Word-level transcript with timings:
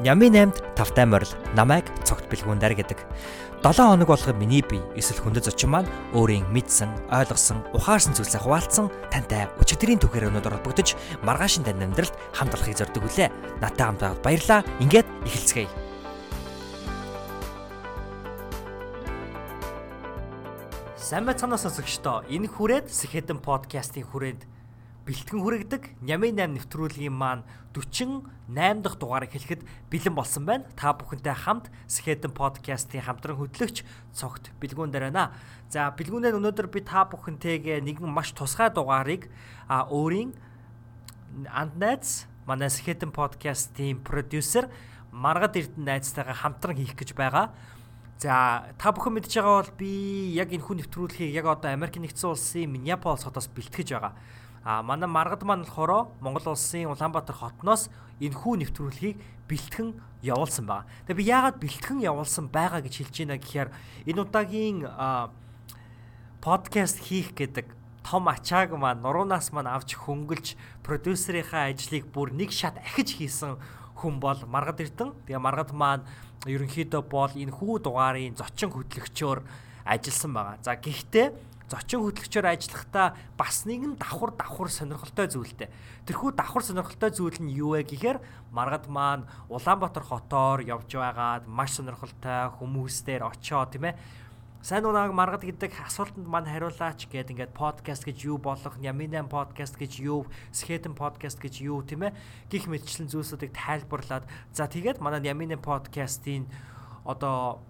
Нями 0.00 0.32
8-д 0.32 0.56
тавтай 0.80 1.04
морил 1.04 1.28
намайг 1.52 1.84
цогт 2.08 2.24
бэлгүүндэр 2.32 2.72
гэдэг. 2.72 3.04
7 3.60 3.84
хоног 3.84 4.08
болгоо 4.08 4.32
миний 4.32 4.64
бие 4.64 4.80
эсвэл 4.96 5.20
хүндэт 5.20 5.44
зочин 5.44 5.76
маань 5.76 5.92
өөрийн 6.16 6.48
мэдсэн, 6.48 6.88
ойлгосон, 7.12 7.60
ухаарсан 7.76 8.16
зүйлсээ 8.16 8.40
хуваалцсан 8.40 8.88
тантай 9.12 9.52
өчигдрийн 9.60 10.00
түүхээр 10.00 10.32
өнөдөр 10.32 10.56
холбогдож 10.56 10.96
маргаашин 11.20 11.68
тань 11.68 11.84
амьдралд 11.84 12.16
хамт 12.32 12.56
олохыг 12.56 12.80
зорддог 12.80 13.04
үлээ. 13.04 13.28
Натаа 13.60 13.92
хамт 13.92 14.00
байгаад 14.00 14.24
баярлаа. 14.24 14.60
Ингээд 14.80 15.08
эхэлцгээе. 15.28 15.68
Сайн 20.96 21.28
байцгаана 21.28 21.60
сонсогчдоо. 21.60 22.24
Энэ 22.32 22.48
хүрээд 22.48 22.88
Сэхэдэн 22.88 23.44
подкастын 23.44 24.08
хүрээнд 24.08 24.48
бэлтгэн 25.10 25.42
хүрэгдэг 25.42 25.82
Нями 26.06 26.30
8 26.30 26.54
нэвтрүүлгийн 26.54 27.10
маань 27.10 27.42
48 27.74 28.78
дахь 28.78 28.94
дугаарыг 28.94 29.34
хэлэхэд 29.34 29.66
бэлэн 29.90 30.14
болсон 30.14 30.46
байна. 30.46 30.70
Та 30.78 30.94
бүхэнтэй 30.94 31.34
хамт 31.34 31.66
Сэхэдэн 31.90 32.30
подкастын 32.30 33.02
хамтран 33.02 33.42
хөтлөгч 33.42 33.82
цогт 34.14 34.54
бэлгүүн 34.62 34.94
дээр 34.94 35.10
байна. 35.10 35.34
За 35.66 35.90
бэлгүүнээр 35.90 36.38
өнөөдөр 36.38 36.70
би 36.70 36.86
та 36.86 37.10
бүхэнтэйгээ 37.10 37.82
нэгэн 37.82 38.06
маш 38.06 38.30
тусгай 38.38 38.70
дугаарыг 38.70 39.26
а 39.66 39.90
өөрийн 39.90 40.30
анд 41.50 41.74
найз 41.74 42.30
манай 42.46 42.70
Сэхэдэн 42.70 43.10
подкастын 43.10 43.98
продюсер 44.06 44.70
Маргад 45.10 45.58
Эрдэнэ 45.58 45.98
найзтайгаа 45.98 46.38
хамтран 46.38 46.78
хийх 46.78 46.94
гэж 46.94 47.18
байгаа. 47.18 47.50
За 48.22 48.70
та 48.78 48.94
бүхэн 48.94 49.18
мэдж 49.18 49.34
байгаа 49.34 49.58
бол 49.58 49.74
би 49.74 49.90
яг 50.38 50.54
энэ 50.54 50.62
хүн 50.62 50.78
нэвтрүүлгийг 50.86 51.34
яг 51.34 51.50
одоо 51.50 51.74
Америк 51.74 51.98
нэгдсэн 51.98 52.30
улсын 52.30 52.70
Миннеаполис 52.70 53.26
хотоос 53.26 53.50
бэлтгэж 53.50 53.98
байгаа. 53.98 54.14
А 54.64 54.82
манай 54.82 55.08
маргад 55.08 55.42
маань 55.42 55.64
болохоор 55.64 56.12
Монгол 56.20 56.52
улсын 56.52 56.92
Улаанбаатар 56.92 57.36
хотноос 57.36 57.88
энэхүү 58.20 58.54
нэвтрүүлгийг 58.60 59.16
бэлтгэн 59.48 59.96
явуулсан 60.20 60.68
байна. 60.68 60.84
Тэгээ 61.08 61.16
би 61.16 61.24
яагаад 61.24 61.56
бэлтгэн 61.56 62.04
явуулсан 62.04 62.52
байгаа 62.52 62.84
гэж 62.84 62.94
хэлж 63.00 63.16
байна 63.24 63.40
гэхээр 63.40 63.68
энэ 64.04 64.20
удаагийн 64.20 64.78
подкаст 66.44 67.00
хийх 67.00 67.32
гэдэг 67.32 67.72
том 68.04 68.28
ачааг 68.28 68.76
маань 68.76 69.00
нуруунаас 69.00 69.52
маань 69.52 69.72
авч 69.72 69.96
хөнгөлж 69.96 70.56
продюсерийнхаа 70.84 71.72
ажлыг 71.72 72.04
бүр 72.12 72.36
нэг 72.36 72.52
шат 72.52 72.76
ахиж 72.80 73.16
хийсэн 73.16 73.56
хүн 73.96 74.20
бол 74.20 74.40
Маргад 74.48 74.80
Эрдэн. 74.80 75.12
Тэгээ 75.24 75.40
Маргад 75.40 75.72
маань 75.72 76.04
ерөнхийдөө 76.48 77.02
бол 77.04 77.32
энэ 77.32 77.52
хүү 77.52 77.84
дугаарын 77.84 78.36
зочин 78.36 78.72
хөтлөгчөөр 78.72 79.40
ажилласан 79.84 80.32
байгаа. 80.32 80.56
За 80.64 80.76
гэхдээ 80.76 81.26
зочин 81.70 82.02
хөтлөгчөөр 82.02 82.46
ажиллахдаа 82.50 83.14
бас 83.38 83.62
нэгэн 83.62 83.94
давхар 83.94 84.34
давхар 84.34 84.68
сонирхолтой 84.74 85.30
зүйлтэй. 85.30 85.70
Тэрхүү 86.10 86.34
давхар 86.34 86.66
сонирхолтой 86.66 87.10
зүйл 87.14 87.38
нь 87.38 87.54
юу 87.54 87.78
вэ 87.78 87.86
гэхээр 87.86 88.18
маргад 88.50 88.90
маань 88.90 89.30
Улаанбаатар 89.46 90.02
хотоор 90.02 90.66
явж 90.66 90.90
байгаад 90.90 91.46
маш 91.46 91.78
сонирхолтой 91.78 92.50
хүмүүстээр 92.58 93.22
очоо 93.22 93.70
тийм 93.70 93.86
ээ. 93.86 93.94
Сайн 94.60 94.84
унааг 94.84 95.14
маргад 95.14 95.46
гэдэг 95.46 95.72
асуултанд 95.86 96.26
маань 96.26 96.50
хариулаач 96.50 97.06
гэд 97.08 97.32
ингээд 97.32 97.56
подкаст 97.56 98.04
гэж 98.04 98.28
юу 98.28 98.36
болох, 98.36 98.76
Яминан 98.76 99.30
подкаст 99.30 99.80
гэж 99.80 100.04
юу, 100.04 100.28
Скетэн 100.52 100.92
подкаст 100.92 101.40
гэж 101.40 101.64
юу 101.64 101.80
тийм 101.80 102.04
ээ. 102.04 102.12
Гих 102.52 102.68
мэтчлэн 102.68 103.08
зүйлсүүдийг 103.08 103.56
тайлбарлаад 103.56 104.28
за 104.52 104.68
тэгээд 104.68 105.00
манай 105.00 105.24
Яминан 105.24 105.64
подкастын 105.64 106.44
одоо 107.08 107.64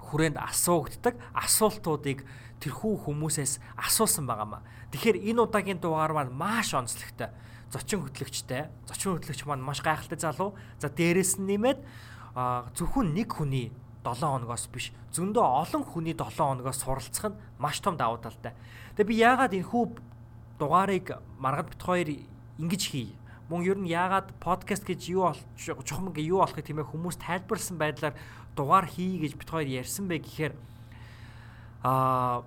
хүрээнд 0.00 0.40
асуугддаг 0.40 1.20
асуултуудыг 1.36 2.24
тэрхүү 2.60 3.06
хүмүүсээс 3.06 3.58
асуусан 3.78 4.26
байгаамаа. 4.26 4.62
Тэгэхээр 4.92 5.30
энэ 5.34 5.40
удаагийн 5.42 5.80
дугаар 5.80 6.12
маань 6.12 6.34
маш 6.34 6.74
онцлогтой. 6.74 7.34
Зочин 7.70 8.06
хөтлөгчтэй. 8.06 8.70
Зочин 8.86 9.18
хөтлөгч 9.18 9.46
маань 9.46 9.64
маш 9.64 9.82
гайхалтай 9.82 10.18
залуу. 10.18 10.54
За 10.78 10.88
дээрэс 10.90 11.42
нь 11.42 11.48
нэмээд 11.50 11.82
зөвхөн 12.78 13.14
нэг 13.14 13.34
хүний 13.34 13.70
7 14.04 14.20
хоногоос 14.20 14.68
биш 14.68 14.92
зөндөө 15.16 15.42
олон 15.42 15.82
хүний 15.82 16.14
7 16.14 16.28
хоногоос 16.34 16.82
суралцах 16.82 17.32
нь 17.32 17.38
маш 17.58 17.80
том 17.80 17.96
давуу 17.96 18.20
талтай. 18.20 18.52
Тэгээ 18.94 19.08
би 19.08 19.14
яагаад 19.18 19.54
энэ 19.54 19.70
хүү 19.70 19.84
дугаарыг 20.58 21.18
маргад 21.38 21.70
бит 21.72 21.82
хоёр 21.82 22.08
ингэж 22.58 22.82
хий 22.90 23.16
мөн 23.48 23.62
ер 23.64 23.78
нь 23.78 23.90
яагаад 23.90 24.32
подкаст 24.40 24.88
гэж 24.88 25.00
юу 25.12 25.28
болж 25.28 25.42
чухам 25.84 26.12
гэ 26.14 26.24
юу 26.32 26.40
болохыг 26.40 26.64
тийм 26.64 26.80
ээ 26.80 26.88
хүмүүс 26.88 27.20
тайлбарлсан 27.20 27.76
байдлаар 27.76 28.14
дугаар 28.56 28.86
хий 28.88 29.20
гэж 29.20 29.36
бит 29.36 29.50
хоёр 29.50 29.68
ярьсан 29.68 30.08
бэ 30.08 30.24
гэхээр 30.24 30.54
аа 31.84 32.40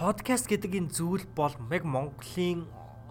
подкаст 0.00 0.48
гэдэг 0.48 0.80
энэ 0.80 0.92
зүйл 0.96 1.28
бол 1.36 1.52
яг 1.68 1.84
Монголын 1.84 2.64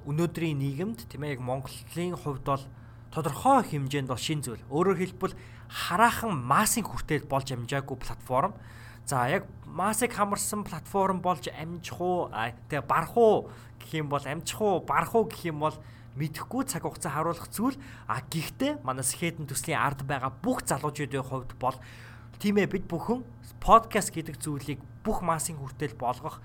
өнөөдрийн 0.10 0.58
нийгэмд 0.58 1.06
тийм 1.06 1.22
ээ 1.22 1.38
яг 1.38 1.42
Монголын 1.46 2.18
хувьд 2.18 2.42
бол 2.42 2.66
тодорхой 3.14 3.62
хэмжээнд 3.62 4.10
бол 4.10 4.18
шин 4.18 4.42
зүйл. 4.42 4.66
Өөрөөр 4.74 4.98
хэлбэл 4.98 5.38
хараахан 5.70 6.34
массын 6.34 6.82
хүртэл 6.82 7.30
болж 7.30 7.54
амжаагүй 7.54 7.94
платформ. 8.02 8.58
За 9.06 9.30
яг 9.30 9.46
массыг 9.70 10.18
хамарсан 10.18 10.66
платформ 10.66 11.22
болж 11.22 11.46
амжих 11.54 12.02
уу, 12.02 12.34
тэгээ 12.34 12.82
барах 12.82 13.14
уу 13.14 13.54
гэх 13.78 14.02
юм 14.02 14.10
бол 14.10 14.26
амжих 14.26 14.58
уу, 14.58 14.82
барах 14.82 15.14
уу 15.14 15.30
гэх 15.30 15.46
юм 15.46 15.62
бол 15.62 15.78
мэдэхгүй 16.18 16.66
цаг 16.66 16.90
хугацаа 16.90 17.22
харуулах 17.22 17.54
зүйл 17.54 17.78
а 18.10 18.20
гэхдээ 18.26 18.82
манай 18.84 19.06
Сэхэтэн 19.06 19.48
төслийн 19.48 19.80
ард 19.80 20.04
байгаа 20.04 20.34
бүх 20.44 20.66
залуучуудын 20.68 21.24
хувьд 21.24 21.54
бол 21.56 21.78
тийм 22.42 22.58
ээ 22.58 22.74
бид 22.74 22.86
бүхэн 22.90 23.22
подкаст 23.62 24.10
гэдэг 24.10 24.42
зүйлийг 24.42 24.82
бүх 25.06 25.22
массын 25.22 25.62
хүртэл 25.62 25.94
болгох 25.94 26.42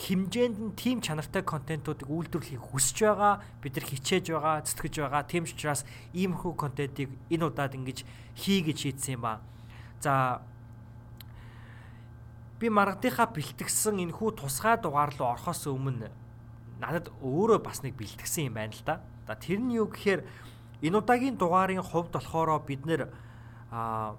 хэмжээнд 0.00 0.56
нь 0.56 0.72
тийм 0.76 1.04
чанартай 1.04 1.44
контентуудыг 1.44 2.08
үйлдвэрлэхийг 2.08 2.60
хүсэж 2.60 2.96
байгаа 3.04 3.44
бид 3.60 3.76
нар 3.76 3.84
хичээж 3.84 4.24
байгаа 4.32 4.64
зүтгэж 4.64 4.94
байгаа 5.04 5.22
тийм 5.28 5.44
ч 5.44 5.52
учраас 5.52 5.84
иймэрхүү 6.16 6.52
контентыг 6.56 7.12
энэ 7.28 7.44
удаад 7.48 7.76
ингэж 7.76 8.08
хий 8.36 8.60
гэж 8.64 8.76
шийдсэн 8.96 9.20
юм 9.20 9.22
ба 9.24 9.40
за 10.00 10.40
би 12.60 12.68
маргадынхаа 12.72 13.28
бэлтгэсэн 13.32 14.00
энэ 14.00 14.16
хүү 14.16 14.40
тусгай 14.40 14.76
дугаар 14.80 15.12
руу 15.16 15.36
орохоос 15.36 15.68
өмнө 15.68 16.08
надад 16.80 17.12
өөрөө 17.24 17.60
бас 17.64 17.80
нэг 17.84 17.96
бэлтгэсэн 17.96 18.52
юм 18.52 18.56
байна 18.56 18.72
л 18.72 18.84
да. 18.84 19.00
За 19.26 19.34
тэр 19.36 19.60
нь 19.60 19.76
юу 19.76 19.88
гэхээр 19.88 20.24
энэ 20.84 20.96
удаагийн 21.00 21.36
дугаарын 21.40 21.80
хувьд 21.80 22.12
болохоор 22.12 22.60
бид 22.64 22.84
нэр 22.84 23.08
а 23.72 24.16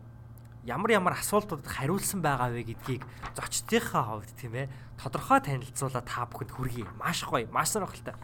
ямар 0.68 0.92
ямар 0.92 1.16
асуултуудад 1.16 1.64
хариулсан 1.64 2.20
байгаа 2.20 2.52
вэ 2.52 2.76
гэдгийг 2.76 3.04
зочдынхаа 3.40 4.20
хувьд 4.20 4.36
тийм 4.36 4.54
ээ 4.54 4.68
тодорхой 5.00 5.40
танилцуулаад 5.40 6.04
та 6.04 6.28
бүхэнд 6.28 6.52
хүргэе. 6.52 6.92
Маш 7.00 7.24
гоё, 7.24 7.48
маш 7.48 7.72
сонирхолтой. 7.72 8.20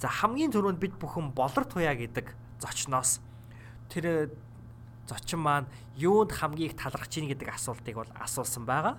За 0.00 0.08
хамгийн 0.08 0.48
түрүүнд 0.48 0.80
бид 0.80 0.96
бүхэн 0.96 1.36
болор 1.36 1.68
туяа 1.68 1.92
гэдэг 1.92 2.32
зочноос 2.56 3.20
тэр 3.92 4.32
зочин 5.04 5.44
маань 5.44 5.68
юунд 5.92 6.32
хамгийн 6.32 6.72
их 6.72 6.76
талархаж 6.80 7.12
ийн 7.20 7.28
гэдэг 7.28 7.52
асуултыг 7.52 8.00
бол 8.00 8.12
асуусан 8.16 8.64
байгаа. 8.64 8.96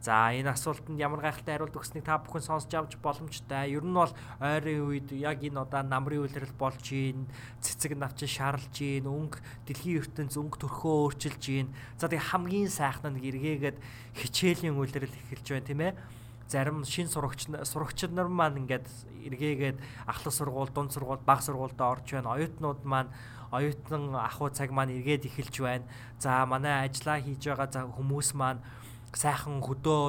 За 0.00 0.32
энэ 0.32 0.56
асуултанд 0.56 0.96
ямар 0.96 1.20
гайхалтай 1.20 1.60
хариулт 1.60 1.76
өгснийг 1.76 2.08
та 2.08 2.16
бүхэн 2.16 2.40
сонсч 2.40 2.72
авч 2.72 2.96
боломжтой. 3.04 3.68
Ер 3.68 3.84
нь 3.84 3.92
бол 3.92 4.08
ойрын 4.40 4.88
үед 4.88 5.12
яг 5.12 5.44
энэ 5.44 5.60
удаа 5.60 5.84
намрын 5.84 6.24
үйлрэл 6.24 6.56
болж 6.56 6.80
гин, 6.80 7.28
цэцэг 7.60 8.00
навч 8.00 8.24
шаарлж 8.24 8.72
гин, 8.72 9.04
өнгө 9.04 9.44
дэлхийн 9.68 10.00
ертөнц 10.00 10.40
өнгө 10.40 10.56
төрхөө 10.56 10.94
өөрчилж 11.12 11.42
гин. 11.44 11.68
За 12.00 12.08
тэг 12.08 12.24
хамгийн 12.32 12.72
сайхан 12.72 13.12
нь 13.12 13.28
эргээгээд 13.28 13.76
хичээлийн 14.16 14.80
үйлрэл 14.80 15.12
эхэлж 15.12 15.46
байна 15.52 15.68
тийм 15.68 15.80
ээ 15.84 15.92
зарим 16.50 16.82
шин 16.84 17.06
сурагч 17.06 17.46
сурагчид 17.46 18.10
нар 18.16 18.26
маань 18.26 18.66
ингээд 18.66 18.88
эргээгээд 19.28 19.78
ахлах 20.10 20.34
сургууль, 20.34 20.72
дунд 20.74 20.90
сургууль, 20.90 21.22
бага 21.22 21.44
сургуульд 21.46 21.78
орж 21.78 22.10
байна. 22.10 22.34
Оюутнууд 22.34 22.82
маань 22.84 23.12
оюутан 23.54 24.14
ах 24.18 24.40
уу 24.42 24.50
цаг 24.50 24.70
маань 24.74 24.90
эргээд 24.98 25.30
эхэлж 25.30 25.56
байна. 25.62 25.86
За 26.18 26.42
манай 26.46 26.88
ажиллаа 26.90 27.22
хийж 27.22 27.46
байгаа 27.46 27.86
хүмүүс 27.94 28.34
маань 28.34 28.58
сайхан 29.14 29.60
хөдөө 29.62 30.02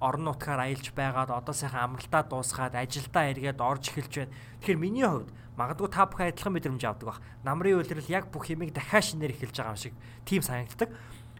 орон 0.00 0.24
нутгаар 0.28 0.68
аялж 0.68 0.92
байгаад 0.92 1.30
одоо 1.32 1.54
сайхан 1.54 1.96
амралтаа 1.96 2.22
дуусгаад 2.24 2.74
ажилдаа 2.76 3.32
эргээд 3.32 3.60
орж 3.60 3.88
эхэлж 3.90 4.14
байна. 4.28 4.32
Тэгэхээр 4.60 4.78
миний 4.80 5.06
хувьд 5.08 5.30
магадгүй 5.56 5.88
та 5.88 6.04
бүхэн 6.04 6.28
адилхан 6.32 6.52
мэдрэмж 6.52 6.82
авдаг 6.84 7.06
бах. 7.08 7.20
Намрын 7.44 7.80
үйлрэл 7.80 8.12
яг 8.12 8.28
бүх 8.28 8.52
юмыг 8.52 8.76
дахиад 8.76 9.04
шинээр 9.04 9.32
эхэлж 9.32 9.56
байгаа 9.56 9.72
юм 9.72 9.80
шиг 9.80 9.94
тийм 10.28 10.42
санагддаг. 10.44 10.90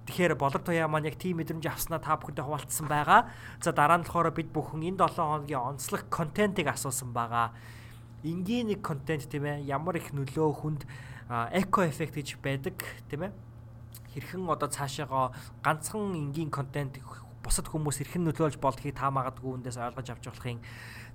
Тэгэхээр 0.08 0.34
болор 0.40 0.62
туяа 0.62 0.88
маань 0.88 1.08
яг 1.10 1.20
тийм 1.20 1.36
мэдрэмж 1.42 1.66
авснаа 1.68 2.00
та 2.00 2.16
бүхэндээ 2.16 2.46
хуваалцсан 2.46 2.86
байгаа. 2.88 3.28
За 3.60 3.76
дараа 3.76 4.00
нь 4.00 4.06
болохоор 4.08 4.32
бид 4.32 4.48
бүхэн 4.54 4.96
энэ 4.96 5.04
7 5.04 5.20
хоногийн 5.20 5.76
онцлог 5.76 6.08
контентыг 6.08 6.70
асуусан 6.72 7.12
байгаа. 7.12 7.52
Энгийн 8.24 8.72
нэг 8.72 8.80
контент 8.80 9.28
тийм 9.28 9.44
ээ 9.44 9.68
ямар 9.68 10.00
их 10.00 10.16
нөлөө 10.16 10.48
хүнд 10.56 10.82
эко 11.52 11.84
эффект 11.84 12.14
гэж 12.16 12.28
байдаг 12.40 12.78
тийм 13.10 13.28
ээ 13.28 13.32
хэрхэн 14.16 14.48
одоо 14.48 14.68
цаашаага 14.72 15.36
ганцхан 15.60 16.16
энгийн 16.16 16.48
контент 16.48 16.96
бусад 17.44 17.68
хүмүүс 17.68 18.00
хэрхэн 18.00 18.24
нөлөөлж 18.26 18.56
болдгийг 18.58 18.96
та 18.96 19.12
магадгүй 19.12 19.60
үндээс 19.60 19.78
ойлгож 19.78 20.08
авч 20.10 20.24
болохын 20.32 20.58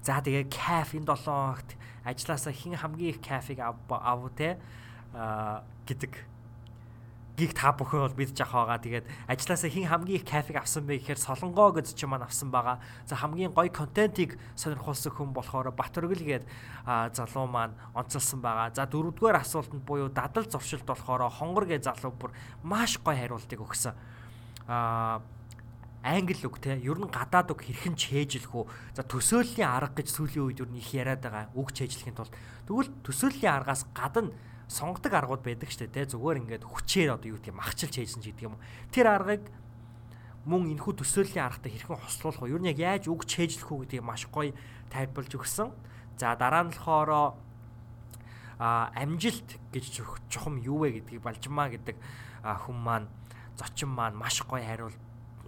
за 0.05 0.21
тэгээ 0.23 0.47
каф 0.47 0.95
энэ 0.95 1.09
7 1.09 1.25
хоногт 1.25 1.69
ажилласаа 2.07 2.53
хэн 2.53 2.79
хамгийн 2.79 3.11
их 3.11 3.19
кафег 3.19 3.59
ав 3.59 4.21
те? 4.37 4.55
Гэдэг 5.11 6.11
гиг 7.41 7.57
та 7.57 7.73
бүхэн 7.73 8.05
бол 8.05 8.13
мэдж 8.13 8.37
авах 8.45 8.69
байгаа. 8.69 8.85
Тэгээд 8.85 9.05
ажилласаа 9.25 9.69
хин 9.73 9.89
хамгийн 9.89 10.21
их 10.21 10.29
кафег 10.29 10.61
авсан 10.61 10.85
бэ 10.85 11.01
гэхээр 11.01 11.17
Солонгоо 11.17 11.73
гэж 11.73 11.97
ч 11.97 12.05
маань 12.05 12.21
авсан 12.21 12.53
байгаа. 12.53 12.77
За 13.09 13.17
хамгийн 13.17 13.49
гоё 13.49 13.73
контентийг 13.73 14.37
сонирхолсон 14.53 15.09
хүн 15.17 15.33
болохоор 15.33 15.73
Батөргөл 15.73 16.21
гээд 16.21 16.45
залуу 16.85 17.49
маань 17.49 17.73
онцолсон 17.97 18.45
байгаа. 18.45 18.69
За 18.77 18.85
дөрөвдүгээр 18.85 19.41
асуултанд 19.41 19.81
буюу 19.81 20.13
дадал 20.13 20.45
зуршилт 20.45 20.85
болохоор 20.85 21.25
хонгор 21.33 21.65
гээд 21.65 21.89
залуу 21.89 22.13
бүр 22.13 22.29
маш 22.61 23.01
гоё 23.01 23.17
хариултыг 23.17 23.57
өгсөн. 23.57 23.97
Аа 24.69 25.25
англи 26.03 26.45
үг 26.45 26.57
те 26.57 26.77
ер 26.81 26.97
нь 26.97 27.09
гадаад 27.09 27.53
үг 27.53 27.61
хэрхэн 27.61 27.93
чэйжлэх 27.93 28.49
үү 28.49 28.65
за 28.97 29.05
төсөөллийн 29.05 29.69
арга 29.69 30.01
гэж 30.01 30.09
сүүлийн 30.09 30.45
үед 30.49 30.61
ер 30.65 30.69
нь 30.73 30.81
их 30.81 30.89
яриад 30.97 31.21
байгаа 31.21 31.53
үг 31.53 31.69
чэйжлэхийн 31.77 32.17
тулд 32.17 32.33
тэгвэл 32.65 32.89
төсөөллийн 33.05 33.53
аргаас 33.53 33.85
гадна 33.93 34.33
сонгодог 34.71 35.11
аргууд 35.11 35.43
байдаг 35.43 35.67
штэ 35.67 35.91
те 35.91 36.07
зүгээр 36.07 36.47
ингээд 36.47 36.63
хүчээр 36.63 37.19
одоо 37.19 37.35
юу 37.35 37.37
гэдэг 37.43 37.51
махчилж 37.51 37.91
хийсэн 37.91 38.23
ч 38.23 38.31
гэдэг 38.31 38.47
юм. 38.47 38.55
Тэр 38.95 39.11
аргыг 39.11 39.43
мөн 40.47 40.71
энэхүү 40.71 41.03
төсөөллийн 41.03 41.43
аргатай 41.43 41.75
хэрхэн 41.75 41.99
хослуулах 41.99 42.41
вэ? 42.47 42.55
Юу 42.55 42.61
нь 42.63 42.71
яг 42.71 42.79
яаж 42.79 43.11
үг 43.11 43.27
чэйжлэх 43.27 43.67
үү 43.67 43.79
гэдгийг 43.83 44.07
маш 44.07 44.31
гоё 44.31 44.55
тайлбарлаж 44.87 45.35
өгсөн. 45.35 45.69
За 46.15 46.39
дараа 46.39 46.63
нь 46.63 46.71
болохоор 46.71 47.35
а 48.61 48.93
амжилт 48.95 49.59
гэж 49.75 50.07
чухам 50.31 50.55
юу 50.63 50.87
вэ 50.87 51.03
гэдгийг 51.03 51.21
Балжмаа 51.21 51.67
гэдэг 51.67 51.97
хүн 52.41 52.77
маань 52.79 53.07
зочин 53.59 53.91
маань 53.91 54.15
маш 54.15 54.39
гоё 54.47 54.63
хариул 54.63 54.95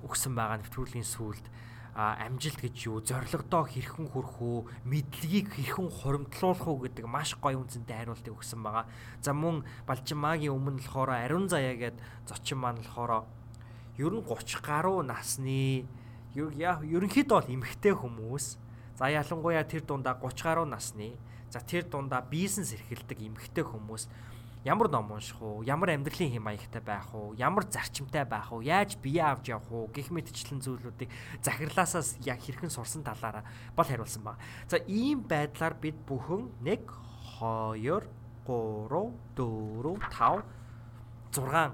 өгсөн 0.04 0.36
байгаа 0.36 0.60
нэвтрүүлгийн 0.60 1.08
сүлд 1.08 1.46
амжилт 1.94 2.58
гэж 2.58 2.76
юу, 2.90 3.06
зоригдоо 3.06 3.70
хэрхэн 3.70 4.10
хүрэх 4.10 4.42
үү, 4.42 4.66
мэдлэгийг 4.90 5.54
хэрхэн 5.54 5.90
хуримтлуулах 5.94 6.66
уу 6.66 6.82
гэдэг 6.90 7.06
маш 7.06 7.38
гоё 7.38 7.62
үнцэнтэй 7.62 7.94
хариултыг 8.02 8.34
өгсөн 8.34 8.66
байгаа. 8.66 8.90
За 9.22 9.38
мөн 9.38 9.62
Балжимагийн 9.86 10.58
өмнө 10.58 10.82
болохоор 10.82 11.14
Ариун 11.14 11.46
заяа 11.46 11.78
гээд 11.78 11.98
зочин 12.26 12.58
маань 12.58 12.82
болохоор 12.82 13.30
ер 14.02 14.10
нь 14.10 14.26
30 14.26 14.66
гаруй 14.66 15.06
насны 15.06 15.86
ерөнхийдөө 16.34 17.38
бол 17.38 17.54
эмэгтэй 17.54 17.94
хүмүүс. 17.94 18.58
За 18.98 19.14
ялангуяа 19.14 19.62
тэр 19.62 19.86
дундаа 19.86 20.18
30 20.18 20.42
гаруй 20.42 20.66
насны. 20.66 21.14
За 21.54 21.62
тэр 21.62 21.86
дундаа 21.86 22.26
бизнес 22.26 22.74
эрхэлдэг 22.74 23.22
эмэгтэй 23.22 23.62
хүмүүс 23.62 24.10
ямар 24.64 24.90
ном 24.90 25.12
унших 25.12 25.42
уу, 25.42 25.64
ямар 25.64 25.92
амьдралын 25.92 26.32
хэм 26.32 26.44
маягтай 26.44 26.82
байх 26.82 27.14
уу, 27.14 27.36
ямар 27.36 27.68
зарчимтай 27.68 28.24
байх 28.26 28.52
уу, 28.52 28.62
яаж 28.64 28.96
бие 28.98 29.22
авч 29.22 29.52
явах 29.52 29.72
уу? 29.72 29.92
Гэх 29.92 30.10
мэтчлэн 30.10 30.64
зүйлүүдийг 30.64 31.12
захирлаасаас 31.44 32.18
яг 32.24 32.40
хэрхэн 32.40 32.72
сурсан 32.72 33.04
талаараа 33.04 33.44
бол 33.76 33.86
хариулсан 33.86 34.24
байна. 34.24 34.40
За 34.68 34.78
ийм 34.88 35.28
байдлаар 35.28 35.76
бид 35.76 36.00
бүхэн 36.08 36.48
1 36.64 36.80
2 37.44 38.04
3 38.48 39.12
4 39.36 39.98
5 40.12 40.44
6 41.34 41.72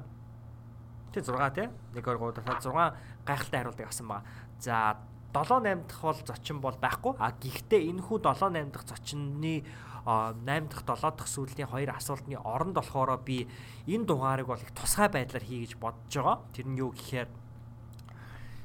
Тэ 1.10 1.26
6 1.26 1.54
тий 1.58 1.66
1 1.94 2.02
2 2.02 2.02
3 2.06 2.18
4 2.22 2.42
5 2.46 2.70
6 2.70 2.94
гайхалтай 3.26 3.60
хариултыг 3.62 3.86
авсан 3.86 4.08
байна. 4.08 4.26
За 4.60 4.98
7 5.34 5.62
8 5.62 5.88
дахь 5.88 6.02
бол 6.02 6.20
зочин 6.26 6.60
бол 6.60 6.78
байхгүй. 6.78 7.14
А 7.20 7.32
гэхдээ 7.32 7.90
энэ 7.90 8.02
хүү 8.02 8.18
7 8.24 8.50
8 8.50 8.72
дахь 8.74 8.88
зочинны 8.90 9.64
8 10.06 10.70
дахь 10.70 10.84
7 10.86 11.18
дахь 11.18 11.30
сүүлийн 11.30 11.70
хоёр 11.70 11.94
асуултны 11.94 12.38
оронд 12.42 12.76
болохоор 12.76 13.22
би 13.22 13.48
энэ 13.86 14.06
дугаарыг 14.06 14.48
бол 14.48 14.58
их 14.58 14.72
тусгай 14.74 15.10
байдлаар 15.10 15.44
хий 15.44 15.66
гэж 15.66 15.78
бодож 15.78 16.14
байгаа. 16.14 16.38
Тэр 16.54 16.66
нь 16.66 16.80
юу 16.82 16.90
гэхээр 16.96 17.30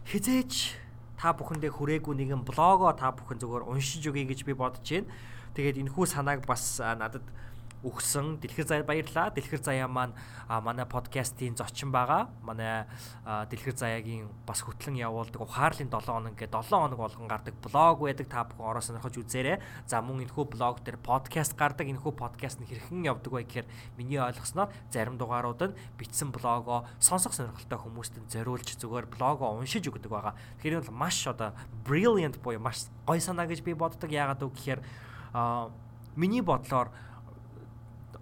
хизээч 0.08 0.81
та 1.20 1.37
бүхэндээ 1.37 1.72
хүрээгүй 1.72 2.14
нэгэн 2.16 2.44
блогоо 2.49 2.93
та 2.96 3.12
бүхэн 3.12 3.40
зөвөр 3.40 3.69
уншиж 3.69 4.05
өгье 4.08 4.25
гэж 4.25 4.44
би 4.49 4.56
бодож 4.56 4.84
байна. 4.84 5.12
Тэгээд 5.52 5.81
энэ 5.84 5.93
хүү 5.93 6.06
санааг 6.08 6.49
бас 6.49 6.81
надад 6.81 7.25
өгсөн. 7.85 8.41
Дэлхэр 8.41 8.83
баярлаа. 8.83 9.31
Дэлхэр 9.31 9.61
заяа 9.61 9.89
маань 9.89 10.17
манай 10.49 10.89
подкастын 10.89 11.57
зочин 11.57 11.93
байгаа. 11.93 12.33
Манай 12.43 12.89
Дэлхэр 13.25 13.77
заяагийн 13.77 14.29
бас 14.49 14.65
хөтлөн 14.65 14.97
явуулдаг 14.97 15.45
ухаарлын 15.45 15.93
7 15.93 16.09
хоног 16.09 16.35
гэдэг 16.35 16.65
7 16.65 16.73
хоног 16.73 16.99
болгон 16.99 17.29
гардаг 17.29 17.55
блог 17.61 18.01
байдаг. 18.01 18.27
Та 18.27 18.49
бүхэн 18.49 18.65
ороо 18.65 18.81
сонирхож 18.81 19.15
үзээрэй. 19.21 19.61
За 19.87 20.01
мөн 20.01 20.25
энэхүү 20.25 20.45
блог 20.49 20.81
дээр 20.81 20.97
подкаст 20.99 21.53
гардаг. 21.55 21.87
Энэхүү 21.87 22.13
подкаст 22.17 22.65
нь 22.65 22.67
хэрхэн 22.67 23.05
явдаг 23.05 23.33
вэ 23.33 23.45
гэхээр 23.45 23.69
миний 24.01 24.19
ойлгосноор 24.19 24.73
зарим 24.89 25.21
дугаарууд 25.21 25.61
нь 25.61 25.77
бичсэн 26.01 26.33
блогоо 26.33 26.89
сонсох 26.99 27.37
сонирхолтой 27.37 27.79
хүмүүст 27.79 28.17
нь 28.17 28.31
зориулж 28.33 28.81
зүгээр 28.81 29.07
блогоо 29.13 29.61
уншиж 29.61 29.85
өгдөг 29.93 30.09
байгаа. 30.09 30.35
Тэгэхээр 30.59 30.89
бол 30.89 31.05
маш 31.05 31.21
одоо 31.29 31.53
brilliant 31.85 32.41
буюу 32.41 32.61
маш 32.61 32.89
гой 33.07 33.21
санаа 33.21 33.45
гэж 33.47 33.61
би 33.61 33.77
боддог. 33.77 34.09
Яагаад 34.09 34.43
үг 34.43 34.57
гэхээр 34.57 34.81
миний 36.17 36.41
бодлоор 36.41 36.91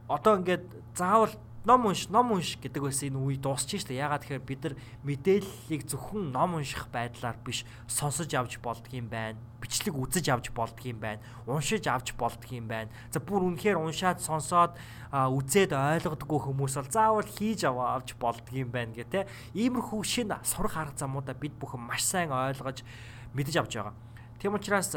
одоо 0.08 0.38
ингээд 0.40 0.66
заавал 0.94 1.34
ном 1.64 1.86
унш, 1.86 2.08
ном 2.10 2.32
унш 2.34 2.58
гэдэг 2.58 2.82
байсан 2.82 3.14
энэ 3.14 3.22
үе 3.22 3.38
дуусчих 3.38 3.86
шүү 3.86 3.94
дээ. 3.94 4.02
Ягаад 4.02 4.26
тэгэхээр 4.26 4.42
бид 4.42 4.60
нар 4.66 4.74
мэдээллийг 5.06 5.82
зөвхөн 5.86 6.34
ном 6.34 6.58
унших 6.58 6.90
байдлаар 6.90 7.38
биш 7.38 7.62
сонсож 7.86 8.26
авч 8.34 8.58
болдгийм 8.58 9.06
байна. 9.06 9.38
Бичлэг 9.62 9.94
үзэж 9.94 10.26
авч 10.26 10.50
болдгийм 10.50 10.98
байна. 10.98 11.22
Уншиж 11.46 11.86
авч 11.86 12.18
болдгийм 12.18 12.66
байна. 12.66 12.90
За 13.14 13.22
бүр 13.22 13.46
үнэхээр 13.46 13.78
уншаад 13.78 14.18
сонсоод 14.18 14.74
үзээд 15.14 15.70
ойлгодоггүй 15.70 16.40
хүмүүс 16.50 16.74
бол 16.82 16.90
заавал 16.90 17.30
хийж 17.30 17.62
аваа 17.62 17.94
авч 17.94 18.18
болдгийм 18.18 18.74
байна 18.74 18.98
гэх 18.98 19.06
тээ. 19.06 19.30
Иймэрхүү 19.54 20.02
шин 20.02 20.34
сурах 20.42 20.74
арга 20.74 20.98
замуудаа 20.98 21.38
бид 21.38 21.54
бүхэн 21.62 21.78
маш 21.78 22.02
сайн 22.02 22.34
ойлгож 22.34 22.82
мэдэж 23.38 23.54
авч 23.62 23.78
байгаа. 23.78 23.94
Тийм 24.42 24.58
учраас 24.58 24.90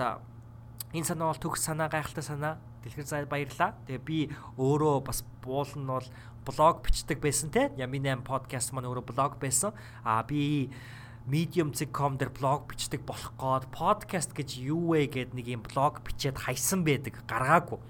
энэ 0.97 1.05
санаа 1.05 1.29
бол 1.29 1.37
төгс 1.37 1.61
санаа 1.61 1.93
гайхалтай 1.93 2.25
санаа 2.25 2.57
Дэлгэр 2.85 3.25
баярлаа. 3.25 3.73
Тэгээ 3.89 4.05
би 4.05 4.29
өөрөө 4.61 5.09
бас 5.09 5.25
буул 5.41 5.65
нь 5.73 5.89
бол 5.89 6.05
блог 6.45 6.85
бичдэг 6.85 7.17
байсан 7.17 7.49
те. 7.49 7.73
Ями 7.81 7.97
8 7.97 8.21
подкаст 8.21 8.77
маань 8.77 8.85
өөрөө 8.85 9.09
блог 9.09 9.41
байсан. 9.41 9.73
А 10.05 10.21
би 10.21 10.69
medium.com 11.25 12.21
дээр 12.21 12.29
блог 12.29 12.69
бичдэг 12.69 13.01
болох 13.01 13.33
гээд 13.41 13.73
подкаст 13.73 14.37
гэж 14.37 14.61
юу 14.61 14.93
вэ 14.93 15.09
гэд 15.09 15.33
нэг 15.33 15.49
юм 15.49 15.65
блог 15.65 16.05
бичээд 16.05 16.37
хайсан 16.37 16.85
байдаг 16.85 17.17
гаргаагүй. 17.25 17.81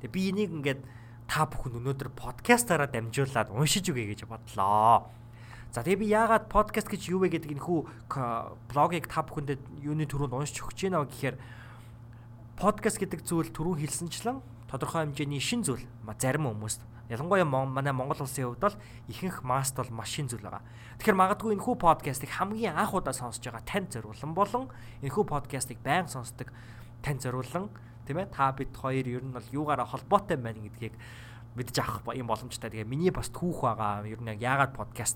Тэгээ 0.00 0.16
би 0.16 0.22
энийг 0.32 0.50
ингээд 0.56 0.80
та 1.28 1.44
бүхэн 1.44 1.84
өнөөдөр 1.84 2.08
подкастаараа 2.16 2.88
дамжуулаад 2.88 3.52
уншиж 3.52 3.92
үгэй 3.92 4.16
гэж 4.16 4.24
бодлоо. 4.24 5.12
За 5.76 5.84
тэгээ 5.84 6.00
би 6.00 6.08
яагаад 6.08 6.48
подкаст 6.48 6.88
гэж 6.88 7.12
юу 7.12 7.28
вэ 7.28 7.36
гэдэг 7.36 7.52
энэ 7.52 7.64
хүү 7.68 7.80
блогийг 8.72 9.12
та 9.12 9.20
бүхэндээ 9.20 9.84
юуны 9.84 10.08
төрөнд 10.08 10.32
уншиж 10.32 10.64
өгч 10.64 10.88
байна 10.88 11.04
гэхээр 11.04 11.36
подкаст 12.58 12.98
гэдэг 12.98 13.22
зүйл 13.22 13.54
түрүүн 13.54 13.78
хэлсэнчлэн 13.86 14.42
тодорхой 14.66 15.06
хэмжээний 15.06 15.38
шин 15.38 15.62
зүйл 15.62 15.86
зарим 16.18 16.50
хүмүүст 16.50 16.82
ялангуяа 17.06 17.46
манай 17.46 17.94
Монгол 17.94 18.26
улсын 18.26 18.50
хувьд 18.50 18.58
бол 18.58 18.76
ихэнх 19.06 19.46
маст 19.46 19.78
бол 19.78 19.86
маш 19.94 20.10
шин 20.10 20.26
зүйл 20.26 20.42
байгаа. 20.42 20.66
Тэгэхээр 20.98 21.22
магадгүй 21.22 21.54
энэ 21.54 21.62
хүү 21.62 21.78
подкастыг 21.78 22.34
хамгийн 22.34 22.74
анх 22.74 22.98
удаа 22.98 23.14
сонсож 23.14 23.46
байгаа 23.46 23.62
танд 23.62 23.94
зориулсан 23.94 24.34
болон 24.34 24.66
энэ 25.06 25.14
хүү 25.14 25.24
подкастыг 25.30 25.78
байнга 25.86 26.10
сонсдог 26.10 26.50
танд 26.98 27.22
зориулсан 27.22 27.70
тийм 28.10 28.26
ээ 28.26 28.34
та 28.34 28.50
бид 28.50 28.74
хоёр 28.74 29.06
ер 29.06 29.22
нь 29.22 29.30
бол 29.30 29.46
юугаараа 29.54 29.86
холбоотой 29.86 30.34
байна 30.34 30.58
гэдгийг 30.58 30.98
мэдж 31.54 31.78
авах 31.78 32.10
юм 32.10 32.26
боломжтой. 32.26 32.74
Тэгээ 32.74 32.90
миний 32.90 33.14
бас 33.14 33.30
түүх 33.30 33.62
байгаа. 33.62 34.02
Ер 34.02 34.18
нь 34.18 34.34
яагаад 34.34 34.74
подкаст 34.74 35.14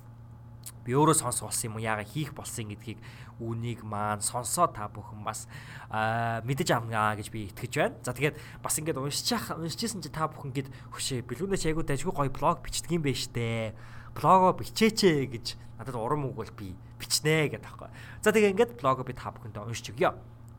би 0.85 0.95
өөрөө 0.99 1.14
сонсох 1.14 1.50
болсон 1.50 1.71
юм 1.71 1.76
уу 1.78 1.87
яагаад 1.87 2.11
хийх 2.11 2.35
болсон 2.35 2.71
гэдгийг 2.75 2.99
үнийг 3.38 3.87
маань 3.87 4.23
сонсоо 4.23 4.66
та 4.66 4.90
бүхэн 4.90 5.23
бас 5.23 5.47
мэдэж 5.90 6.69
авнаа 6.75 7.14
гэж 7.14 7.31
би 7.31 7.47
итгэж 7.50 7.73
байна. 7.78 7.97
За 8.02 8.14
тэгээд 8.14 8.38
бас 8.62 8.78
ингээд 8.78 8.99
уншчих 8.99 9.50
уншижсэн 9.54 10.02
чи 10.02 10.11
та 10.11 10.26
бүхэн 10.26 10.50
гээд 10.54 10.69
хөшөө 10.90 11.23
бэлгүүнээс 11.26 11.66
айгуу 11.71 11.87
дайггүй 11.87 12.14
гоё 12.14 12.31
блог 12.35 12.62
бичдэг 12.66 12.99
юм 12.99 13.02
байна 13.07 13.19
штэ. 13.19 13.75
Блогоо 14.14 14.52
бичээч 14.59 15.00
гэж 15.31 15.47
надад 15.78 15.97
урам 15.99 16.26
өгвөл 16.31 16.50
би 16.54 16.75
бичнэ 16.99 17.50
гэдэг 17.50 17.62
таахгүй. 17.62 17.90
За 18.23 18.35
тэгээд 18.35 18.52
ингээд 18.59 18.73
блогоо 18.78 19.07
би 19.07 19.14
та 19.14 19.31
бүхэндээ 19.31 19.62
уншиж 19.62 19.95
өгье. 19.95 20.14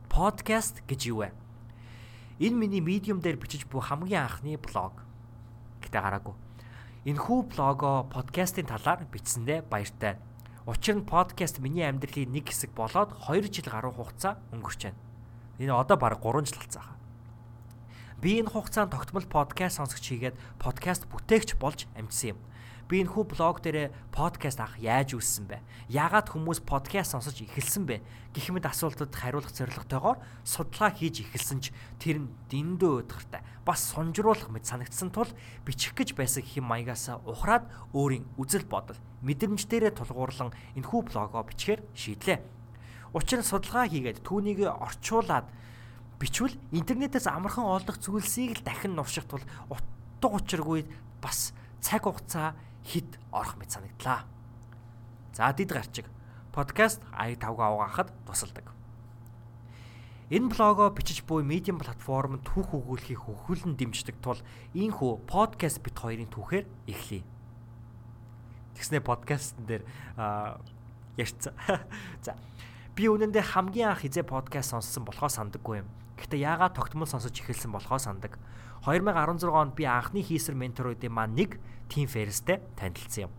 Подкаст 0.08 0.84
гэж 0.88 1.00
юу 1.12 1.24
вэ? 1.24 1.32
Энэ 2.40 2.56
миний 2.56 2.82
medium 2.82 3.20
дээр 3.20 3.38
бичиж 3.38 3.64
буй 3.68 3.80
хамгийн 3.80 4.26
анхны 4.26 4.58
блог 4.58 5.00
гэдэг 5.80 6.00
гараагүй 6.02 6.34
Энэхүү 7.04 7.52
блогоо 7.52 8.08
подкастын 8.08 8.64
талаар 8.64 9.04
бичсэндээ 9.12 9.68
баяртай. 9.68 10.16
Учир 10.64 10.96
нь 10.96 11.04
подкаст 11.04 11.60
миний 11.60 11.84
амьдралын 11.84 12.32
нэг 12.32 12.48
хэсэг 12.48 12.72
болоод 12.72 13.12
2 13.28 13.44
жил 13.52 13.68
гаруй 13.68 13.92
хугацаа 13.92 14.40
өнгөрч 14.56 14.88
байна. 14.88 15.00
Энэ 15.60 15.76
одоо 15.76 16.00
бараг 16.00 16.24
3 16.24 16.48
жил 16.48 16.64
болсон. 16.64 16.96
Би 18.24 18.40
энэ 18.40 18.48
хугацаанд 18.48 18.96
тогтмол 18.96 19.28
подкаст 19.28 19.84
сонсогч 19.84 20.00
хийгээд 20.00 20.40
подкаст 20.56 21.04
бүтээгч 21.12 21.60
болж 21.60 21.84
амжсан 21.92 22.32
юм 22.32 22.38
би 22.88 23.00
энэ 23.00 23.12
хүү 23.16 23.24
блог 23.32 23.64
дээрээ 23.64 24.12
подкаст 24.12 24.60
авах 24.60 24.76
яаж 24.76 25.16
үүссэн 25.16 25.48
бэ? 25.48 25.64
Яагаад 25.88 26.28
хүмүүс 26.28 26.60
подкаст 26.68 27.16
сонсож 27.16 27.40
эхэлсэн 27.40 27.84
бэ? 27.88 28.04
гэх 28.34 28.50
мэт 28.50 28.66
асуултад 28.68 29.14
хариулах 29.14 29.54
зорилготойгоор 29.54 30.18
судалгаа 30.44 30.90
хийж 30.92 31.24
эхэлсэн 31.24 31.58
ч 31.64 31.72
тэр 32.02 32.26
нь 32.26 32.28
дэндүү 32.52 33.08
өдөртэй. 33.08 33.40
Бас 33.64 33.94
сунжруулах 33.94 34.50
мэт 34.50 34.68
санагдсан 34.68 35.14
тул 35.14 35.30
бичих 35.64 35.94
гэж 35.94 36.18
байсан 36.18 36.42
хэм 36.42 36.66
маягаас 36.66 37.14
ухраад 37.24 37.70
өөрийн 37.94 38.26
үзэл 38.36 38.66
бодол 38.66 38.98
мэдрэмждэрээ 39.22 39.94
тулгуурлан 39.96 40.52
энэ 40.76 40.88
хүү 40.90 41.00
блогоо 41.08 41.46
бичгээр 41.46 41.80
шийдлээ. 41.94 42.38
Учир 43.14 43.40
нь 43.40 43.46
судалгаа 43.46 43.86
хийгээд 43.86 44.26
түүнийг 44.26 44.66
орчуулад 44.66 45.46
бичвэл 46.18 46.58
интернетээс 46.74 47.30
амархан 47.30 47.64
олдох 47.64 48.02
зүйлсийг 48.02 48.58
л 48.58 48.66
дахин 48.66 48.98
нурших 48.98 49.30
тул 49.30 49.42
утга 49.70 50.28
учиргүй 50.34 50.90
бас 51.22 51.54
цаг 51.78 52.10
хугацаа 52.10 52.58
хит 52.84 53.18
орох 53.32 53.56
мэт 53.56 53.72
санагдлаа. 53.72 54.24
За 55.32 55.52
дид 55.52 55.72
гарчиг 55.72 56.06
подкаст 56.52 57.02
аяг 57.12 57.40
тавга 57.40 57.72
угаахад 57.72 58.12
тусалдаг. 58.26 58.70
Энэ 60.30 60.48
блогоо 60.48 60.90
бичиж 60.90 61.24
буй 61.24 61.42
медиум 61.42 61.78
платформ 61.78 62.40
түүх 62.40 62.72
өгүүлэхийг 62.72 63.28
хөвгүүлэн 63.28 63.76
дэмждэг 63.76 64.16
тул 64.24 64.40
ийхүү 64.72 65.26
подкаст 65.28 65.84
бит 65.84 65.98
хоёрын 65.98 66.30
түүхээр 66.32 66.64
эхлэе. 66.88 67.22
Тэгснэ 68.74 69.04
подкастн 69.04 69.66
дээр 69.68 69.84
ярьцсан. 71.18 71.54
За 72.24 72.40
би 72.96 73.10
үнэндээ 73.10 73.42
хамгийн 73.42 73.92
анх 73.92 74.06
хизээ 74.06 74.24
подкаст 74.24 74.72
сонссон 74.72 75.04
болохоо 75.04 75.28
сандаггүй 75.28 75.84
юм. 75.84 75.88
Гэхдээ 76.16 76.40
яагаад 76.40 76.78
тогтмол 76.78 77.10
сонсож 77.10 77.34
эхэлсэн 77.34 77.74
болохоо 77.74 77.98
сандаг. 77.98 78.38
2016 78.84 79.48
онд 79.48 79.72
би 79.72 79.88
анхны 79.88 80.20
хийсэр 80.20 80.52
менторуудын 80.52 81.08
маань 81.08 81.32
нэг 81.32 81.56
Тим 81.88 82.04
Ферстэй 82.04 82.60
танилцсан 82.76 83.26
юм. 83.26 83.32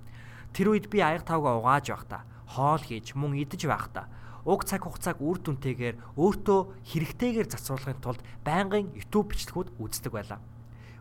Тэр 0.57 0.73
үед 0.73 0.89
би 0.89 1.05
аяг 1.05 1.21
тавга 1.21 1.61
угааж 1.61 1.93
байхдаа 1.93 2.25
хоол 2.49 2.81
хийж 2.81 3.13
мөн 3.13 3.37
идэж 3.45 3.69
байхдаа 3.69 4.09
уг 4.41 4.65
цаг 4.65 4.89
хугацааг 4.89 5.21
үр 5.21 5.37
дүнтэйгээр 5.41 6.17
өөртөө 6.17 6.59
хэрэгтэйгээр 6.89 7.49
зарцуулахын 7.49 8.01
тулд 8.01 8.21
байнгын 8.41 8.93
YouTube 8.97 9.37
бичлэгүүд 9.37 9.69
үздэг 9.77 10.13
байлаа. 10.13 10.41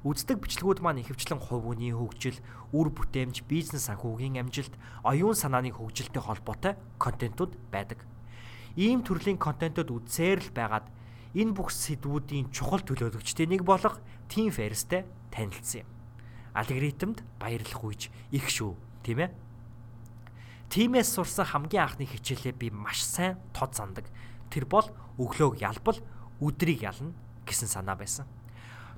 Үздэг 0.05 0.37
бичлэгүүд 0.41 0.85
маань 0.85 1.01
ихэвчлэн 1.01 1.41
хүний 1.41 1.93
хөгжил, 1.97 2.37
үр 2.77 2.89
бүтээмж, 2.93 3.49
бизнес 3.49 3.89
санхүүгийн 3.89 4.37
амжилт, 4.37 4.77
оюун 5.01 5.33
санааны 5.33 5.73
хөгжилтэй 5.73 6.21
холбоотой 6.21 6.77
контентууд 7.01 7.57
байдаг. 7.73 8.05
Ийм 8.77 9.01
төрлийн 9.01 9.41
контентууд 9.41 9.89
үзсээр 9.89 10.45
л 10.45 10.53
байгаад 10.53 10.89
энэ 11.33 11.53
бүх 11.57 11.73
сэдвүүдийн 11.73 12.53
чухал 12.53 12.85
төлөөлөгчдийн 12.85 13.57
нэг 13.57 13.65
болох 13.65 14.01
Team 14.35 14.51
Ferris-тэй 14.51 15.07
танилцсан 15.31 15.87
юм. 15.87 15.89
Алгоритмд 16.59 17.23
баярлах 17.39 17.87
үеж 17.87 18.11
их 18.35 18.51
шүү, 18.51 18.75
тийм 19.07 19.23
ээ? 19.23 19.31
Тимээс 20.75 21.15
сурсан 21.15 21.47
хамгийн 21.47 21.87
анхны 21.87 22.03
хичээлээ 22.03 22.59
би 22.59 22.75
маш 22.75 23.07
сайн 23.07 23.39
тод 23.55 23.79
зандаг. 23.79 24.11
Тэр 24.51 24.67
бол 24.67 24.91
өглөөг 25.23 25.63
ялбал 25.63 26.03
өдрийг 26.43 26.83
ялна 26.83 27.15
гэсэн 27.47 27.71
санаа 27.71 27.95
байсан. 27.95 28.27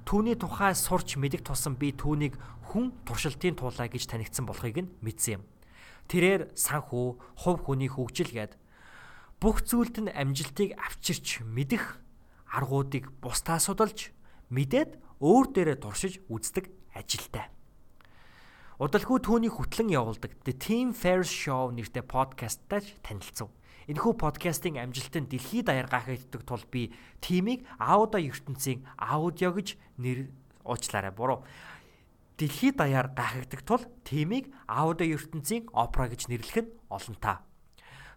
Түүний 0.08 0.40
тухай 0.40 0.72
сурч 0.72 1.20
мэдих 1.20 1.44
тусам 1.44 1.76
би 1.76 1.92
түүнийг 1.92 2.40
хүн 2.72 2.96
туршилтын 3.04 3.60
туулай 3.60 3.92
гэж 3.92 4.08
танигдсан 4.08 4.48
болохыг 4.48 4.88
нь 4.88 4.92
мэдсэн 5.04 5.36
юм. 5.36 5.44
Тэрээр 6.08 6.56
санхүү, 6.56 7.06
хувь 7.44 7.60
хүний 7.60 7.92
хөгжил 7.92 8.32
гээд 8.32 8.56
бүх 9.42 9.60
зүйлд 9.66 10.06
нь 10.06 10.14
амжилтыг 10.14 10.78
авчирч 10.80 11.44
мэдэх 11.44 12.00
аргуудыг 12.48 13.10
бусдаа 13.20 13.60
судалж 13.60 14.14
мэдээд 14.48 14.96
өөр 15.20 15.46
дээрээ 15.52 15.78
туршиж 15.80 16.20
үздэг 16.28 16.68
ажилтай. 16.92 17.48
Удалгүй 18.76 19.24
түүний 19.24 19.48
хөтлөн 19.48 19.88
явуулдаг 19.88 20.36
The 20.44 20.52
Team 20.52 20.92
Ferris 20.92 21.32
Show 21.32 21.72
нэртэй 21.72 22.04
подкасттай 22.04 22.84
танилцв. 23.00 23.48
Энэхүү 23.88 24.12
подкастын 24.20 24.76
амжилтанд 24.76 25.32
дэлхийд 25.32 25.72
даяар 25.72 25.88
гахагддаг 25.88 26.42
тул 26.44 26.60
би 26.68 26.92
тимийг 27.24 27.64
аудио 27.80 28.20
ертөнцийн 28.20 28.84
аудио 29.00 29.56
гэж 29.56 29.80
нэр 29.96 30.28
уучлаарай 30.66 31.14
буруу. 31.14 31.46
Дэлхийд 32.36 32.76
даяар 32.76 33.08
гахагддаг 33.16 33.62
тул 33.64 33.80
тимийг 34.04 34.52
аудио 34.68 35.08
ертөнцийн 35.14 35.72
опера 35.72 36.12
гэж 36.12 36.28
нэрлэх 36.28 36.66
нь 36.66 36.72
олонтаа. 36.92 37.45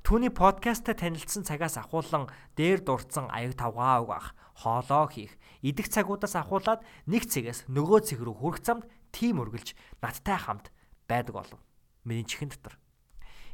Түүний 0.03 0.31
подкасттай 0.31 0.95
танилцсан 0.95 1.43
цагаас 1.43 1.75
ахуулан 1.75 2.31
дээр 2.55 2.81
дурдсан 2.81 3.27
аяг 3.29 3.59
тавгаа 3.59 4.01
угаах, 4.01 4.27
хоолоо 4.55 5.11
хийх, 5.11 5.35
идэх 5.61 5.91
цагуудаас 5.91 6.39
ахуулаад 6.39 6.81
нэг 7.05 7.27
цэгээс 7.27 7.67
нөгөө 7.67 7.99
цэг 8.07 8.19
рүү 8.23 8.35
хүрэх 8.39 8.63
замд 8.63 8.87
тийм 9.11 9.43
үргэлж 9.43 9.75
надтай 9.99 10.39
хамт 10.39 10.71
байдаг 11.05 11.35
болов. 11.35 11.59
Миний 12.07 12.23
чихэн 12.23 12.49
дотор. 12.49 12.79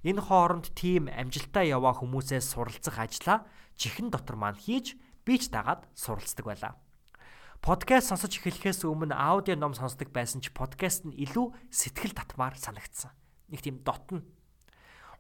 Энэ 0.06 0.22
хооронд 0.22 0.70
тийм 0.78 1.10
амжилтаа 1.10 1.66
яваа 1.66 1.98
хүмүүсээс 1.98 2.54
суралцах 2.54 3.02
ажлаа 3.02 3.50
чихэн 3.74 4.14
дотор 4.14 4.38
маань 4.38 4.60
хийж 4.60 4.94
би 5.26 5.42
ч 5.42 5.50
дагаад 5.50 5.90
суралцдаг 5.98 6.46
байлаа. 6.46 6.74
Подкаст 7.66 8.14
сонсож 8.14 8.38
эхлэхээс 8.38 8.86
өмнө 8.86 9.18
аудио 9.18 9.58
ном 9.58 9.74
сонсдог 9.74 10.14
байсан 10.14 10.46
ч 10.46 10.54
подкаст 10.54 11.10
нь 11.10 11.18
илүү 11.18 11.74
сэтгэл 11.74 12.14
татмаар 12.14 12.54
санагдсан. 12.54 13.10
Нэг 13.50 13.66
тийм 13.66 13.82
дотно 13.82 14.22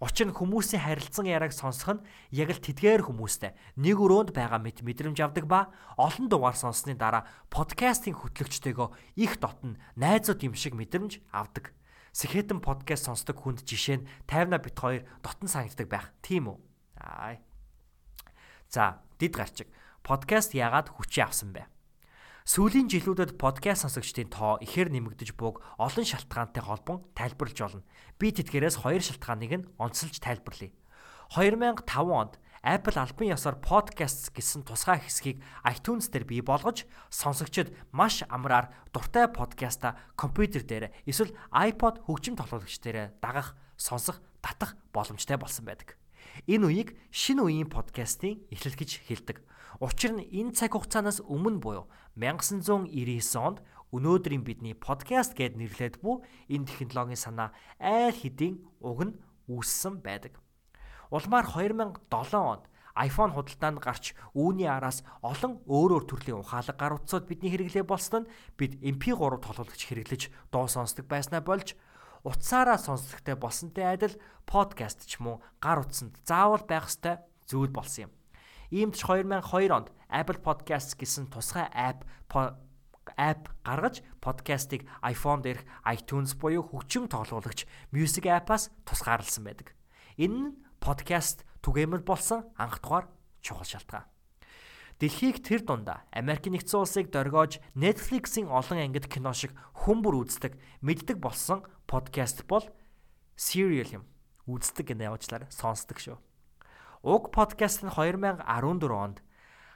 Учир 0.05 0.29
нь 0.29 0.37
хүмүүсийн 0.37 0.85
харилцан 0.85 1.25
яриаг 1.25 1.49
сонсох 1.49 1.97
нь 1.97 2.05
яг 2.29 2.53
л 2.53 2.61
тэдгээр 2.61 3.09
хүмүүстэй 3.09 3.57
нэг 3.81 3.97
өрөөнд 3.97 4.37
байгаа 4.37 4.61
мэт 4.61 4.85
мэдрэмж 4.85 5.17
авдаг 5.17 5.49
ба 5.49 5.73
олон 5.97 6.29
дугаар 6.29 6.53
сонссны 6.53 6.93
дараа 6.93 7.25
подкастын 7.49 8.13
хөтлөгчтэйгөө 8.13 9.17
их 9.17 9.41
дотн 9.41 9.81
найзууд 9.97 10.45
юм 10.45 10.53
шиг 10.53 10.77
мэдрэмж 10.77 11.25
авдаг. 11.33 11.73
Сэхэтэн 12.13 12.61
подкаст 12.61 13.09
сонсдог 13.09 13.41
хүнд 13.41 13.65
жишээ 13.65 14.05
нь 14.05 14.07
50на 14.29 14.61
бит 14.61 14.77
2 14.77 15.25
дотн 15.25 15.49
санагддаг 15.49 15.87
байх. 15.89 16.13
Тийм 16.21 16.53
үү? 16.53 16.57
Аа. 17.01 17.41
За, 18.69 19.01
дид 19.17 19.33
гарчиг. 19.33 19.73
Подкаст 20.05 20.53
яагаад 20.53 20.93
хүчээ 20.93 21.25
авсан 21.25 21.49
бэ? 21.49 21.65
Сүүлийн 22.45 22.85
жилүүдэд 22.85 23.41
подкаст 23.41 23.89
сонсогчдын 23.89 24.29
тоо 24.29 24.61
ихээр 24.61 24.93
нэмэгдэж 24.93 25.33
буг 25.33 25.65
олон 25.81 26.05
шалтгаантай 26.05 26.61
холбон 26.61 27.01
тайлбарлаж 27.17 27.57
болно. 27.57 27.81
Би 28.21 28.29
тэдгээрээс 28.29 28.85
хоёр 28.85 29.01
шалтгааныг 29.01 29.51
нь 29.57 29.67
онцолж 29.81 30.21
тайлбарлая. 30.21 30.69
2005 31.33 31.89
онд 32.05 32.37
Apple 32.61 33.01
албан 33.01 33.33
ёсоор 33.33 33.57
podcast 33.65 34.29
гэсэн 34.29 34.61
тусгай 34.61 35.01
хэсгийг 35.01 35.41
iTunes 35.65 36.13
дээр 36.13 36.29
бий 36.29 36.45
болгож 36.45 36.85
сонсогчид 37.09 37.73
маш 37.89 38.21
амраар 38.29 38.69
дуртай 38.93 39.25
подкаста 39.25 39.97
компьютер 40.13 40.69
дээр 40.69 40.93
эсвэл 41.09 41.33
iPod 41.49 42.05
хөгжим 42.05 42.37
тоглоомч 42.37 42.77
дээр 42.77 43.17
дагах, 43.25 43.57
сонсох, 43.73 44.21
татах 44.45 44.77
боломжтой 44.93 45.41
болсон 45.41 45.65
байдаг. 45.65 45.97
Энэ 46.45 46.65
үеийг 46.69 46.89
шинэ 47.09 47.41
үеийн 47.41 47.69
подкастын 47.73 48.37
эхлэл 48.53 48.77
гэж 48.77 48.91
хэлдэг. 49.09 49.41
Учир 49.81 50.13
нь 50.13 50.29
энэ 50.29 50.53
цаг 50.53 50.77
хугацаанаас 50.77 51.25
өмнө 51.25 51.57
буюу 51.57 51.89
1999 52.13 53.33
онд 53.41 53.65
өнөөдрийн 53.89 54.45
бидний 54.45 54.77
подкаст 54.77 55.33
гэд 55.33 55.57
нэрлээд 55.57 56.05
бүү 56.05 56.21
энэ 56.53 56.69
технологийн 56.69 57.17
санаа 57.17 57.49
айл 57.81 58.13
хэдийн 58.13 58.61
уг 58.77 58.99
нь 59.09 59.17
үүссэн 59.49 60.05
байдаг. 60.05 60.37
Улмаар 61.09 61.49
2007 61.49 62.05
онд 62.37 62.69
iPhone 62.95 63.33
худалдаанд 63.35 63.83
гарч 63.83 64.13
үүний 64.37 64.69
араас 64.69 65.03
олон 65.25 65.59
өөр 65.67 65.91
өөр 65.99 66.05
төрлийн 66.07 66.39
ухаалаг 66.39 66.77
гар 66.79 66.95
утсууд 66.95 67.27
бидний 67.27 67.51
хэрэглээ 67.51 67.83
болсон 67.83 68.23
нь 68.23 68.31
бид 68.55 68.79
MP3 68.79 69.41
тоглоомч 69.43 69.81
хэрэглэж 69.81 70.21
дуу 70.53 70.69
сонсдог 70.71 71.09
байснаа 71.09 71.43
болж 71.43 71.75
утсаараа 72.25 72.81
сонсохтой 72.81 73.37
болсонтэй 73.37 73.85
адил 73.85 74.17
подкаст 74.49 75.05
ч 75.05 75.21
мөн 75.21 75.39
гар 75.61 75.85
утсанд 75.85 76.17
заавал 76.25 76.65
байх 76.65 76.89
ёстой 76.89 77.21
зүйл 77.45 77.69
болсон 77.69 78.09
юм. 78.09 78.11
Иймд 78.73 78.97
ч 78.97 79.05
2002 79.05 79.69
онд 79.69 79.93
Apple 80.09 80.41
Podcasts 80.41 80.97
гэсэн 80.97 81.29
тусгай 81.29 81.69
app 81.69 82.01
app 83.13 83.43
гаргаж 83.61 84.01
подкастыг 84.17 84.89
iPhone 85.05 85.45
дээрх 85.45 85.61
iTunes 85.85 86.33
буюу 86.33 86.65
хөгжим 86.65 87.05
тоглуулагч 87.05 87.69
Music 87.93 88.25
App-аас 88.25 88.73
тусгаарласан 88.89 89.45
байдаг. 89.45 89.77
Энэ 90.17 90.33
нь 90.33 90.57
подкаст 90.81 91.45
түгээмэл 91.61 92.01
болсон 92.01 92.49
анх 92.57 92.81
тухаар 92.81 93.05
чухал 93.45 93.69
шалтгаан. 93.69 94.14
Дэлхийг 94.95 95.43
тэр 95.43 95.59
дундаа 95.67 96.07
Америк 96.15 96.47
нэгдсэн 96.47 96.79
улсыг 96.79 97.11
дөргиож 97.11 97.59
Netflix-ийн 97.75 98.47
олон 98.47 98.79
ангид 98.79 99.11
кино 99.11 99.35
шиг 99.35 99.51
хүмүүр 99.83 100.23
үздэг, 100.23 100.55
мэддэг 100.79 101.19
болсон 101.19 101.67
подкаст 101.83 102.47
бол 102.47 102.63
Serial 103.35 103.91
юм. 103.91 104.03
Үздэг 104.47 104.95
гэнэ 104.95 105.11
явуулчлаарай, 105.11 105.51
сонсдог 105.51 105.99
шүү. 105.99 106.15
Уг 107.03 107.35
подкаст 107.35 107.83
нь 107.83 107.91
2014 107.91 108.47
онд 108.95 109.19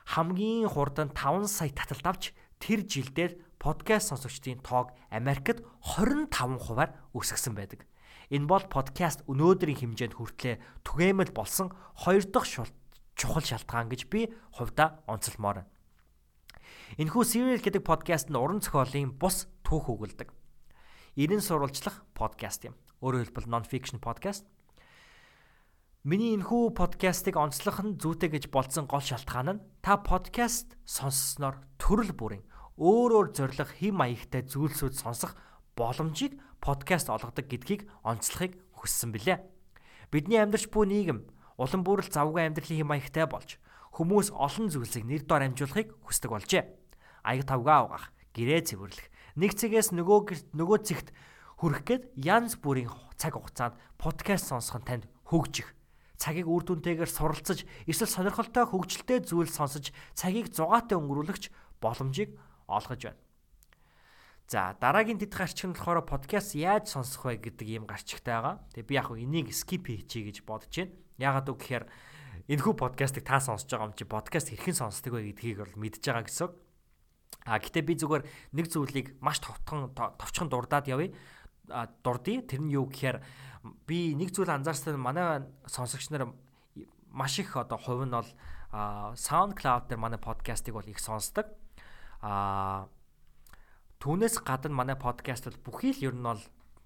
хамгийн 0.07 0.71
хурдан 0.71 1.11
5 1.11 1.51
сая 1.51 1.75
таталт 1.75 2.07
авч 2.07 2.23
тэр 2.63 2.87
жилдээ 2.87 3.59
подкаст 3.59 4.15
сонсогчдын 4.15 4.63
тоог 4.63 4.95
Америкт 5.11 5.59
25%-аар 5.99 6.95
өсгсөн 7.11 7.59
байдаг. 7.59 7.83
Энэ 8.31 8.47
бол 8.47 8.63
подкаст 8.71 9.27
өнөөдрийн 9.27 9.83
хэмжээнд 9.83 10.15
хүртлээр 10.15 10.63
түгээмэл 10.87 11.35
болсон 11.35 11.75
хоёр 12.07 12.23
дахь 12.23 12.47
чухал 13.19 13.43
шалтгаан 13.43 13.91
гэж 13.91 14.07
би 14.07 14.31
хувьдаа 14.55 15.03
онцлмоор 15.11 15.67
байна. 15.67 15.69
Энэхүү 16.95 17.23
Serial 17.27 17.59
гэдэг 17.59 17.83
подкаст 17.83 18.31
нь 18.31 18.39
уран 18.39 18.63
зохиолын 18.63 19.11
бус 19.19 19.51
түүх 19.67 19.91
өгүүлдэг. 19.91 20.31
Ирэн 21.19 21.43
сурвалжлах 21.43 22.07
подкаст 22.15 22.63
юм. 22.71 22.79
Өөрөөр 23.03 23.27
хэлбэл 23.27 23.51
non-fiction 23.51 23.99
podcast 23.99 24.47
Миний 26.07 26.31
энэхүү 26.31 26.79
подкастыг 26.79 27.35
онцлох 27.35 27.83
нь 27.83 27.99
зүйтэй 27.99 28.31
гэж 28.31 28.47
болсон 28.55 28.87
гол 28.87 29.03
шалтгаан 29.03 29.59
нь 29.59 29.63
та 29.83 29.99
подкаст 29.99 30.79
сонссноор 30.87 31.59
төрөл 31.75 32.15
бүрийн 32.15 32.47
өөр 32.79 33.11
өөр 33.19 33.27
зориг 33.35 33.67
хэм 33.67 33.99
маягтай 33.99 34.47
зүйлсүүд 34.47 34.95
сонсох 34.95 35.35
боломжийг 35.75 36.39
подкаст 36.63 37.11
олгодог 37.11 37.51
гэдгийг 37.51 37.91
онцлохыг 38.07 38.55
хүссэн 38.79 39.11
билээ. 39.11 39.43
Бидний 40.07 40.39
амьдарч 40.39 40.71
буй 40.71 40.87
нийгэм 40.87 41.27
улам 41.59 41.83
бүр 41.83 41.99
л 42.01 42.07
завгүй 42.07 42.47
амьдралын 42.47 42.79
хэм 42.79 42.87
маягтай 42.87 43.27
болж 43.27 43.59
хүмүүс 43.99 44.31
олон 44.31 44.71
зүйлсийг 44.71 45.03
нэр 45.03 45.23
дор 45.27 45.43
амжуулахыг 45.43 45.91
хүсдэг 46.07 46.31
болжээ. 46.31 46.63
Аяг 47.27 47.43
тавгаа 47.43 47.79
угаах, 47.83 48.05
гэрээ 48.31 48.63
цэвэрлэх, 48.71 49.07
нэг 49.35 49.51
цэгээс 49.59 49.91
нөгөө 49.91 50.55
нөгөө 50.55 50.79
цэгт 50.87 51.11
хүрэх 51.59 51.83
гээд 51.83 52.03
янз 52.15 52.55
бүрийн 52.63 52.87
цаг 53.19 53.35
хугацаанд 53.35 53.75
подкаст 53.99 54.47
сонсох 54.47 54.79
нь 54.79 54.87
танд 54.87 55.03
хөгжих 55.27 55.75
цагийг 56.15 56.47
үр 56.47 56.63
дүнтэйгээр 56.63 57.11
суралцаж 57.11 57.67
эсвэл 57.87 58.07
сонирхолтой 58.07 58.63
хөгжилтэй 58.67 59.19
зүйл 59.23 59.51
сонсож 59.51 59.91
цагийг 60.15 60.51
зугаатай 60.55 60.95
өнгөрүүлэгч 60.95 61.51
боломжийг 61.83 62.35
олгож 62.67 63.11
байна. 63.11 63.19
За 64.47 64.75
дараагийн 64.79 65.19
дэдх 65.19 65.39
арчиг 65.39 65.71
нь 65.71 65.75
болохоор 65.75 66.03
подкаст 66.03 66.55
яаж 66.55 66.91
сонсох 66.91 67.27
вэ 67.27 67.39
гэдэг 67.39 67.67
ийм 67.67 67.83
гарчигтай 67.87 68.35
байгаа. 68.35 68.55
Тэгээ 68.75 68.87
би 68.87 68.95
яг 68.95 69.07
энийг 69.15 69.47
скип 69.55 69.87
хийчихье 69.87 70.31
гэж 70.31 70.37
бодож 70.43 70.73
байна. 70.75 70.91
Ягаад 71.19 71.51
үг 71.51 71.59
гэхээр 71.59 71.85
энэхүү 72.47 72.73
подкастыг 72.79 73.27
та 73.27 73.43
сонсож 73.43 73.67
байгаа 73.67 73.91
юм 73.91 73.95
чи 73.99 74.07
подкаст 74.07 74.49
хэрхэн 74.55 74.79
сонсдог 74.79 75.13
вэ 75.13 75.35
гэдгийг 75.35 75.59
бол 75.59 75.75
мэдж 75.83 75.99
байгаа 75.99 76.23
гэсэн. 76.23 76.49
А 77.45 77.59
гэтээ 77.59 77.83
би 77.83 77.93
зүгээр 77.99 78.23
нэг 78.55 78.65
зүйлийг 78.71 79.07
маш 79.19 79.43
товтхон 79.43 79.91
товчхон 79.93 80.47
дурдаад 80.47 80.87
явъя. 80.87 81.11
Дурдъя. 82.01 82.41
Тэр 82.47 82.63
нь 82.63 82.73
юу 82.73 82.87
гэхээр 82.87 83.19
би 83.83 84.15
нэг 84.15 84.31
зүйл 84.31 84.49
анзаарсан 84.49 84.95
манай 84.95 85.43
сонсогч 85.67 86.09
нар 86.09 86.31
маш 87.11 87.37
их 87.37 87.53
одоо 87.53 87.77
хувь 87.77 88.07
нь 88.07 88.15
бол 88.15 88.31
SoundCloud 88.71 89.91
дээр 89.91 89.99
манай 89.99 90.19
подкастыг 90.21 90.73
бол 90.73 90.87
их 90.87 91.03
сонсдог. 91.03 91.45
Аа 92.23 92.87
түүнээс 93.99 94.39
гадна 94.47 94.71
манай 94.71 94.95
подкаст 94.95 95.51
бол 95.51 95.59
бүхий 95.67 95.91
л 95.91 96.13
ер 96.13 96.15
нь 96.15 96.23
бол 96.23 96.39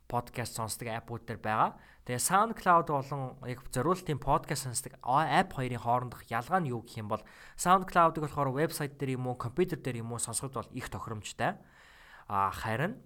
подкаст 0.10 0.58
сонсдог 0.58 0.90
аппууд 0.90 1.30
дээр 1.30 1.40
байгаа. 1.40 1.78
Тэгээ 2.04 2.20
SoundCloud 2.20 2.88
болон 2.92 3.40
яг 3.48 3.64
зориултын 3.72 4.20
подкаст 4.20 4.68
сонсдог 4.68 5.00
апп 5.00 5.56
хоёрын 5.56 5.80
хоорондох 5.80 6.28
ялгаа 6.28 6.60
нь 6.60 6.68
юу 6.68 6.84
гэх 6.84 7.00
юм 7.00 7.08
бол 7.08 7.24
SoundCloud-ыг 7.56 8.28
болохоор 8.28 8.52
вебсайт 8.52 9.00
дээр 9.00 9.16
юм 9.16 9.32
уу, 9.32 9.40
компьютер 9.40 9.80
дээр 9.80 10.04
юм 10.04 10.12
уу 10.12 10.20
сонсоход 10.20 10.52
бол 10.52 10.76
их 10.76 10.92
тохиромжтой. 10.92 11.56
А 12.28 12.52
харин 12.52 13.00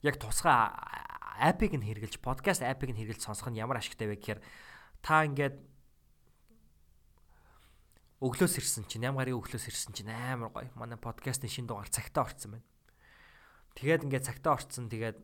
яг 0.00 0.16
тусгай 0.16 0.72
апыг 1.36 1.76
нь 1.76 1.84
хэрэгжилж 1.84 2.16
подкаст 2.24 2.64
апыг 2.64 2.96
нь 2.96 2.96
хэрэгжилж 2.96 3.28
сонсох 3.28 3.52
нь 3.52 3.60
ямар 3.60 3.76
ашигтай 3.76 4.08
вэ 4.08 4.16
гэхээр 4.16 4.40
та 5.04 5.28
ингээд 5.28 5.60
өглөөс 8.24 8.56
ирсэн 8.56 8.88
чинь 8.88 9.04
ямар 9.04 9.28
гарын 9.28 9.36
өглөөс 9.36 9.68
ирсэн 9.68 9.92
чинь 9.92 10.08
амар 10.08 10.48
гоё. 10.48 10.72
Манай 10.80 10.96
подкастын 10.96 11.52
шинэ 11.52 11.68
дугаар 11.68 11.92
цагтаа 11.92 12.24
орцсон 12.24 12.56
байна. 12.56 12.68
Тэгээд 13.76 14.08
ингээд 14.08 14.24
цагтаа 14.32 14.56
орцсон 14.56 14.88
тэгээд 14.88 15.20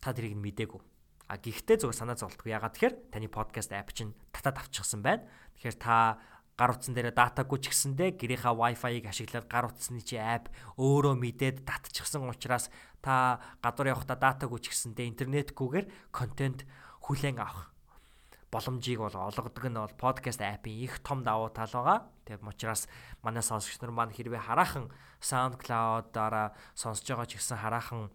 та 0.00 0.16
тэрийг 0.16 0.32
нь 0.32 0.40
мдээгүй. 0.40 0.80
А 1.28 1.36
гэхдээ 1.36 1.84
зүгээр 1.84 2.00
санаа 2.00 2.16
зовлтгүй. 2.16 2.56
Ягаад 2.56 2.72
тэгэхээр 2.72 2.94
таны 3.12 3.28
подкаст 3.28 3.72
апп 3.76 3.92
чинь 3.92 4.16
татаад 4.32 4.64
авчихсан 4.64 5.04
байна. 5.04 5.28
Тэгэхээр 5.60 5.76
та 5.76 6.18
гар 6.58 6.74
утсан 6.74 6.96
дээр 6.96 7.14
датагүй 7.14 7.62
ч 7.62 7.70
гэсэндэ 7.70 8.18
гэрийнхаа 8.18 8.56
Wi-Fi-ыг 8.56 9.06
ашиглаад 9.06 9.46
гар 9.46 9.70
утасны 9.70 10.02
чи 10.02 10.18
апп 10.18 10.50
өөрөө 10.74 11.14
мэдээд 11.14 11.62
татчихсан 11.62 12.26
учраас 12.26 12.72
та 12.98 13.38
гадуур 13.62 13.94
явахдаа 13.94 14.18
датагүй 14.18 14.58
ч 14.58 14.74
гэсэндэ 14.74 15.06
интернетгүйгээр 15.06 15.86
контент 16.10 16.66
хүлээн 17.06 17.38
авах 17.38 17.70
боломжийг 18.50 18.98
бол 18.98 19.12
олгодог 19.12 19.64
нь 19.68 19.76
бол 19.76 19.94
подкаст 20.00 20.40
аппийн 20.40 20.82
их 20.82 20.98
том 21.04 21.22
давуу 21.22 21.52
тал 21.52 21.68
байгаа. 21.68 22.08
Тэгээд 22.24 22.42
учраас 22.42 22.88
манай 23.22 23.44
сонсогч 23.44 23.78
нар 23.84 23.92
маань 23.92 24.16
хэрвээ 24.16 24.40
хараахан 24.40 24.88
SoundCloud-аараа 25.20 26.56
сонсож 26.72 27.04
байгаа 27.04 27.28
ч 27.28 27.36
гэсэн 27.36 27.60
хараахан 27.60 28.08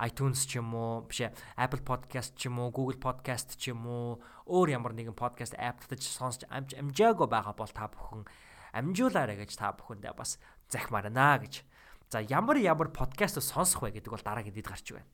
iTunes 0.00 0.48
ч 0.48 0.56
юм 0.56 0.72
уу 0.72 1.04
биш 1.04 1.28
Apple 1.60 1.84
Podcast 1.84 2.34
ч 2.34 2.48
юм 2.48 2.58
уу 2.58 2.72
Google 2.72 2.96
Podcast 2.96 3.60
ч 3.60 3.70
юм 3.70 3.84
уу 3.84 4.20
өөр 4.48 4.72
ямар 4.72 4.96
нэгэн 4.96 5.14
podcast 5.14 5.52
app 5.60 5.84
татаж 5.84 6.08
сонсч 6.08 6.48
амжаагүй 6.48 7.28
байгаа 7.28 7.52
бол 7.52 7.68
та 7.68 7.86
бүхэн 7.92 8.24
амжуулаарай 8.72 9.36
гэж 9.44 9.60
та 9.60 9.76
бүхэндээ 9.76 10.14
бас 10.16 10.40
захимаар 10.72 11.12
наа 11.12 11.38
гэж. 11.38 11.62
За 12.10 12.18
ямар 12.24 12.58
ямар 12.58 12.90
подкаст 12.90 13.38
сонсох 13.38 13.84
вэ 13.86 14.00
гэдэг 14.00 14.10
бол 14.10 14.24
дараагийн 14.24 14.56
дэд 14.56 14.66
гарч 14.66 14.86
байна. 14.90 15.06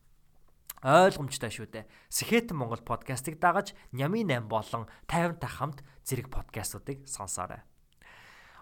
Ойлгомжтой 0.85 1.51
шүү 1.51 1.69
дээ. 1.73 1.89
Сэхэтэн 2.09 2.57
Монгол 2.57 2.81
подкастыг 2.81 3.41
дагаж 3.41 3.75
Нями 3.93 4.23
8 4.23 4.47
болон 4.49 4.87
50 5.09 5.41
та 5.41 5.49
хамт 5.49 5.81
зэрэг 6.05 6.31
подкастуудыг 6.31 7.09
сонсоорой. 7.09 7.65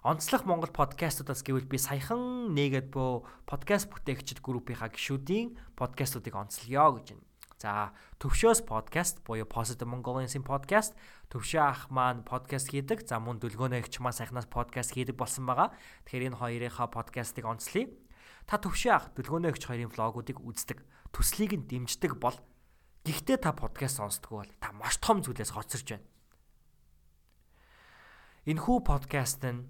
Онцлог 0.04 0.44
Монгол 0.44 0.68
подкастуудаас 0.68 1.40
гэвэл 1.40 1.64
би 1.64 1.80
саяхан 1.80 2.52
нэгэд 2.52 2.92
бөө 2.92 3.24
подкаст 3.48 3.88
бүтээгчид 3.88 4.44
группийнхаа 4.44 4.92
гишүүдийн 4.92 5.56
подкастуудыг 5.80 6.36
онцлоё 6.36 7.00
гэж 7.00 7.16
байна. 7.16 7.24
За 7.56 7.72
төвшөөс 8.20 8.68
подкаст 8.68 9.24
буюу 9.24 9.48
Positive 9.48 9.88
Mongolians-ийн 9.88 10.44
подкаст 10.44 10.92
төвшөө 11.32 11.62
ах 11.64 11.88
маань 11.88 12.20
подкаст 12.20 12.68
хийдэг. 12.68 13.08
За 13.08 13.16
мөн 13.16 13.40
дүлгөөнөөгч 13.40 14.04
маань 14.04 14.12
саяхнаас 14.12 14.44
подкаст 14.44 14.92
хийдэг 14.92 15.16
болсон 15.16 15.48
байгаа. 15.48 15.72
Тэгэхээр 16.04 16.36
энэ 16.36 16.36
хоёрынхаа 16.36 16.92
подкастыг 16.92 17.48
онцлоё. 17.48 17.88
Та 18.44 18.60
төвшөө 18.60 18.92
ах 18.92 19.08
дүлгөөнөөгч 19.16 19.62
хоёрын 19.64 19.88
влогуудыг 19.88 20.36
үздэг. 20.36 20.84
Төслийг 21.16 21.56
нь 21.56 21.64
дэмждэг 21.64 22.20
бол 22.20 22.36
Гэхдээ 23.08 23.40
та 23.40 23.56
подкаст 23.56 24.04
сонсдгоо 24.04 24.44
бол 24.44 24.52
та 24.60 24.68
маш 24.76 25.00
том 25.00 25.24
зүйлээс 25.24 25.56
хоцорч 25.56 25.96
байна. 25.96 26.04
Энэхүү 28.44 28.84
подкаст 28.84 29.40
нь 29.48 29.64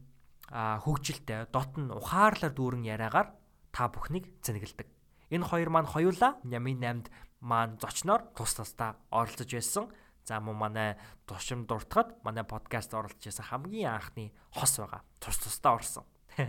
хөгжилтэй 0.54 1.50
дотн 1.50 1.90
ухаарлаар 1.90 2.54
дүүрэн 2.54 2.86
яриагаар 2.86 3.34
та 3.74 3.90
бүхнийг 3.90 4.30
зэнгэлдэг. 4.38 4.86
Энэ 5.34 5.50
хоёр 5.50 5.68
маань 5.74 5.90
хоёулаа 5.90 6.38
Нями 6.46 6.78
8-д 6.78 7.10
маань 7.42 7.74
зочноор 7.82 8.30
тус 8.38 8.54
тусдаа 8.54 8.94
оролцож 9.10 9.50
байсан. 9.50 9.90
За 10.22 10.38
мөн 10.38 10.56
манай 10.56 10.90
тушим 11.26 11.66
дуртахад 11.66 12.22
манай 12.22 12.46
подкаст 12.46 12.94
оролцож 12.94 13.18
байсан 13.18 13.44
хамгийн 13.50 13.98
анхны 13.98 14.30
хос 14.54 14.78
байгаа. 14.78 15.02
Тус 15.18 15.42
тусдаа 15.42 15.74
орсон. 15.74 16.06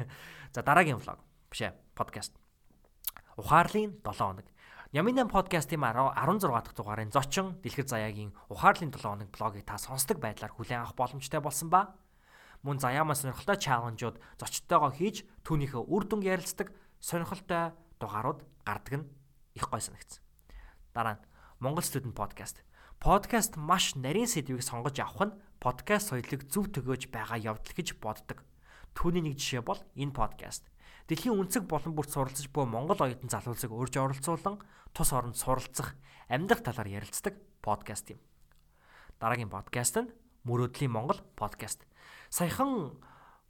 За 0.53 0.61
дараагийн 0.61 1.01
влог 1.01 1.19
биш 1.49 1.65
ээ 1.65 1.73
подкаст. 1.97 2.37
Ухаарлын 3.41 3.97
7 4.05 4.13
хоног. 4.13 4.45
Яминан 4.93 5.27
подкастын 5.27 5.81
16 5.81 6.39
дахь 6.45 6.77
дугаарын 6.77 7.11
зочин 7.11 7.57
Дэлгэр 7.59 7.89
Заяагийн 7.89 8.31
Ухаарлын 8.47 8.93
7 8.93 9.01
хоног 9.01 9.29
блогийг 9.33 9.65
та 9.65 9.81
сонсдог 9.81 10.21
байдлаар 10.21 10.53
хүлээн 10.53 10.85
авах 10.85 10.95
боломжтой 10.95 11.41
болсон 11.41 11.67
ба 11.67 11.97
мөн 12.65 12.81
заяамаа 12.81 13.13
сонирхолтой 13.13 13.61
чаленжууд 13.61 14.17
зочдтойгоо 14.41 14.89
хийж 14.97 15.21
түүнийхээ 15.45 15.85
үр 15.85 16.03
дүнг 16.09 16.25
ярилцдаг 16.25 16.73
сонирхолтой 16.97 17.77
дугаарууд 18.01 18.41
гардаг 18.65 18.93
нь 18.97 19.09
их 19.53 19.69
гой 19.69 19.85
санагдсан. 19.85 20.25
Дараа 20.89 21.21
нь 21.21 21.25
Монгол 21.61 21.85
Student 21.85 22.17
Podcast. 22.17 22.65
Подкаст 22.97 23.53
маш 23.53 23.93
нарийн 23.93 24.25
сэдвийг 24.25 24.65
сонгож 24.65 24.97
авах 24.97 25.29
нь 25.29 25.37
подкаст 25.61 26.09
соёлыг 26.09 26.49
зөв 26.49 26.73
төгөөж 26.73 27.13
байгаа 27.13 27.37
явдал 27.37 27.69
гэж 27.77 28.01
боддог. 28.01 28.41
Түүний 28.97 29.21
нэг 29.21 29.37
жишээ 29.37 29.61
бол 29.61 29.77
энэ 29.93 30.17
подкаст. 30.17 30.65
Дэлхийн 31.05 31.37
үнцэг 31.37 31.69
болон 31.69 31.93
бүрт 31.93 32.09
суралцж 32.17 32.49
буй 32.49 32.65
Монгол 32.65 32.97
оюутан 32.97 33.29
залуусыг 33.29 33.69
урьж 33.69 33.93
оролцуулан 33.93 34.57
тус 34.89 35.13
оронд 35.13 35.37
суралцах, 35.37 35.93
амьдрах 36.33 36.65
талаар 36.65 36.89
ярилцдаг 36.89 37.37
подкаст 37.61 38.09
юм. 38.09 38.19
Дараагийн 39.21 39.53
подкаст 39.53 40.01
нь 40.01 40.09
Мөрөөдлийн 40.49 40.89
Монгол 40.89 41.21
подкаст 41.37 41.85
саяхан 42.35 42.99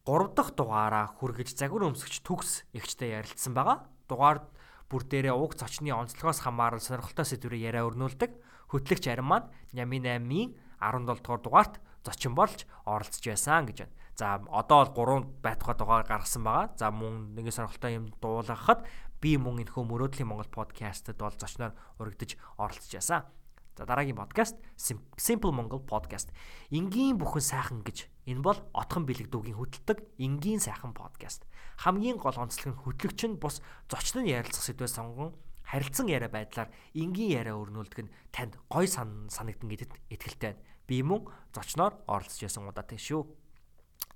3 0.06 0.38
дахь 0.38 0.54
дугаараа 0.54 1.10
хүргэж 1.18 1.58
загвар 1.58 1.90
өмсгч 1.90 2.22
төгс 2.22 2.70
эгчтэй 2.78 3.18
ярилцсан 3.18 3.58
байгаа. 3.58 3.90
Дугаар 4.06 4.46
бүр 4.86 5.02
дээрээ 5.10 5.34
уг 5.34 5.58
зочны 5.58 5.90
онцлогоос 5.90 6.46
хамааран 6.46 6.78
сонирхолтой 6.78 7.26
сэдвээр 7.26 7.74
яриа 7.74 7.90
өрнүүлдэг. 7.90 8.30
Хөтлөгч 8.70 9.10
Арим 9.10 9.34
маань 9.34 9.50
Нями 9.74 9.98
8-ийн 9.98 10.54
17 10.78 11.26
дугаар 11.26 11.42
дугаарт 11.42 11.74
зочин 12.06 12.38
болж 12.38 12.70
оролцож 12.86 13.26
байсан 13.26 13.66
гэж 13.66 13.90
байна. 13.90 13.98
За 14.14 14.38
одоо 14.54 14.86
бол 14.94 15.26
3 15.26 15.42
байтугай 15.42 15.76
дугаар 15.82 16.06
гаргасан 16.06 16.46
байгаа. 16.46 16.70
За 16.78 16.94
мөн 16.94 17.34
нэг 17.34 17.50
сонирхолтой 17.50 17.98
юм 17.98 18.14
дуулгахад 18.22 18.86
би 19.18 19.42
мөн 19.42 19.66
энэхүү 19.66 19.82
мөрөөдлийн 19.82 20.30
Монгол 20.30 20.54
подкастт 20.54 21.10
бол 21.18 21.34
зочноор 21.34 21.74
урагдж 21.98 22.38
оролцож 22.62 22.94
байсан. 22.94 23.26
За 23.76 23.86
дараагийн 23.86 24.16
подкаст 24.16 24.56
Simple 24.80 25.52
Mongol 25.52 25.84
podcast. 25.84 26.32
Энгийн 26.72 27.20
бүхэн 27.20 27.44
сайхан 27.44 27.84
гэж 27.84 28.08
энэ 28.24 28.40
бол 28.40 28.56
отхон 28.72 29.04
бэлэг 29.04 29.28
дүүгийн 29.28 29.60
хөтэлдэг 29.60 30.16
энгийн 30.16 30.64
сайхан 30.64 30.96
подкаст. 30.96 31.44
Хамгийн 31.84 32.16
гол 32.16 32.40
онцлог 32.40 32.72
нь 32.72 32.80
хөтлөгч 32.80 33.28
нь 33.28 33.36
бус 33.36 33.60
зочин 33.92 34.24
нь 34.24 34.32
ярилцах 34.32 34.64
сэдвээ 34.64 34.88
сонгон 34.88 35.36
харилцан 35.68 36.08
яриа 36.08 36.32
байдлаар 36.32 36.72
энгийн 36.96 37.36
яриа 37.36 37.60
өрнүүлдэг 37.60 38.00
нь 38.08 38.14
танд 38.32 38.56
гой 38.72 38.88
санагдан 38.88 39.68
гэдэгт 39.68 40.00
итгэлтэй 40.08 40.56
байна. 40.56 40.64
Би 40.88 41.04
мөн 41.04 41.28
зочноор 41.52 42.00
оролцож 42.08 42.48
ясан 42.48 42.72
удаатай 42.72 42.96
шүү. 42.96 43.28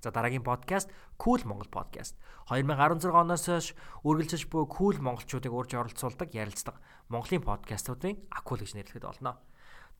За 0.00 0.08
дараагийн 0.08 0.40
подкаст 0.40 0.88
Cool 1.20 1.44
Монгол 1.44 1.68
подкаст. 1.68 2.16
2016 2.48 3.12
оноос 3.12 3.44
хойш 3.44 3.76
үргэлжлэж 4.08 4.48
буй 4.48 4.64
cool 4.64 4.96
монголчуудыг 5.04 5.52
урьж 5.52 5.76
оролцуулдаг, 5.76 6.32
ярилцдаг 6.32 6.80
Монголын 7.12 7.44
подкастуудын 7.44 8.24
акул 8.32 8.56
гэж 8.56 8.72
нэрлэхэд 8.72 9.04
болно. 9.04 9.36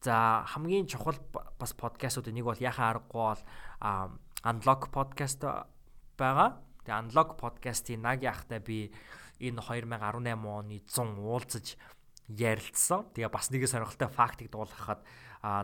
За 0.00 0.44
хамгийн 0.48 0.88
чухал 0.88 1.20
бас 1.60 1.76
подкастуудын 1.76 2.32
нэг 2.32 2.48
бол 2.48 2.56
яхаа 2.56 2.96
аргагүй 2.96 3.20
бол 3.20 3.42
Unlock 4.48 4.88
podcast 4.88 5.44
байгаа. 6.16 6.56
Тэгээ 6.88 7.00
Unlock 7.04 7.36
podcast-ийн 7.36 8.00
Наги 8.00 8.24
ахтай 8.24 8.64
би 8.64 8.96
энэ 9.36 9.60
2018 9.60 10.40
оны 10.40 10.80
100 10.88 11.20
уулзаж 11.20 11.76
ярилцсан. 12.32 13.12
Тэгээ 13.12 13.28
бас 13.28 13.52
нэг 13.52 13.68
сонирхолтой 13.68 14.08
фактыг 14.08 14.48
дуулгахад 14.48 15.04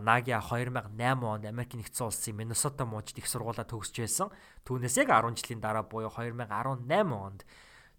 Наги 0.05 0.37
2008 0.37 0.93
онд 1.25 1.45
Америк 1.49 1.73
нэгдсэн 1.73 2.05
улсын 2.05 2.37
Миннесота 2.37 2.85
мужид 2.85 3.17
их 3.17 3.25
сургуулаа 3.25 3.65
төгсөж 3.65 4.05
байсан. 4.05 4.29
Түүнээс 4.69 5.01
яг 5.01 5.17
10 5.17 5.33
жилийн 5.33 5.65
дараа 5.65 5.81
буюу 5.81 6.13
2018 6.13 6.85
онд 7.09 7.41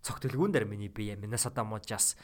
цогтөлгүүн 0.07 0.55
дээр 0.55 0.71
миний 0.71 0.87
бие 0.87 1.19
Миннесота 1.19 1.67
мужаас 1.67 2.15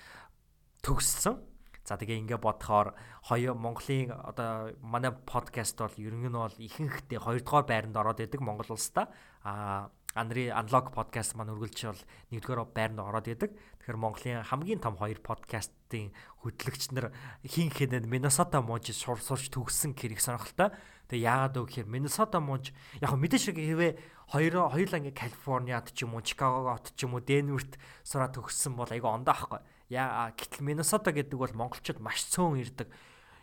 төгссөн. 0.86 1.53
За 1.84 2.00
тэгээ 2.00 2.24
ингээ 2.24 2.40
бодохоор 2.40 2.96
хоёр 3.28 3.52
Монголын 3.60 4.08
одоо 4.16 4.72
манай 4.80 5.12
подкаст 5.12 5.76
бол 5.76 5.92
ерөнх 6.00 6.32
нь 6.32 6.40
бол 6.40 6.56
ихэнхдээ 6.56 7.20
хоёрдугаар 7.20 7.68
байранд 7.68 7.96
ороод 8.00 8.24
идэг 8.24 8.40
Монгол 8.40 8.72
улстай. 8.72 9.04
А 9.44 9.92
Анри 10.14 10.48
Unlock 10.48 10.94
podcast 10.94 11.34
маань 11.36 11.52
үргэлж 11.52 11.90
бол 11.90 12.02
нэгдүгээр 12.30 12.72
байранд 12.72 13.02
ороод 13.02 13.28
идэг. 13.28 13.50
Тэгэхээр 13.82 13.98
Монголын 13.98 14.46
хамгийн 14.46 14.80
том 14.80 14.94
хоёр 14.94 15.18
подкастын 15.18 16.14
хөтлөгч 16.40 16.94
нар 16.94 17.10
хин 17.42 17.68
хинэд 17.68 18.06
Minnesota 18.06 18.62
мууж 18.62 18.94
сур 18.94 19.18
сурч 19.18 19.50
төгссөн 19.50 19.92
хэрэг 19.98 20.22
сонирхолтой. 20.22 20.70
Тэгээ 21.10 21.26
яагаад 21.26 21.54
вэ 21.58 21.66
гэхээр 21.66 21.90
Minnesota 21.90 22.38
мууж 22.38 22.70
яг 23.02 23.10
мэдээж 23.10 23.42
шиг 23.42 23.58
хэвээ 23.58 23.92
хоёр 24.30 24.70
хоёулаа 24.70 25.02
ингээ 25.02 25.18
Калифорниад 25.18 25.90
ч 25.90 26.06
юм 26.06 26.14
уу, 26.14 26.22
Чикагогот 26.22 26.94
ч 26.94 27.04
юм 27.04 27.18
уу, 27.18 27.20
Денверт 27.20 27.74
сураад 28.06 28.38
төгссөн 28.38 28.78
бол 28.78 28.88
айгүй 28.88 29.10
ондоо 29.10 29.34
ахгүй. 29.34 29.60
Яа 29.92 30.32
гэтэл 30.32 30.64
Minnesota 30.64 31.12
гэдэг 31.12 31.36
бол 31.36 31.52
монголчууд 31.52 32.00
маш 32.00 32.24
цөөн 32.32 32.60
ирдэг 32.60 32.88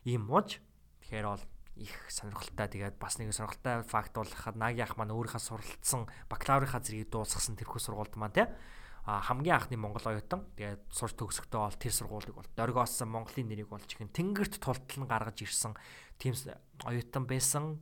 ийм 0.06 0.25
мууж. 0.25 0.58
Тэгэхээр 1.06 1.27
бол 1.27 1.45
их 1.77 1.93
сонирхолтой. 2.10 2.67
Тэгээд 2.67 2.97
бас 2.97 3.17
нэг 3.17 3.34
сонирхолтой 3.34 3.86
факт 3.86 4.13
бол 4.17 4.32
Наг 4.56 4.73
яах 4.77 4.97
маань 4.97 5.13
өөрийнхөө 5.13 5.41
суралцсан 5.41 6.10
бакалаврынхаа 6.30 6.82
зэргийг 6.82 7.10
дуусгасан 7.13 7.58
тэрхүү 7.58 7.80
сургуульд 7.80 8.17
маань 8.17 8.36
те 8.36 8.49
а 9.06 9.21
хамгийн 9.21 9.58
анхны 9.58 9.77
монгол 9.77 10.06
оюутан 10.06 10.45
тэгээд 10.54 10.93
сурч 10.93 11.17
төгсөхдөө 11.17 11.58
бол 11.58 11.73
тэр 11.82 11.93
сургуулийг 11.93 12.38
бол 12.38 12.49
дөргөөссөн 12.54 13.10
Монголын 13.10 13.49
нэрийг 13.49 13.69
болж 13.73 13.89
ихэн 13.89 14.13
тэнгэрт 14.13 14.62
тултал 14.62 15.01
нь 15.01 15.10
гаргаж 15.10 15.41
ирсэн 15.41 15.73
тийм 16.21 16.38
оюутан 16.86 17.25
байсан 17.25 17.82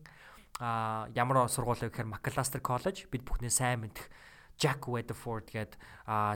а 0.63 1.11
ямар 1.11 1.51
сургууль 1.51 1.83
вэ 1.83 1.91
гэхээр 1.91 2.07
Macalester 2.07 2.63
College 2.63 3.11
бид 3.11 3.27
бүхний 3.27 3.51
сайн 3.51 3.83
мэдэх 3.83 4.07
Jack 4.59 4.91
Weatherford 4.91 5.47
гээд 5.55 5.79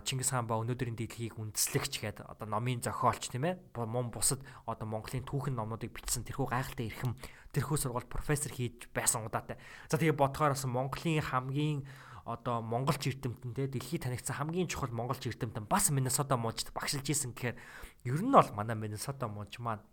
Чингис 0.07 0.31
хаан 0.31 0.47
ба 0.47 0.55
өнөөдрийн 0.63 0.95
дэлхийг 0.95 1.35
үндэслэгч 1.35 1.99
гээд 1.99 2.17
одоо 2.23 2.47
номын 2.47 2.79
зохиолч 2.79 3.27
тийм 3.27 3.43
ээ 3.51 3.75
мөн 3.75 4.15
бусад 4.15 4.39
одоо 4.63 4.87
Монголын 4.87 5.27
түүхэн 5.27 5.59
номнуудыг 5.59 5.91
бичсэн 5.91 6.23
тэрхүү 6.23 6.47
гайхалтай 6.47 6.87
эрхэм 6.87 7.19
тэрхүү 7.51 7.77
сургууль 7.83 8.07
профессор 8.07 8.55
хийж 8.55 8.87
байсан 8.95 9.27
удаатай. 9.27 9.59
За 9.91 9.99
тэгээ 9.99 10.15
бодохоор 10.15 10.55
бас 10.55 10.63
Монголын 10.63 11.19
хамгийн 11.19 11.83
одоо 12.23 12.63
монголч 12.63 13.11
эрдэмтэн 13.11 13.51
те 13.51 13.67
дэлхийд 13.67 14.07
танигдсан 14.07 14.39
хамгийн 14.39 14.71
чухал 14.71 14.95
монголч 14.95 15.27
эрдэмтэн 15.27 15.67
бас 15.67 15.91
Миннесота 15.91 16.39
мужид 16.39 16.71
багшилж 16.71 17.03
исэн 17.03 17.35
гэхээр 17.35 17.59
ер 18.07 18.21
нь 18.23 18.31
бол 18.31 18.47
манай 18.55 18.79
Миннесота 18.79 19.27
муж 19.27 19.59
маань 19.59 19.83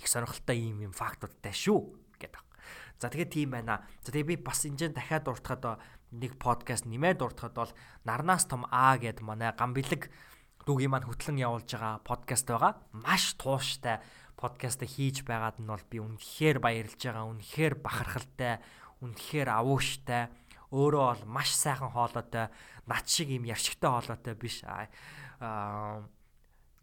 их 0.00 0.08
сонирхолтой 0.08 0.56
юм 0.56 0.80
юм 0.88 0.92
фактуудтай 0.96 1.52
шүү 1.52 2.00
гэдэг. 2.16 2.49
За 3.00 3.08
тэгээ 3.08 3.28
тийм 3.32 3.50
байна. 3.56 3.84
За 4.04 4.12
тэгээ 4.12 4.34
би 4.34 4.36
бас 4.40 4.66
энэ 4.66 4.92
дахиад 4.92 5.24
дуртахад 5.24 5.80
нэг 6.12 6.36
подкаст 6.36 6.84
нэмээд 6.84 7.22
дуртахад 7.22 7.54
бол 7.54 7.72
Нарнаас 8.04 8.44
том 8.44 8.66
А 8.70 8.98
гэд 8.98 9.22
манай 9.22 9.54
гамбилэг 9.54 10.10
дүүгийн 10.66 10.90
маань 10.90 11.08
хөтлөн 11.08 11.40
явуулж 11.40 11.70
байгаа 11.70 12.02
подкаст 12.04 12.46
байгаа. 12.50 12.76
Маш 12.92 13.34
тууштай 13.40 14.04
подкаст 14.36 14.80
хийж 14.84 15.24
байгаад 15.24 15.60
нь 15.60 15.68
бол 15.68 15.84
би 15.88 15.98
үнэхээр 16.00 16.58
баярлж 16.60 17.00
байгаа. 17.00 17.28
Үнэхээр 17.28 17.74
бахархалтай, 17.80 18.60
үнэхээр 19.04 19.48
авууштай. 19.52 20.28
Өөрөө 20.70 21.04
бол 21.12 21.24
маш 21.26 21.50
сайхан 21.56 21.90
хоолойтой, 21.90 22.48
над 22.86 23.04
шиг 23.04 23.28
юм 23.34 23.44
яршигтай 23.44 23.90
хоолойтой 23.90 24.34
биш. 24.38 24.62
Аа 24.64 26.04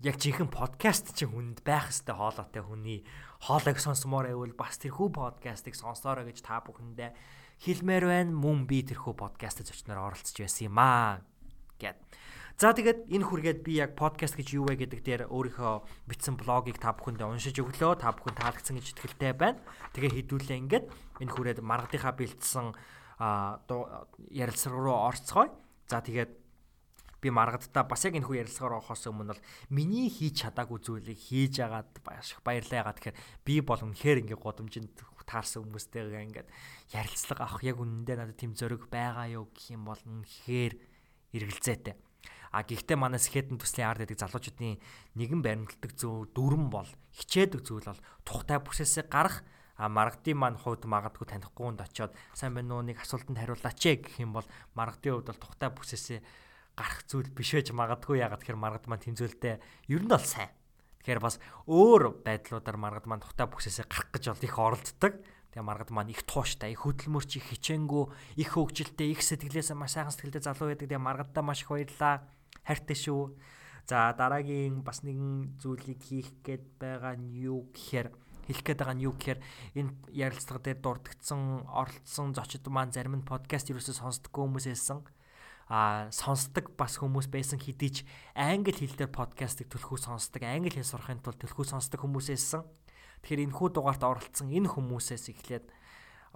яг 0.06 0.22
жинхэнэ 0.22 0.54
подкаст 0.54 1.18
чинь 1.18 1.34
хүнд 1.34 1.66
байх 1.66 1.90
хэвээр 1.90 2.22
хоолойтой 2.22 2.62
хүний 2.62 3.00
хоолойг 3.42 3.82
сонсомоор 3.82 4.30
байвал 4.30 4.54
бас 4.54 4.78
тэрхүү 4.78 5.10
подкастыг 5.10 5.74
сонсоорой 5.74 6.30
гэж 6.30 6.46
та 6.46 6.62
бүхэндээ 6.62 7.18
хэлмээр 7.66 8.06
байна. 8.06 8.30
Мөн 8.30 8.70
би 8.70 8.86
тэрхүү 8.86 9.18
подкаст 9.18 9.66
зочноор 9.66 10.14
оролцож 10.14 10.38
байсан 10.38 10.70
юм 10.70 10.78
аа 10.78 11.26
гэд. 11.82 11.98
За 12.62 12.78
тэгээд 12.78 13.10
энэ 13.10 13.26
хүргээд 13.26 13.60
би 13.66 13.82
яг 13.82 13.98
подкаст 13.98 14.38
гэж 14.38 14.54
юу 14.54 14.70
вэ 14.70 14.86
гэдэг 14.86 15.02
дээр 15.02 15.22
өөрийнхөө 15.34 15.74
бичсэн 16.06 16.38
блогийг 16.38 16.78
та 16.78 16.94
бүхэндээ 16.94 17.26
уншиж 17.26 17.58
өглөө. 17.58 17.98
Та 17.98 18.14
бүхэн 18.14 18.38
таалагдсан 18.38 18.78
гэж 18.78 18.94
итгэлтэй 18.94 19.34
байна. 19.34 19.62
Тэгээ 19.98 20.14
хідүүлээ 20.14 20.62
ингээд 20.62 20.86
энэ 21.26 21.34
хүрээд 21.34 21.66
маргадынхаа 21.66 22.14
бэлдсэн 22.14 22.78
ярилцлага 24.30 24.78
руу 24.78 24.98
орцгоё. 25.10 25.50
За 25.90 26.02
тэгээд 26.06 26.47
би 27.22 27.34
маргадтаа 27.34 27.84
бас 27.90 28.06
яг 28.06 28.16
энэ 28.16 28.26
хүү 28.26 28.42
ярилцлагаар 28.46 28.78
орохоос 28.82 29.10
өмнө 29.10 29.34
бол 29.34 29.46
миний 29.74 30.10
хийж 30.10 30.46
чадаагүй 30.46 30.80
зүйлийг 30.82 31.18
хийж 31.18 31.62
агаад 31.66 31.90
маш 32.06 32.38
их 32.38 32.42
баярлаа 32.46 32.82
ягаад 32.86 32.98
тэгэхээр 33.02 33.22
би 33.46 33.56
бол 33.66 33.82
үнэхээр 33.82 34.22
ингээ 34.26 34.40
годомжинд 34.40 34.94
таарсан 35.28 35.68
хүмүүстэйгээ 35.68 36.24
ингээд 36.32 36.50
ярилцлага 36.96 37.44
авах 37.44 37.64
яг 37.68 37.78
үнэндээ 37.84 38.16
надад 38.16 38.40
тийм 38.40 38.56
зөрөг 38.56 38.88
байгаа 38.88 39.28
юу 39.36 39.52
гэх 39.52 39.76
юм 39.76 39.84
бол 39.84 40.00
үнэхээр 40.00 40.74
эргэлзээтэй. 41.36 41.96
А 42.56 42.64
гэхдээ 42.64 42.96
манай 42.96 43.20
скетэн 43.20 43.60
төслийн 43.60 43.92
ард 43.92 44.08
гэдэг 44.08 44.24
залуучуудын 44.24 44.80
нэгэн 45.20 45.44
баримтлагдаг 45.44 45.92
зөв 46.00 46.32
дүрэн 46.32 46.72
бол 46.72 46.88
хичээдэг 47.12 47.60
зүйл 47.60 47.92
бол 47.92 48.02
тухтай 48.24 48.58
бүсээсээ 48.64 49.12
гарах 49.12 49.44
а 49.76 49.92
маргадын 49.92 50.40
маань 50.40 50.58
хувьд 50.58 50.88
магадгүй 50.88 51.28
танихгүй 51.28 51.76
хүнд 51.76 51.84
очиод 51.84 52.16
сайн 52.32 52.56
байна 52.56 52.80
уу 52.80 52.88
нэг 52.88 53.04
асуултанд 53.04 53.38
хариулаач 53.38 53.78
гэх 53.78 54.16
юм 54.24 54.32
бол 54.34 54.48
маргадын 54.74 55.22
хувьд 55.22 55.30
бол 55.36 55.44
тухтай 55.44 55.70
бүсээсээ 55.70 56.20
гарах 56.78 57.02
зүйл 57.10 57.34
биш 57.34 57.58
байж 57.58 57.74
магадгүй 57.74 58.22
ягаад 58.22 58.46
тэгэхээр 58.46 58.62
маргад 58.62 58.86
маань 58.86 59.04
тэмцэлтэй 59.04 59.58
ер 59.90 60.02
нь 60.06 60.14
бол 60.14 60.22
сайн 60.22 60.54
Тэгэхээр 61.08 61.24
бас 61.24 61.40
өөр 61.72 62.20
байдлуудаар 62.20 62.76
маргад 62.76 63.08
маань 63.08 63.24
тухтай 63.24 63.48
бүсээсээ 63.48 63.88
гарах 63.88 64.12
гэж 64.12 64.24
бол 64.28 64.44
их 64.44 64.56
оролддог. 64.60 65.14
Тэгээ 65.56 65.64
маргад 65.64 65.92
маань 65.96 66.12
их 66.12 66.28
тууштай, 66.28 66.76
их 66.76 66.84
хөдөлмөрч, 66.84 67.40
их 67.40 67.48
хичээнгүү, 67.48 68.04
их 68.44 68.50
хөвгөлтэй, 68.52 69.16
их 69.16 69.24
сэтгэлээс 69.24 69.72
маш 69.72 69.96
сайхан 69.96 70.12
сэтгэлтэй 70.12 70.44
залуу 70.44 70.68
байдаг. 70.76 70.92
Тэгээ 70.92 71.00
маргадаа 71.00 71.48
маш 71.48 71.64
их 71.64 71.72
баярлаа. 71.72 72.28
Хайртай 72.68 72.98
шүү. 73.00 73.40
За 73.88 74.12
дараагийн 74.20 74.84
бас 74.84 75.00
нэгэн 75.08 75.56
зүйлийг 75.64 76.04
хийх 76.04 76.44
гээд 76.44 76.76
байгаа 76.76 77.16
нь 77.16 77.40
юу 77.40 77.72
гэхээр 77.72 78.12
хэлэх 78.52 78.64
гээд 78.68 78.80
байгаа 78.84 79.00
нь 79.00 79.08
юу 79.08 79.16
гэхээр 79.16 79.40
энэ 79.80 79.92
ярилцлага 80.12 80.76
дээр 80.76 80.84
дурдгдсан, 80.84 81.72
оролцсон 81.72 82.36
зочид 82.36 82.68
маань 82.68 82.92
зарим 82.92 83.16
нь 83.16 83.24
подкаст 83.24 83.72
юусоо 83.72 83.96
сонсдоггүй 83.96 84.44
хүмүүс 84.44 84.68
байсан 84.68 85.08
а 85.68 86.08
сонсдог 86.16 86.72
бас 86.80 86.96
хүмүүс 87.00 87.28
байсан 87.28 87.60
хэдий 87.60 87.92
ч 87.92 87.98
англи 88.36 88.72
хэл 88.72 88.96
дээр 88.96 89.12
подкастыг 89.12 89.68
төлхөө 89.68 90.00
сонсдог, 90.00 90.44
англи 90.48 90.72
хэл 90.72 90.88
сурахын 90.88 91.20
тулд 91.20 91.44
төлхөө 91.44 91.68
сонсдог 91.76 92.00
хүмүүсээсэн. 92.00 92.64
Тэгэхээр 93.24 93.44
энэ 93.52 93.56
хүү 93.56 93.70
дугаарт 93.76 94.04
оролцсон 94.08 94.48
энэ 94.48 94.72
хүмүүсээс 94.72 95.28
эхлээд 95.28 95.68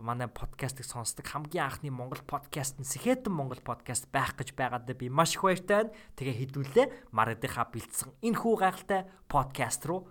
манай 0.01 0.27
подкастыг 0.27 0.83
сонсдог 0.83 1.23
хамгийн 1.27 1.63
анхны 1.69 1.93
Монгол 1.93 2.25
подкаст 2.25 2.81
нь 2.81 2.87
Сэхэтэн 2.87 3.31
Монгол 3.31 3.61
подкаст 3.61 4.09
байх 4.11 4.33
гэж 4.35 4.57
байгаадаа 4.57 4.95
би 4.97 5.07
маш 5.07 5.37
их 5.37 5.45
баяртай. 5.45 5.93
Тэгээ 6.17 6.51
хэдүүлээ 6.51 6.87
Марадынхаа 7.13 7.69
бэлдсэн 7.69 8.11
энэ 8.25 8.39
хүү 8.41 8.55
гайхалтай 8.59 9.01
подкаст 9.29 9.85
руу 9.85 10.09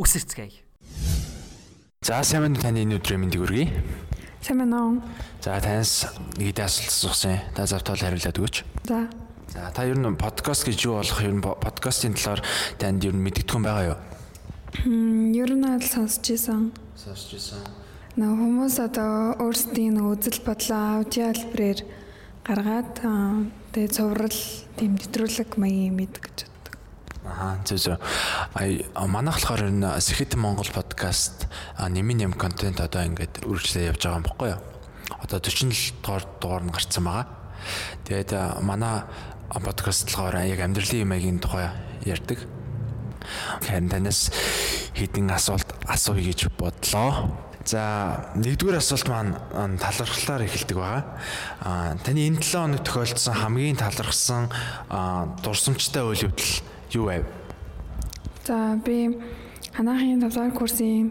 үсэрцгээе. 0.00 0.64
За 2.00 2.24
сайн 2.24 2.48
байна 2.48 2.60
таны 2.64 2.82
энэ 2.82 2.96
өдрийн 2.96 3.20
мэндийг 3.20 3.42
хүргэе. 3.44 3.68
Сайн 4.46 4.62
байна 4.62 4.78
уу? 4.78 5.02
За 5.42 5.58
танаас 5.58 6.06
нэг 6.38 6.54
дэс 6.54 6.78
асуулт 6.78 6.94
асуусан. 6.94 7.42
Та 7.50 7.66
завтал 7.66 7.98
хариулаад 7.98 8.38
өгөөч. 8.38 8.62
За. 8.86 9.10
За 9.50 9.74
та 9.74 9.82
ер 9.82 9.98
нь 9.98 10.14
подкаст 10.14 10.62
гэж 10.70 10.86
юу 10.86 11.02
болох 11.02 11.18
ер 11.18 11.34
нь 11.34 11.42
подкастын 11.42 12.14
талаар 12.14 12.46
танд 12.78 13.02
ер 13.02 13.10
нь 13.10 13.26
мэддэггүй 13.26 13.58
байгаа 13.58 13.90
юу? 13.90 13.98
Хм 14.86 15.34
ер 15.34 15.50
нь 15.50 15.66
аль 15.66 15.82
сонсч 15.82 16.30
ийсэн. 16.30 16.70
Сонсч 16.94 17.34
ийсэн. 17.34 17.58
Наа 18.14 18.38
хүмүүс 18.38 18.78
одоо 18.86 19.34
өөрсдийн 19.42 19.98
үзэл 19.98 20.38
бодлоо 20.46 21.02
аудио 21.02 21.34
хэлбэрээр 21.34 21.80
гаргаад 22.46 23.02
тэгээ 23.74 23.90
цуврал 23.98 24.40
тийм 24.78 24.94
нэвтрүүлэг 24.94 25.58
маягийн 25.58 25.98
мэд 25.98 26.22
гэж 26.22 26.46
Аа 27.26 27.58
зөв 27.66 27.78
зөв. 27.78 27.98
Ай 28.54 28.86
манайх 28.94 29.42
болохоор 29.42 29.66
энэ 29.66 29.98
Сэхэтэн 29.98 30.38
Монгол 30.38 30.70
подкаст 30.70 31.50
нэмийн 31.74 32.30
нэм 32.30 32.32
контент 32.38 32.78
одоо 32.78 33.02
ингээд 33.02 33.42
үргэлжлээ 33.42 33.90
явж 33.90 34.06
байгаа 34.06 34.18
юм 34.22 34.26
баггүй 34.30 34.48
юу? 34.54 34.62
Одоо 35.18 35.38
47 35.42 36.06
дугаар 36.06 36.24
дугаар 36.38 36.62
нь 36.62 36.70
гарцсан 36.70 37.02
байгаа. 37.02 37.26
Тэгээд 38.06 38.30
манай 38.62 39.02
подкаст 39.50 40.06
болохоор 40.06 40.38
яг 40.46 40.60
амьдралын 40.62 41.02
юмгийн 41.02 41.42
тухай 41.42 41.74
ярьдаг. 42.06 42.38
Харин 43.66 43.90
танаас 43.90 44.30
хэдин 44.94 45.26
асуулт 45.34 45.66
асууя 45.90 46.22
гэж 46.22 46.46
бодлоо. 46.54 47.34
За 47.66 48.30
нэгдүгээр 48.38 48.78
асуулт 48.78 49.10
маань 49.10 49.34
талархлаар 49.82 50.46
эхэлдэг 50.46 50.78
байгаа. 50.78 51.02
Аа 51.58 51.98
таны 52.06 52.30
энэ 52.30 52.38
7 52.38 52.78
хоног 52.78 52.86
тохиолдсон 52.86 53.34
хамгийн 53.34 53.74
талархсан 53.74 54.46
дурсамжтай 55.42 56.06
үйл 56.06 56.30
явдал 56.30 56.62
юу 56.94 57.06
байв? 57.06 57.24
За 58.46 58.78
би 58.84 59.18
ханаахын 59.74 60.20
7 60.20 60.30
дугаар 60.30 60.52
курсын 60.54 61.10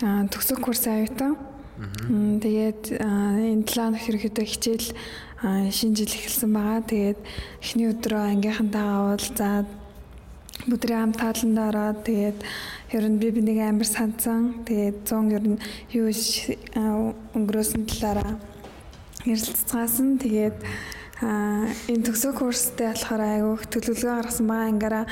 төгсөх 0.00 0.58
курсын 0.60 1.06
аюутан. 1.06 1.36
Тэгээд 2.42 2.98
энэ 2.98 3.64
7 3.64 3.70
хоног 3.70 4.02
ерөөхдөө 4.08 4.46
хичээл 4.48 4.88
шинэ 5.70 5.94
жил 5.94 6.12
эхэлсэн 6.16 6.50
байгаа. 6.50 6.80
Тэгээд 6.90 7.20
эхний 7.62 7.88
өдрөө 7.92 8.22
ангийнхантайгаа 8.32 9.00
уулзаад 9.14 9.68
бүдрийн 10.66 11.02
ам 11.04 11.12
тааланд 11.12 11.58
ороод 11.60 11.98
тэгээд 12.08 12.38
ер 12.96 13.04
нь 13.06 13.20
би 13.20 13.28
бинийг 13.30 13.60
амар 13.62 13.86
санцсан. 13.86 14.66
Тэгээд 14.66 15.04
100 15.04 15.36
ер 15.36 15.44
нь 15.44 15.58
юу 15.92 16.08
өнгөрөөсөн 17.36 17.82
талаараа 17.86 18.40
ярилцгаасан. 19.28 20.18
Тэгээд 20.18 20.56
Аа 21.24 21.64
энэ 21.88 22.04
төгсөө 22.04 22.32
курстэй 22.36 22.92
болохоор 22.92 23.22
айгүйх 23.24 23.62
төлөвлөгөө 23.72 24.16
гаргасан 24.20 24.46
байгаа 24.52 24.68
ангаараа 24.68 25.04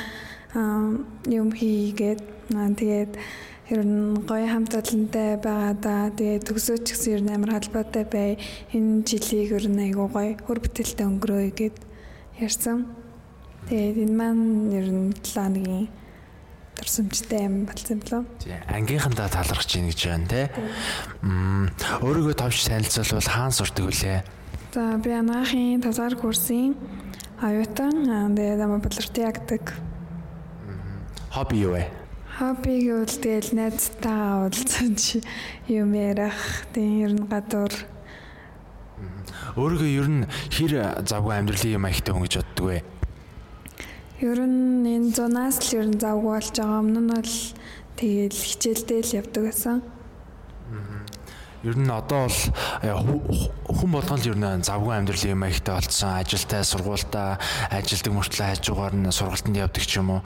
аа 0.53 1.01
юм 1.33 1.49
хийгээд 1.49 2.21
тэгээд 2.53 3.13
ер 3.73 3.81
нь 3.81 4.21
гоё 4.29 4.45
хамт 4.45 4.77
олонтой 4.77 5.41
байгаа 5.41 5.73
да. 5.81 6.13
Тэгээд 6.13 6.45
төгсөөч 6.45 6.85
гэсэн 6.85 7.13
ер 7.17 7.23
нь 7.25 7.33
амар 7.33 7.57
холбоотой 7.57 8.05
бай. 8.05 8.37
Энэ 8.77 9.09
жилийг 9.09 9.57
ер 9.57 9.65
нь 9.65 9.81
айгуу 9.81 10.13
гоё 10.13 10.37
хөр 10.45 10.61
бүтээлтэй 10.61 11.09
өнгөрөөе 11.09 11.51
гэд 11.57 11.77
ярьсан. 12.37 12.85
Тэгээд 13.73 14.05
энэ 14.05 14.13
маань 14.13 14.77
ер 14.77 14.89
нь 14.93 15.17
7 15.25 15.41
хоногийн 15.41 15.89
турсамжтай 16.77 17.49
юм 17.49 17.65
болсон 17.65 18.05
болоо. 18.05 18.23
Тий, 18.45 18.53
ангийнхандаа 18.69 19.33
талархаж 19.33 19.73
ийн 19.73 19.89
гэж 19.89 20.01
байна 20.05 20.29
те. 20.29 20.53
Мм 21.25 21.73
өөрийгөө 22.05 22.37
товч 22.37 22.69
танилцуулбал 22.69 23.25
хаан 23.33 23.53
сурдаг 23.57 23.89
үлээ. 23.89 24.44
За 24.75 24.99
би 24.99 25.13
анаахын 25.15 25.79
тазар 25.79 26.17
курсын 26.19 26.75
аюутан 27.39 28.35
тэгээд 28.35 28.59
ама 28.67 28.83
болорт 28.83 29.15
ягдаг. 29.15 29.71
Хобби 31.31 31.63
юу 31.63 31.79
вэ? 31.79 31.87
Хобби 32.35 32.83
гэвэл 32.83 33.15
тэгэл 33.23 33.55
найзтайгаа 33.55 34.51
уулзаж 34.51 35.23
юм 35.71 35.95
ярих, 35.95 36.67
тийм 36.75 37.07
ер 37.07 37.13
нь 37.15 37.23
гадуур 37.31 37.71
Өөрийгөө 39.55 39.91
ер 39.95 40.09
нь 40.11 40.27
хэр 40.51 41.07
завгүй 41.07 41.39
амьдралын 41.39 41.79
юм 41.79 41.87
аягтай 41.87 42.11
хүн 42.11 42.27
гэж 42.27 42.35
боддог 42.43 42.67
вэ? 42.67 42.79
Ер 44.27 44.39
нь 44.43 44.91
энэ 44.91 45.15
зунаас 45.15 45.63
л 45.63 45.71
ер 45.79 45.87
нь 45.87 46.03
завгүй 46.03 46.35
болж 46.35 46.51
байгаа. 46.51 46.83
Өмнө 46.83 46.99
нь 46.99 47.15
бол 47.15 47.35
тэгэл 47.95 48.43
хичээлдээ 48.43 49.01
л 49.07 49.17
явдаг 49.23 49.43
байсан. 49.47 49.94
Ер 51.65 51.81
нь 51.81 51.89
одоо 51.89 52.29
бол 52.29 52.41
э, 52.85 52.93
хүн 52.93 53.91
болгон 53.91 54.21
л 54.21 54.29
ер 54.29 54.37
нь 54.37 54.61
завгүй 54.61 55.01
амьдралын 55.01 55.33
юм 55.33 55.49
аягтай 55.49 55.81
болцсон. 55.81 56.21
Ажилтай, 56.21 56.61
сургуультай, 56.61 57.41
ажилдаг 57.73 58.13
мөртлөө 58.13 58.47
хажуугаар 58.53 58.93
нь 58.93 59.09
сургалтанд 59.09 59.57
явдаг 59.57 59.81
ч 59.81 59.97
юм 59.97 60.13
уу. 60.13 60.21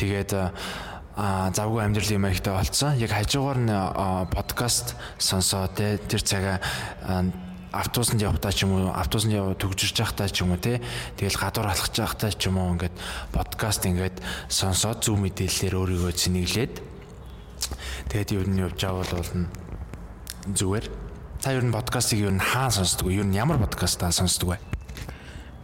Тэгээд 0.00 0.32
а 0.32 1.52
завгүй 1.52 1.84
амьдралын 1.84 2.16
юм 2.16 2.28
аягтай 2.32 2.56
болцсон. 2.56 2.96
Яг 2.96 3.12
хажуугаар 3.12 3.60
нь 3.60 3.68
а, 3.68 4.24
подкаст 4.32 4.96
сонсоо 5.20 5.68
те 5.68 6.00
тэр 6.00 6.24
цагаа 6.24 6.56
автобусанд 7.68 8.24
явахдаа 8.24 8.52
ч 8.56 8.64
юм 8.64 8.80
уу 8.80 8.88
автобусанд 8.88 9.36
яв 9.36 9.60
төгжирч 9.60 9.92
байхдаа 9.92 10.32
ч 10.32 10.40
юм 10.40 10.56
уу 10.56 10.60
те 10.62 10.80
тэгэл 11.20 11.36
гадуур 11.36 11.68
алхаж 11.68 11.92
байхдаа 12.00 12.32
ч 12.32 12.48
юм 12.48 12.56
уу 12.56 12.72
ингээд 12.80 12.96
подкаст 13.36 13.84
ингээд 13.84 14.16
сонсоод 14.48 15.04
зөв 15.04 15.20
мэдээллээр 15.20 15.76
өөрийгөө 15.76 16.12
зинэглээд 16.16 16.74
тэгээд 18.08 18.32
ер 18.40 18.48
нь 18.48 18.62
явж 18.64 18.80
байгаа 18.80 19.04
бол 19.04 19.36
нь 19.36 19.67
зүгээр. 20.54 20.86
Та 21.42 21.52
ер 21.52 21.64
нь 21.64 21.74
подкастыг 21.74 22.18
ер 22.22 22.32
нь 22.32 22.42
хаана 22.42 22.72
сонсдог 22.72 23.08
вэ 23.08 23.20
ер 23.20 23.26
нь 23.28 23.36
ямар 23.36 23.58
подкастаа 23.60 24.12
сонсдог 24.12 24.54
вэ 24.54 24.58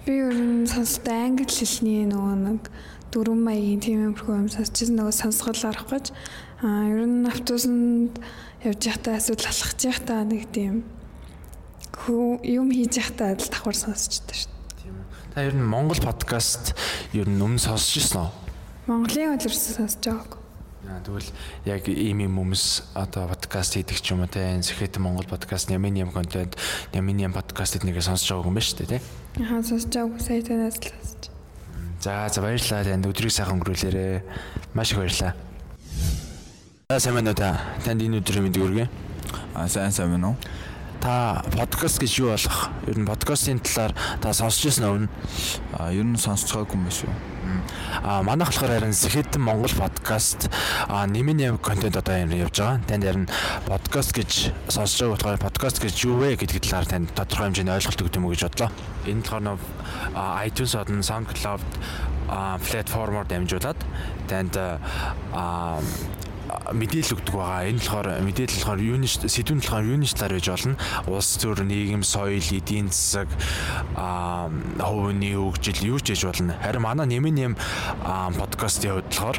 Би 0.05 0.13
ер 0.21 0.37
нь 0.37 0.69
сонсдог 0.69 1.13
англи 1.13 1.49
хэлний 1.49 2.05
нөгөө 2.05 2.37
нэг 2.45 2.63
дөрвөн 3.09 3.41
маягийн 3.41 3.81
тийм 3.81 3.99
юмрхүү 4.13 4.37
юм 4.37 4.49
сонсчихсан 4.53 5.01
нөгөө 5.01 5.15
сонсгол 5.17 5.63
арах 5.65 5.89
гэж. 5.89 6.13
Аа 6.61 6.93
ер 6.93 7.09
нь 7.09 7.25
автобусанд 7.25 8.21
явж 8.61 8.81
байхдаа 8.85 9.17
эсвэл 9.17 9.49
алхаж 9.49 9.81
байхдаа 9.81 10.21
нэг 10.29 10.45
тийм 10.53 10.85
юм 12.45 12.69
хийж 12.69 13.01
байхдаа 13.01 13.33
л 13.33 13.49
давхар 13.49 13.77
сонсчихдээ 13.77 14.37
шүү 14.45 14.53
дээ. 14.85 15.33
та 15.33 15.41
ер 15.41 15.57
нь 15.57 15.65
Монгол 15.65 16.01
подкаст 16.05 16.77
ер 17.17 17.25
нь 17.25 17.41
өмнө 17.41 17.63
сонсч 17.65 17.97
ирсэн 18.05 18.29
үү 18.29 18.45
Монголын 18.85 19.41
ерөөсөө 19.41 19.75
сонсож 19.81 20.05
байгаагүй. 20.05 20.41
Аа, 20.85 21.01
Тэгвэл 21.01 21.31
яг 21.65 21.89
ийм 21.89 22.21
юм 22.21 22.37
хүмүүс 22.37 22.93
одоо 22.93 23.25
подкаст 23.45 23.77
хийдэг 23.77 24.01
ч 24.01 24.17
юм 24.17 24.25
уу 24.25 24.31
те 24.33 24.57
энэ 24.57 24.65
Сэхэт 24.65 24.97
Монгол 24.97 25.29
подкаст 25.29 25.69
Нямин 25.69 26.01
ям 26.01 26.09
контент 26.17 26.57
Нямин 26.97 27.21
ям 27.21 27.37
подкаст 27.37 27.77
эднийгээ 27.77 28.01
сонсож 28.01 28.33
байгаа 28.33 28.49
юм 28.49 28.57
байна 28.57 28.65
шүү 28.65 28.79
дээ 28.81 28.93
те. 28.97 28.99
Яхаа 29.37 29.61
сонсож 29.61 29.93
байгаагүй 29.93 30.21
сая 30.25 30.41
танаас 30.41 30.81
л 30.81 30.89
сонсож. 30.89 31.23
За 32.01 32.13
за 32.33 32.41
баярлалаа 32.41 32.89
танд 32.89 33.05
өдрийг 33.05 33.33
сайхан 33.37 33.61
өнгөрүүлээрэ. 33.61 34.25
Маш 34.73 34.97
их 34.97 34.99
баярлалаа. 34.99 35.37
За 36.89 37.01
сайн 37.05 37.21
байна 37.21 37.37
уу 37.37 37.37
та? 37.37 37.61
Танд 37.85 38.01
энэ 38.01 38.25
өдрийн 38.25 38.49
мэндийг 38.49 38.65
хүргэе. 38.65 38.89
А 39.53 39.69
сайн 39.69 39.93
сайн 39.93 40.17
байна 40.17 40.33
уу? 40.33 40.37
Та 41.05 41.45
подкаст 41.53 42.01
гэж 42.01 42.13
юу 42.25 42.33
болох? 42.33 42.73
Ер 42.89 42.97
нь 42.97 43.05
подкастын 43.05 43.61
талаар 43.61 43.93
та 44.25 44.33
сонсч 44.33 44.73
ирсэн 44.73 44.89
өмнө 44.89 45.09
А 45.77 45.93
ер 45.93 46.09
нь 46.09 46.17
сонсож 46.17 46.49
байгаагүй 46.49 46.81
юм 46.81 46.89
биш 46.89 47.05
үү? 47.05 47.34
А 48.03 48.23
манайх 48.23 48.51
болохоор 48.51 48.73
харин 48.81 48.95
Сэхэт 48.95 49.37
Монгол 49.37 49.73
подкаст 49.77 50.51
нэмийн 50.89 51.55
юм 51.55 51.59
контент 51.59 51.97
одоо 51.97 52.17
юм 52.19 52.31
явж 52.31 52.59
байгаа. 52.59 52.81
Танд 52.89 53.05
харин 53.05 53.29
подкаст 53.67 54.13
гэж 54.13 54.53
сонсож 54.69 55.01
байгаа 55.01 55.15
болохоор 55.15 55.39
подкаст 55.39 55.79
гэж 55.83 55.95
юу 56.05 56.19
вэ 56.23 56.37
гэдгийг 56.37 56.65
талаар 56.65 56.87
танд 56.87 57.13
тодорхой 57.15 57.51
хэмжээний 57.51 57.75
ойлголт 57.75 58.01
өгдөг 58.03 58.19
юм 58.19 58.25
уу 58.27 58.35
гэж 58.35 58.43
бодлоо. 58.49 58.71
Энэ 59.07 59.23
болохоор 59.23 59.59
iTunes 60.47 60.75
одон 60.75 61.01
SoundCloud 61.03 61.63
платформоор 62.65 63.27
дамжуулаад 63.29 63.79
танд 64.29 64.55
мэдээлэл 66.73 67.15
өгдөг 67.19 67.35
байгаа. 67.35 67.69
Энэ 67.69 67.81
болохоор 67.83 68.09
мэдээлэл 68.25 68.61
болохоор 68.63 68.81
юуны 68.81 69.07
сэдвүүн 69.09 69.61
болохоор 69.61 69.85
юуны 69.85 70.07
талаар 70.07 70.35
байж 70.39 70.49
болно. 70.49 70.77
Улс 71.07 71.31
төр, 71.39 71.59
нийгэм, 71.65 72.03
соёл, 72.07 72.49
эдийн 72.55 72.89
засаг, 72.89 73.29
аа 73.97 74.49
хувийн 74.81 75.23
хөгжил 75.35 75.81
юу 75.85 75.99
ч 76.01 76.15
хийж 76.15 76.25
болно. 76.25 76.57
Харин 76.63 76.83
манай 76.83 77.07
нэмэн 77.07 77.35
нэм 77.35 77.55
аа, 78.05 78.31
подкастын 78.33 78.97
хувьд 78.97 79.09
болохоор 79.11 79.39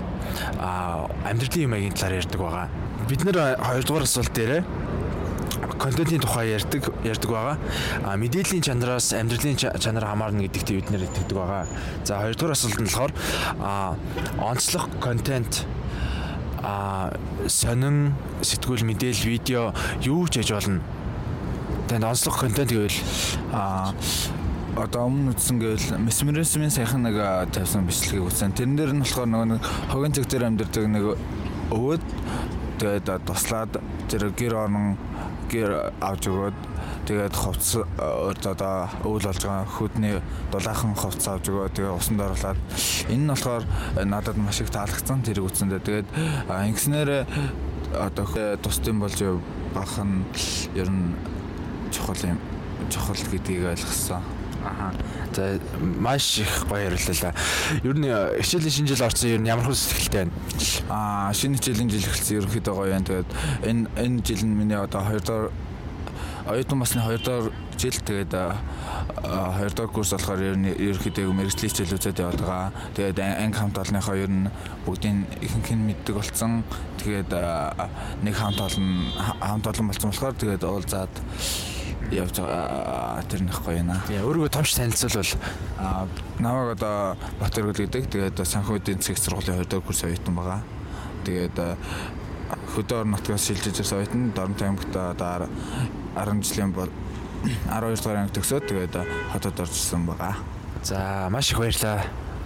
аа 0.59 1.09
амьдралын 1.25 1.65
юм 1.65 1.73
аягийн 1.73 1.95
талаар 1.95 2.19
ярьдаг 2.21 2.39
байгаа. 2.41 2.67
Бид 3.09 3.21
нэр 3.23 3.37
хоёрдугаар 3.61 4.05
асуулт 4.05 4.33
дээрээ 4.33 4.63
контентын 5.79 6.21
тухай 6.21 6.55
ярьдаг 6.55 6.83
ярьдаг 7.03 7.29
байгаа. 7.29 7.57
А 8.03 8.17
мэдээллийн 8.17 8.63
чанараас 8.63 9.13
амьдралын 9.13 9.57
ча- 9.57 9.75
чанар 9.77 10.05
хамаарна 10.05 10.45
гэдэгт 10.47 10.69
бид 10.71 10.89
нэр 10.89 11.05
итгэдэг 11.05 11.35
байгаа. 11.37 11.67
За 12.03 12.19
хоёрдугаар 12.21 12.55
асуулт 12.55 12.79
нь 12.79 12.87
болохоор 12.89 13.11
а 13.59 13.95
онцлог 14.39 14.89
контент 14.99 15.65
а 16.65 17.13
сонин 17.45 18.17
сэтгүүл 18.41 18.81
мэдээлэл 18.89 19.29
видео 19.29 19.69
юу 20.01 20.25
ч 20.25 20.41
хийж 20.41 20.49
болно. 20.57 20.81
Танд 21.85 22.09
онцлог 22.09 22.33
контент 22.41 22.73
гэвэл 22.73 22.97
А 23.53 23.93
одоо 24.75 25.07
өмнө 25.07 25.31
үтсэн 25.31 25.61
гэвэл 25.61 26.01
месмеризмын 26.03 26.73
сайхан 26.73 27.05
нэг 27.05 27.15
тавьсан 27.55 27.85
бичлэгийг 27.87 28.27
үзсэн. 28.27 28.51
Тэрэн 28.51 28.75
дээр 28.75 28.91
нь 28.97 29.03
болохоор 29.05 29.29
нөгөө 29.29 29.47
нэг 29.55 29.61
хогийн 29.93 30.15
цаг 30.17 30.25
дээр 30.27 30.47
амьдардаг 30.49 30.85
нэг 30.91 31.05
өвөд 31.71 32.03
тэгээд 32.81 33.07
туслаад 33.23 33.71
тэр 34.11 34.35
гэр 34.35 34.53
орон 34.57 34.97
гэр 35.47 35.95
авч 36.03 36.27
өгөөд 36.27 36.57
тэгээд 37.05 37.35
хувцс 37.37 37.77
одоо 37.77 38.89
өвөл 39.05 39.25
болж 39.29 39.41
байгаа 39.45 39.65
хөдний 39.65 40.17
дулаахан 40.51 40.93
хувцс 40.97 41.27
авч 41.29 41.49
өгөө 41.53 41.69
тэгээд 41.77 41.97
усанд 41.97 42.21
оруулаад 42.25 42.59
энэ 43.09 43.23
нь 43.23 43.29
болохоор 43.29 43.63
а, 43.65 44.05
надад 44.05 44.37
маш 44.37 44.61
их 44.61 44.69
таалагдсан 44.73 45.21
тэрийг 45.21 45.45
үзсэндээ 45.45 45.81
тэгээд 45.85 46.07
ингэснээр 46.49 47.09
одоо 47.93 48.25
хэ- 48.25 48.57
тусдын 48.59 48.99
болж 48.99 49.21
бах 49.73 49.93
нь 50.01 50.25
ер 50.73 50.89
нь 50.89 51.13
чухал 51.93 52.17
юм 52.25 52.39
чухал 52.89 53.15
гэдгийг 53.31 53.65
ойлгосон. 53.71 54.21
аха 54.65 54.89
за 55.35 55.59
маш 55.77 56.39
их 56.39 56.65
гоё 56.65 56.89
ярилцлаа. 56.89 57.33
Ер 57.83 57.93
нь 57.93 58.09
э, 58.09 58.41
хичээлийн 58.41 58.73
шинэ 58.73 58.87
жил 58.89 59.05
орсон 59.05 59.29
ер 59.29 59.41
нь 59.41 59.47
ямар 59.47 59.69
хүс 59.69 59.93
сэтгэлтэй 59.93 60.25
байна? 60.25 60.33
Аа 60.89 61.33
шинэ 61.33 61.57
хичээлийн 61.61 61.89
жил 61.89 62.01
эхэлсэн 62.09 62.37
ерөнхийдөө 62.41 62.73
гоё 62.73 62.89
байна. 62.89 63.05
Тэгээд 63.05 63.29
энэ 63.69 63.83
энэ 63.93 64.17
жил 64.25 64.41
нь 64.41 64.57
миний 64.57 64.79
одоо 64.79 65.05
2 65.05 65.21
дахь 65.21 65.53
оюутан 66.47 66.79
басны 66.79 67.01
2 67.01 67.17
дахь 67.25 67.51
жил 67.77 67.91
тэгээд 68.05 68.33
а, 68.33 68.57
а, 69.23 69.57
2 69.59 69.73
дахь 69.75 69.91
курс 69.91 70.11
болохоор 70.13 70.41
ер 70.41 70.57
нь 70.57 70.69
ерөнхийдөө 70.69 71.33
мэрэгжлийн 71.33 71.71
хичээлүүдэд 71.73 72.19
яваад 72.21 72.41
байгаа. 72.41 72.71
Тэгээд 72.95 73.19
ан- 73.19 73.37
анги 73.49 73.57
хамт 73.57 73.77
олонныхоо 73.77 74.15
ер 74.15 74.29
нь 74.29 74.49
бүгдийн 74.85 75.25
ихэнх 75.41 75.69
нь 75.73 75.85
мэддэг 75.89 76.15
болсон. 76.15 76.63
Тэгээд 77.01 77.31
нэг 78.21 78.35
хамт 78.37 78.59
олон 78.61 78.87
ха- 79.17 79.37
хамт 79.41 79.65
олон 79.67 79.87
болсон 79.89 80.09
болохоор 80.13 80.33
тэгээд 80.37 80.63
уулзаад 80.63 81.13
явж 82.13 82.37
байгаа 82.37 83.25
тэр 83.25 83.41
нэх 83.41 83.59
гоё 83.65 83.81
наа. 83.81 84.05
Тэгээ 84.05 84.21
өөрийгөө 84.21 84.49
томч 84.53 84.77
танилцуулбал 84.77 85.33
А 85.81 86.05
намайг 86.37 86.77
одоо 86.77 87.17
Батөргөл 87.41 87.89
гэдэг. 87.89 88.05
Тэгээд 88.13 88.37
санхүү 88.45 88.77
эдийн 88.77 89.01
засгийн 89.01 89.17
сургуулийн 89.17 89.57
2 89.65 89.65
дахь 89.65 89.81
курс 89.83 90.03
оюутан 90.05 90.35
байгаа. 90.37 90.61
Тэгээд 91.25 91.57
хөдөө 92.77 93.01
орон 93.01 93.11
нутгаас 93.17 93.41
шилжиж 93.49 93.81
ирсэн 93.81 93.97
оюутан 94.05 94.31
Дорнот 94.37 94.61
аймагт 94.61 94.93
одоо 94.95 95.49
10 96.15 96.41
жилийн 96.41 96.71
бол 96.71 96.89
12 97.69 98.01
дугаар 98.01 98.17
анги 98.23 98.33
төгсөөд 98.33 98.65
тэгээд 98.65 98.95
хотод 99.31 99.59
орж 99.59 99.73
ирсэн 99.75 100.05
байгаа. 100.07 100.35
За 100.83 101.29
маш 101.29 101.51
их 101.51 101.59
баярлаа. 101.59 102.01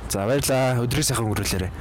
За 0.10 0.26
баярлаа. 0.26 0.82
Өдрийг 0.84 1.06
сайхан 1.06 1.30
өнгөрүүлээрэй. 1.30 1.72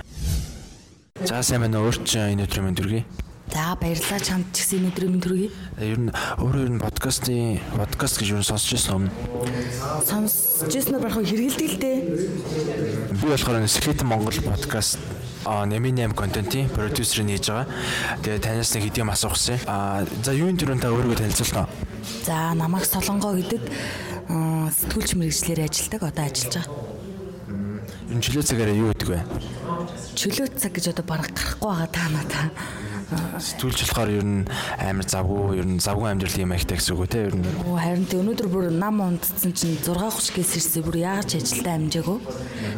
За 1.25 1.43
сайн 1.43 1.67
байна 1.67 1.81
уу? 1.81 1.91
Өөрч 1.91 2.15
энэ 2.15 2.47
өдрийн 2.47 2.71
мэнд 2.71 2.79
хүргэе. 2.79 3.05
За 3.49 3.75
баярлалаа 3.81 4.21
чамд 4.21 4.47
ч 4.55 4.63
гэсэн 4.63 4.79
энэ 4.85 4.91
өдрийн 4.93 5.13
мэнд 5.17 5.25
хүргэе. 5.27 5.51
Ер 5.83 5.99
нь 5.99 6.13
өөрөө 6.13 6.63
ер 6.63 6.73
нь 6.77 6.83
подкастын 6.85 7.59
подкаст 7.75 8.21
гэж 8.21 8.29
юу 8.37 8.45
сонсч 8.45 8.77
байсан 8.77 9.09
өмнө. 9.09 9.13
Сонсож 10.05 10.71
ирсэн 10.71 11.01
байх 11.01 11.17
хэрэгэлдэг 11.17 11.69
л 11.75 11.79
дээ. 11.81 11.99
Би 13.19 13.27
болохоор 13.27 13.65
Сэхэт 13.67 14.05
Монгол 14.05 14.39
подкаст 14.45 15.01
нэмийн 15.67 16.13
8 16.13 16.19
контентын 16.19 16.69
продюсер 16.69 17.25
нь 17.25 17.33
хийж 17.33 17.49
байгаа. 17.49 17.67
Тэгээ 18.23 18.45
танаас 18.45 18.73
нэг 18.75 18.85
хэдийн 18.89 19.09
асуух 19.09 19.35
гэсэн. 19.37 19.59
А 19.67 20.05
за 20.23 20.33
юуны 20.37 20.61
төрөнд 20.61 20.83
та 20.85 20.93
өөрийгөө 20.93 21.19
танилцуулна. 21.25 21.69
За 22.27 22.53
намайг 22.53 22.85
Солонгоо 22.85 23.37
гэдэг 23.37 23.63
сэтгүүлч 24.29 25.17
мэрэгчлэр 25.17 25.65
ажилладаг 25.65 26.03
одоо 26.05 26.25
ажиллаж 26.29 26.55
байгаа. 26.61 26.77
Нь 28.13 28.23
чөлөө 28.25 28.45
цагаараа 28.45 28.77
юу 28.77 28.93
гэдэг 28.93 29.09
вэ? 29.09 29.21
чөлөө 30.19 30.51
цаг 30.59 30.75
гэж 30.75 30.91
одоо 30.91 31.05
бараг 31.07 31.31
гарахгүй 31.31 31.71
байгаа 31.71 31.89
та 31.95 32.05
надаа. 32.11 32.47
Сэтгүүлч 33.39 33.79
болохоор 33.87 34.11
ер 34.11 34.27
нь 34.27 34.43
амар 34.83 35.07
завгүй, 35.07 35.63
ер 35.63 35.67
нь 35.71 35.79
завгүй 35.79 36.11
амьдрал 36.11 36.43
юм 36.43 36.53
ахтай 36.53 36.77
гэсэн 36.77 36.93
үг 36.99 37.03
үү 37.07 37.13
те 37.15 37.21
ер 37.31 37.37
нь. 37.39 37.47
Оо 37.71 37.79
харин 37.79 38.05
тэ 38.05 38.19
өнөөдөр 38.19 38.49
бүр 38.51 38.67
нам 38.75 38.99
ундсан 38.99 39.55
чинь 39.55 39.79
6:30 39.79 40.35
гэлс 40.35 40.59
ирсэн 40.59 40.83
бүр 40.83 40.97
яаж 41.07 41.39
ажилдаа 41.39 41.79
амжаагүй. 41.79 42.19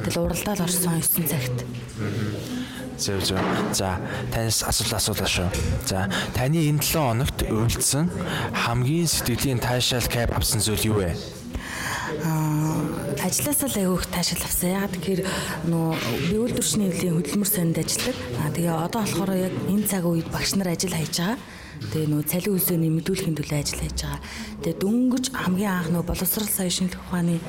Тэгэл 0.04 0.20
уралдаал 0.20 0.64
орсон 0.68 1.00
9 1.00 1.32
цагт. 1.32 1.58
Зөв 3.00 3.24
зөв. 3.24 3.40
За 3.72 3.96
танаас 4.28 4.60
асуулт 4.60 4.92
асуулаа 4.92 5.24
шүү. 5.24 5.48
За 5.88 6.04
таны 6.36 6.60
энэ 6.68 6.84
7 6.84 7.00
хоногт 7.00 7.40
үйлдсэн 7.48 8.12
хамгийн 8.52 9.08
сэтгэлийн 9.08 9.56
таашаал 9.56 10.04
кап 10.04 10.36
авсан 10.36 10.60
зүйл 10.60 10.92
юу 10.92 11.00
вэ? 11.00 11.16
Аа 12.20 12.84
ажилласаа 13.24 13.72
л 13.72 13.80
айгүйх 13.80 14.04
таашаал 14.12 14.44
авсан. 14.44 14.84
Яг 14.84 14.92
тэгэхээр 14.92 15.20
нөө 15.72 15.88
би 16.28 16.36
үйлдвэрчний 16.44 16.92
хэвлийн 16.92 17.16
хөдөлмөр 17.16 17.48
санд 17.48 17.80
ажилладаг. 17.80 18.16
Аа 18.36 18.52
тэгээ 18.52 18.76
одоо 18.84 19.00
болохоор 19.00 19.32
яг 19.48 19.54
энэ 19.72 19.88
цаг 19.88 20.04
үед 20.04 20.28
багш 20.28 20.52
нар 20.60 20.68
ажил 20.68 20.92
хийж 20.92 21.16
байгаа. 21.24 21.40
Тэгээ 21.80 22.12
нөө 22.12 22.22
цалин 22.28 22.52
үлсээ 22.52 22.76
нэмэгдүүлэхийн 22.84 23.36
төлөө 23.40 23.58
ажил 23.64 23.80
хийж 23.80 23.96
байгаа. 24.04 24.20
Тэгээ 24.60 24.76
дөнгөж 24.76 25.24
хамгийн 25.32 25.72
анх 25.72 25.88
нөө 25.88 26.04
боловсрал 26.04 26.52
сая 26.52 26.68
шинжлэх 26.68 27.00
ухааны 27.08 27.40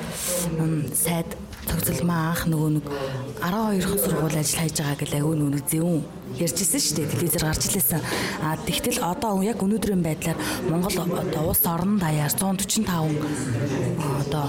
сайд 0.96 1.28
цогцолмоо 1.68 2.20
анх 2.30 2.42
нөгөө 2.50 2.70
нэг 2.76 2.86
12хан 3.42 3.98
сургууль 4.02 4.38
ажил 4.40 4.60
хийж 4.62 4.76
байгаа 4.80 4.98
гэл 5.00 5.16
агуу 5.18 5.34
нүг 5.36 5.64
зөвүүн 5.70 6.02
ярьжсэн 6.38 6.80
шүү 6.80 6.96
дээ 6.96 7.12
телевизээр 7.12 7.44
гарч 7.44 7.62
илээсэн. 7.68 8.00
А 8.46 8.56
тэгтэл 8.56 9.04
одоо 9.04 9.42
яг 9.44 9.58
өнөөдрийн 9.60 10.02
байдлаар 10.02 10.38
Монгол 10.70 10.96
улс 11.50 11.64
орон 11.66 11.98
даяар 11.98 12.32
145 12.32 12.86
одоо 14.22 14.46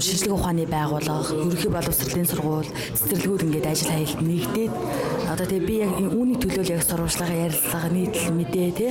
шинжлэх 0.00 0.34
ухааны 0.34 0.66
байгууллага, 0.66 1.32
ерөнхий 1.32 1.70
боловсролын 1.70 2.26
сургууль, 2.26 2.70
цэцэрлэгүүд 2.98 3.44
ингээд 3.46 3.70
ажил 3.70 3.90
хаялт 3.94 4.20
нэгдээд 4.20 4.72
одоо 5.30 5.46
тэгээ 5.46 5.66
би 5.66 5.74
яг 5.80 5.92
үүний 5.96 6.38
төлөө 6.42 6.66
яг 6.74 6.82
сурвалжлагаа 6.82 7.46
ярилцлага 7.46 7.88
нийтлэл 7.94 8.34
мэдээ 8.34 8.70
те 8.74 8.86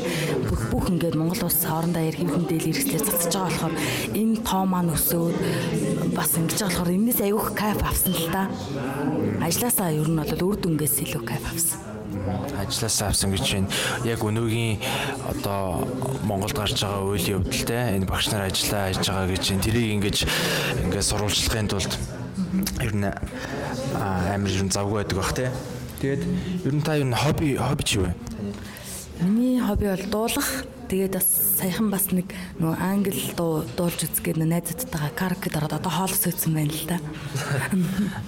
бүх 0.47 0.61
бүх 0.71 0.85
ингээд 0.89 1.19
Монгол 1.19 1.43
улс 1.43 1.59
хоорондоо 1.61 2.03
эрхэм 2.07 2.29
хүндэл 2.31 2.65
хэрэгслээ 2.65 3.03
цацж 3.03 3.35
байгаа 3.35 3.51
болохоор 3.51 3.75
энэ 4.15 4.35
тоо 4.47 4.63
маань 4.65 4.93
өсөөд 4.95 5.37
бас 6.17 6.31
ингэж 6.39 6.59
байгаа 6.63 6.71
болохоор 6.71 6.95
энэс 6.97 7.19
айгүйх 7.19 7.47
кайф 7.51 7.79
авсан 7.83 8.13
л 8.15 8.27
да. 8.31 8.43
Ажлаасаа 9.43 9.91
ер 9.91 10.07
нь 10.07 10.17
бол 10.17 10.47
үр 10.49 10.57
дүнгээс 10.59 11.03
илүү 11.03 11.23
кайф 11.27 11.43
авсан 11.51 11.92
ажилласаа 12.57 13.09
авсан 13.09 13.31
гэж 13.31 13.45
байна. 13.53 13.69
Яг 14.07 14.23
өнөөгийн 14.23 14.79
одоо 15.29 15.87
Монголд 16.23 16.55
гарч 16.55 16.79
байгаа 16.79 17.03
үеийн 17.03 17.39
өвдөлтэй 17.43 17.97
энэ 17.99 18.07
багш 18.07 18.31
нар 18.31 18.47
ажиллаа 18.47 18.91
хийж 18.91 19.07
байгаа 19.07 19.27
гэж 19.31 19.43
байна. 19.49 19.65
Тэрийг 19.65 19.89
ингэж 19.97 20.17
ингээд 20.87 21.09
сурвалжлахын 21.09 21.67
тулд 21.71 21.93
ер 22.81 22.93
нь 22.95 23.07
амар 23.07 24.51
ер 24.51 24.63
нь 24.63 24.73
завгүй 24.73 25.03
байдаг 25.03 25.17
бах 25.17 25.33
тий. 25.33 25.49
Тэгээд 26.01 26.23
ер 26.67 26.73
нь 26.73 26.83
та 26.83 26.97
ер 26.97 27.07
нь 27.07 27.15
хобби 27.15 27.57
хобби 27.57 27.83
чи 27.83 27.97
юу 27.99 28.07
вэ? 28.07 28.13
Миний 29.21 29.59
хобби 29.61 29.87
бол 29.87 30.05
дуулах 30.11 30.65
Тэгээд 30.89 31.15
бас 31.15 31.27
саяхан 31.59 31.87
бас 31.89 32.11
нэг 32.11 32.29
нөгөө 32.59 32.77
англи 32.83 33.23
дуу 33.37 33.63
дуулж 33.77 34.03
үзгээд 34.03 34.41
найзуудтайгаа 34.43 35.11
караокед 35.15 35.55
ороод 35.57 35.77
одоо 35.79 35.91
хоолос 35.91 36.27
өгсөн 36.27 36.53
байна 36.53 36.73
л 36.75 36.85
да. 36.89 36.97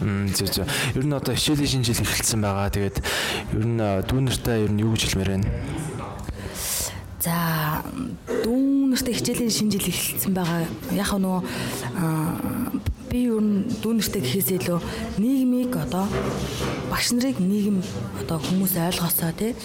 Мм 0.02 0.32
зүг 0.32 0.50
зүг. 0.50 0.68
Ер 0.96 1.06
нь 1.06 1.14
одоо 1.14 1.36
хичээлийн 1.36 1.84
шинэ 1.84 1.88
жил 1.92 2.02
эхэлсэн 2.02 2.42
байгаа. 2.42 2.72
Тэгээд 2.72 2.98
ер 3.54 3.66
нь 3.68 3.80
дүүнэртэй 3.80 4.66
ер 4.66 4.72
нь 4.72 4.82
юу 4.82 4.96
гэж 4.96 5.14
хэлмээр 5.14 5.32
байна? 5.36 5.50
За 7.20 7.36
дүүнэртэй 8.46 9.14
хичээлийн 9.14 9.52
шинэ 9.52 9.72
жил 9.76 9.92
эхэлсэн 9.92 10.34
байгаа. 10.34 10.66
Яг 10.96 11.12
нөгөө 11.12 11.42
би 13.16 13.32
ер 13.32 13.40
нь 13.40 13.64
дүүнэртэй 13.80 14.20
гэхээс 14.28 14.50
илүү 14.60 14.80
нийгмийг 15.24 15.72
одоо 15.80 16.04
багш 16.92 17.16
нарыг 17.16 17.40
нийгэм 17.40 17.80
одоо 18.20 18.44
хүмүүс 18.44 18.76
ойлгосоо 18.76 19.32
тий. 19.40 19.56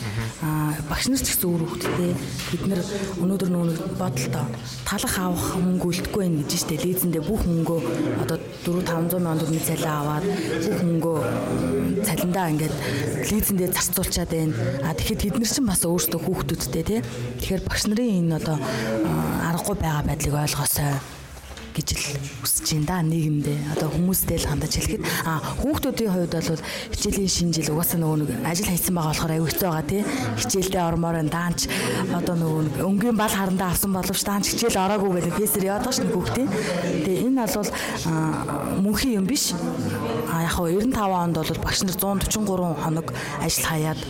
А 0.47 0.79
багш 0.87 1.11
нар 1.11 1.19
ч 1.19 1.35
гэсэн 1.35 1.51
өөр 1.51 1.63
хөвгтдээ 1.67 2.13
бид 2.55 2.63
нар 2.71 2.81
өнөөдөр 3.19 3.51
нөгөө 3.51 3.99
бодолтой 3.99 4.47
талах 4.87 5.15
авах 5.19 5.59
мөнгө 5.59 5.87
үлдэхгүй 5.91 6.23
байх 6.31 6.47
гэж 6.47 6.53
штэ. 6.63 6.79
Лизэндээ 6.79 7.23
бүх 7.27 7.43
мөнгөө 7.43 7.81
одоо 8.23 8.39
4 8.39 8.87
500 8.87 9.19
сая 9.19 9.35
төгрөгийн 9.43 9.67
цалин 9.67 9.91
аваад 9.99 10.25
бүх 10.71 10.81
мөнгөө 10.87 11.19
цалиндаа 12.07 12.47
ингээд 12.55 12.77
лизэндээ 13.35 13.69
зарцуулчаад 13.75 14.31
байна. 14.31 14.55
А 14.87 14.95
тэгэхэд 14.95 15.23
бид 15.27 15.37
нар 15.43 15.51
ч 15.51 15.59
бас 15.59 15.83
өөрсдөө 15.83 16.21
хүүхдүүдтэй 16.23 16.85
тий. 16.87 17.01
Тэгэхээр 17.43 17.67
багш 17.67 17.83
нарын 17.91 18.31
энэ 18.31 18.39
одоо 18.39 18.57
аргагүй 19.43 19.75
байгаа 19.75 20.07
байдлыг 20.07 20.39
ойлгосоо 20.39 21.20
гэж 21.75 21.89
л 21.95 22.05
хүсэж 22.43 22.67
байна 22.75 22.87
да 22.87 22.97
нийгэмдээ. 23.07 23.59
Одоо 23.77 23.89
хүмүүстэй 23.95 24.39
л 24.41 24.49
хандаж 24.51 24.73
хэлэхэд 24.75 25.03
а 25.27 25.41
хүүхдүүдийн 25.63 26.13
хувьд 26.13 26.35
бол 26.35 26.63
хичээлийн 26.95 27.31
шинэ 27.31 27.55
жил 27.57 27.73
угаасаа 27.75 27.99
нөгөө 28.01 28.19
нэг 28.21 28.31
ажил 28.47 28.71
хийсэн 28.71 28.95
байгаа 28.95 29.13
болохоор 29.15 29.35
аюу 29.35 29.49
хэцүү 29.49 29.69
байгаа 29.71 29.87
тий. 29.87 30.03
Хичээлдээ 30.41 30.83
ормоор 30.91 31.17
даанч 31.31 31.61
одоо 32.11 32.35
нөгөө 32.37 32.63
нэг 32.67 32.75
өнгийн 32.85 33.17
бал 33.17 33.33
харандаа 33.33 33.71
авсан 33.71 33.93
боловч 33.95 34.23
даанч 34.27 34.47
хичээл 34.51 34.83
ороогүй 34.83 35.11
гэдэг 35.21 35.35
пэсэр 35.39 35.69
яваад 35.71 35.91
ш 35.95 36.03
нь 36.03 36.11
хүүхдээ. 36.11 36.47
Тэгээ 37.07 37.25
энэ 37.31 37.47
бол 37.47 37.71
мөнхийн 38.85 39.19
юм 39.23 39.27
биш. 39.27 39.55
А 40.31 40.43
яг 40.43 40.55
хоо 40.59 40.69
95 40.71 40.97
онд 40.97 41.37
бол 41.39 41.65
багш 41.65 41.83
нар 41.83 41.97
143 41.97 42.83
хоног 42.83 43.07
ажил 43.43 43.67
хаяад 43.67 44.01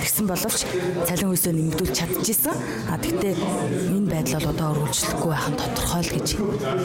тэгсэн 0.00 0.26
боловч 0.28 0.64
цалин 1.08 1.28
хөөсөө 1.30 1.52
нэмэгдүүлж 1.52 1.94
чадчихсан. 1.96 2.56
А 2.88 2.96
тэгтээ 2.96 3.34
энэ 3.36 4.08
байдал 4.10 4.40
бол 4.40 4.52
одоо 4.54 4.68
өргөжлөхгүй 4.84 5.30
байх 5.30 5.48
нь 5.50 5.58
тодорхой 5.60 6.02
л 6.04 6.12
гэж 6.16 6.28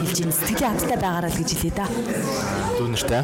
хэлж 0.02 0.18
ин 0.24 0.32
сэтгэлийн 0.32 0.76
хаттай 0.76 0.98
байгаараа 1.00 1.30
л 1.32 1.38
гэж 1.40 1.50
хэлээ 1.56 1.74
да. 1.76 1.86
Дүүнэртэй. 2.76 3.22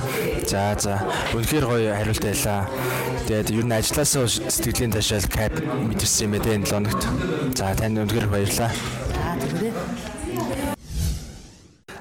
За 0.49 0.63
за. 0.81 0.95
Үнэхээр 1.37 1.65
гоё 1.69 1.93
хариулт 1.93 2.25
байлаа. 2.25 2.69
Тэгээд 3.29 3.49
ер 3.53 3.67
нь 3.69 3.77
ажилласаа 3.77 4.27
сэтгэлийн 4.29 4.93
ташаал 4.93 5.29
кап 5.29 5.55
мэдэрсэн 5.61 6.25
юм 6.29 6.35
ээ 6.41 6.63
энэ 6.63 6.67
7 6.67 6.73
хоногт. 6.73 7.03
За 7.57 7.75
танд 7.77 8.01
үнэхээр 8.01 8.29
баярлалаа. 8.33 8.71
За 8.73 9.31
тэгвэрээ. 9.37 9.75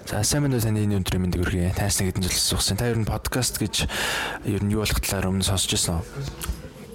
За 0.07 0.23
сайн 0.23 0.47
уу 0.47 0.59
таны 0.59 0.83
энэ 0.83 0.99
өдрийн 1.03 1.23
мэндийг 1.23 1.43
хүргэе. 1.43 1.75
Таас 1.75 1.99
нэг 1.99 2.15
хэдэн 2.15 2.27
жил 2.27 2.39
суусан. 2.39 2.75
Та 2.79 2.91
ер 2.91 2.99
нь 2.99 3.07
подкаст 3.07 3.59
гэж 3.59 3.87
ер 4.47 4.61
нь 4.63 4.71
юу 4.71 4.83
болох 4.83 4.99
талаар 4.99 5.31
өмнө 5.31 5.47
сонсч 5.47 5.71
байсан 5.71 5.99
уу? 5.99 6.05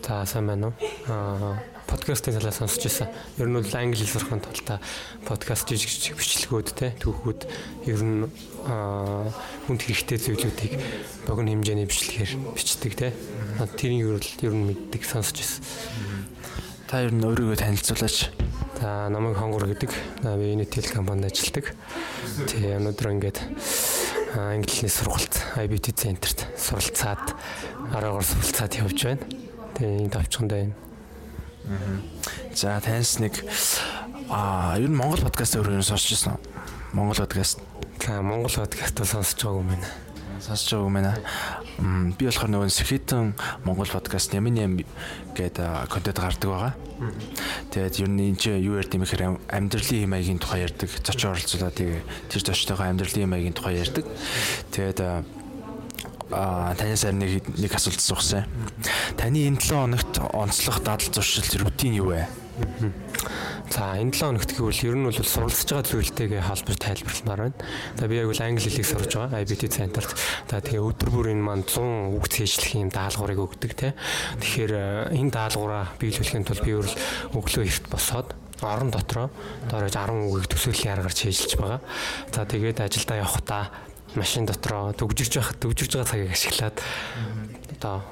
За 0.05 0.25
сайн 0.25 0.49
байна 0.49 0.73
уу? 0.73 0.75
Аа 1.09 1.76
подкастын 1.87 2.35
талаас 2.35 2.59
сонсч 2.59 2.83
байсан. 2.87 3.09
Ер 3.39 3.47
нь 3.47 3.55
бол 3.55 3.75
англи 3.79 4.03
хэл 4.03 4.15
сурахын 4.19 4.43
тулд 4.43 4.83
подкаст 5.27 5.71
жижиг 5.71 6.19
бичлэгүүд 6.19 6.69
те 6.75 6.93
түүхүүд 6.99 7.41
ер 7.87 8.01
нь 8.03 8.27
хүнд 8.67 9.81
хэрэгтэй 9.87 10.19
зүйлүүдийг 10.19 10.75
богино 11.31 11.55
хэмжээний 11.55 11.87
бичлэгээр 11.87 12.33
бичдэг 12.59 12.93
те. 12.99 13.15
Тэрийг 13.79 14.03
ер 14.03 14.19
нь 14.19 14.43
ер 14.43 14.55
нь 14.55 14.67
мэддэг 14.67 15.03
сонсч 15.07 15.39
байсан. 15.39 15.63
Та 16.87 17.03
ер 17.03 17.15
нь 17.15 17.23
өөрийгөө 17.23 17.59
танилцуулаач. 17.59 18.31
За 18.79 19.09
намайг 19.11 19.39
Хонгор 19.39 19.67
гэдэг. 19.67 19.91
Би 20.23 20.55
Unitel 20.55 20.87
компанид 20.87 21.33
ажилладаг. 21.35 21.75
Тэгээ 22.47 22.79
өнөөдөр 22.79 23.11
ингээд 23.11 23.39
англи 24.37 24.71
хэлний 24.71 24.93
сургалт 24.93 25.35
IBT 25.57 25.97
центрт 25.97 26.47
суралцаад 26.55 27.35
араагаар 27.91 28.23
суралцаад 28.23 28.73
явж 28.79 28.99
байна. 29.03 29.25
Тэгээ 29.75 29.99
энэ 30.07 30.13
тавчханд 30.13 30.53
байна. 30.53 30.86
За 32.55 32.81
таньс 32.81 33.19
нэг 33.19 33.43
аа 34.31 34.79
ер 34.79 34.87
нь 34.87 34.95
Монгол 34.95 35.19
подкаст 35.27 35.59
өөрөө 35.59 35.83
сонсч 35.83 36.15
байсан 36.15 36.39
уу? 36.39 36.41
Монгол 36.95 37.27
подкаст. 37.27 37.59
За 37.99 38.23
Монгол 38.23 38.55
подкаст 38.55 38.95
бол 38.95 39.11
сонсож 39.11 39.35
байгаагүй 39.43 39.67
юм 39.67 39.71
байна. 39.75 39.91
Сонсож 40.39 40.71
байгаагүй 40.71 40.87
юм 40.87 40.95
байна. 40.95 41.13
Би 42.15 42.23
болохоор 42.31 42.51
нөгөө 42.55 42.71
Сэхэтэн 42.71 43.35
Монгол 43.67 43.91
подкаст 43.91 44.31
нэмэн 44.31 44.55
нэм 44.55 44.73
гэдэг 45.35 45.91
контент 45.91 46.23
гардаг 46.23 46.51
байгаа. 46.55 46.75
Тэгээд 47.75 47.99
ер 47.99 48.11
нь 48.15 48.31
энэ 48.31 48.39
чинь 48.39 48.63
юу 48.63 48.79
ярьд 48.79 48.95
юм 48.95 49.03
гэхээр 49.03 49.51
амьдралын 49.51 50.07
маягийн 50.07 50.39
тухай 50.39 50.71
ярьдаг. 50.71 50.87
Зочин 51.03 51.35
оролцуулаад 51.35 51.75
тэр 51.75 52.41
зочтойгоо 52.47 52.87
амьдралын 52.87 53.27
маягийн 53.27 53.59
тухай 53.59 53.83
ярьдаг. 53.83 54.07
Тэгээд 54.71 55.03
танаас 56.31 57.05
харин 57.07 57.23
нэг 57.23 57.47
нэг 57.55 57.73
асуулт 57.75 58.03
асуусан. 58.03 58.47
Таны 59.15 59.47
энэ 59.47 59.63
7 59.63 59.79
хоногт 59.79 60.15
онцлог 60.35 60.83
дадал 60.83 61.13
зуршил 61.15 61.47
рутин 61.63 61.95
юу 61.95 62.11
вэ? 62.11 62.27
За 63.71 63.95
энэ 63.95 64.11
7 64.11 64.35
хоногт 64.35 64.51
гэвэл 64.51 64.87
ер 64.91 64.97
нь 64.99 65.07
бол 65.07 65.15
суралцж 65.15 65.71
байгаа 65.71 65.87
зүйлтэйгээ 65.87 66.43
холбож 66.43 66.77
тайлбарламаар 66.83 67.41
байна. 67.47 67.59
За 67.95 68.09
би 68.11 68.19
яг 68.19 68.27
бол 68.27 68.43
англи 68.43 68.67
хэлийг 68.67 68.87
сурж 68.87 69.13
байгаа 69.15 69.43
IBT 69.43 69.63
центрт. 69.71 70.11
За 70.51 70.59
тэгээ 70.59 70.83
өдөр 70.83 71.11
бүр 71.15 71.31
энэ 71.31 71.47
маань 71.47 71.63
100 71.63 72.17
үг 72.19 72.27
цээжлэх 72.27 72.75
юм 72.75 72.91
даалгаврыг 72.91 73.39
өгдөг 73.39 73.73
те. 73.79 73.95
Тэгэхээр 74.43 75.15
энэ 75.15 75.31
даалгавраа 75.31 75.95
биелүүлэхийн 76.01 76.47
тулд 76.47 76.63
би 76.67 76.75
өөр 76.75 76.91
өглөө 77.39 77.65
эрт 77.71 77.87
босоод 77.87 78.35
орон 78.63 78.91
дотроо 78.91 79.29
доорож 79.69 79.93
10 79.93 80.33
үгийг 80.33 80.49
төсөөллийн 80.49 80.95
аргаар 80.97 81.15
чийжилж 81.15 81.55
байгаа. 81.61 81.81
За 82.33 82.49
тэгээд 82.49 82.81
ажилдаа 82.81 83.21
явахдаа 83.21 83.65
машин 84.17 84.49
дотроо 84.49 84.93
төгжирж 84.97 85.33
байх 85.39 85.51
төгжирж 85.61 85.93
байгаа 85.97 86.11
цагийг 86.11 86.33
ашиглаад 86.33 86.77
одоо 87.77 88.03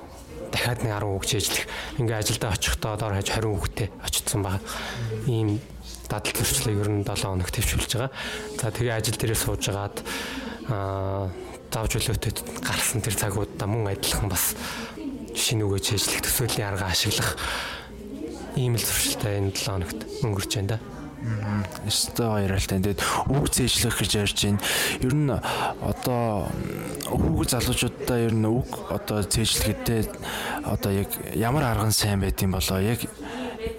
дахиад 0.55 0.81
нэг 0.87 0.93
10 0.95 1.17
үг 1.17 1.25
чийжлэх 1.27 1.65
ингээ 1.99 2.21
ажилдаа 2.23 2.55
очихдоо 2.55 2.95
доор 2.95 3.15
хаж 3.19 3.29
20 3.35 3.51
үгтэй 3.51 3.89
очсон 4.05 4.41
баг. 4.47 4.63
Ийм 5.27 5.59
дадал 6.07 6.31
зөрчлийг 6.31 6.79
ер 6.79 6.91
нь 6.95 7.03
7 7.03 7.27
хоног 7.27 7.51
төвчүүлж 7.51 7.91
байгаа. 7.99 8.13
За 8.61 8.71
тэгээ 8.71 8.95
ажил 8.95 9.19
дээрээ 9.19 9.41
суужгаад 9.41 9.97
аа 10.71 11.33
зав 11.75 11.91
чөлөөтэй 11.91 12.33
гарсан 12.63 13.03
тэр 13.03 13.19
цагуудаа 13.19 13.67
мөн 13.67 13.99
адилхан 13.99 14.31
бас 14.31 14.55
шинэ 15.35 15.67
үгээ 15.67 15.83
чэжлэх 15.83 16.23
төсөөлийн 16.23 16.71
арга 16.71 16.87
ашиглах 16.87 17.35
ийм 18.55 18.79
л 18.79 18.87
зуршилтай 18.87 19.43
энэ 19.43 19.51
7 19.59 19.75
хоногт 19.75 20.01
өнгөрч 20.23 20.53
байна 20.55 20.79
да. 20.79 20.94
Өстой 21.89 22.29
баяралтай. 22.29 22.81
Тэгээд 22.85 23.01
үг 23.33 23.49
зээжлэх 23.49 23.97
гэж 23.97 24.13
ярьж 24.21 24.39
байна. 24.45 24.61
Ер 25.01 25.15
нь 25.17 25.33
одоо 25.33 26.53
хүүг 27.09 27.49
залуучуудаа 27.49 28.19
ер 28.21 28.35
нь 28.37 28.45
үг 28.45 28.93
одоо 28.93 29.25
зээжлэхдээ 29.25 30.01
одоо 30.69 30.93
яг 30.93 31.09
ямар 31.33 31.65
арган 31.65 31.97
сайн 31.97 32.21
байдсан 32.21 32.53
болоо 32.53 32.81
яг 32.81 33.01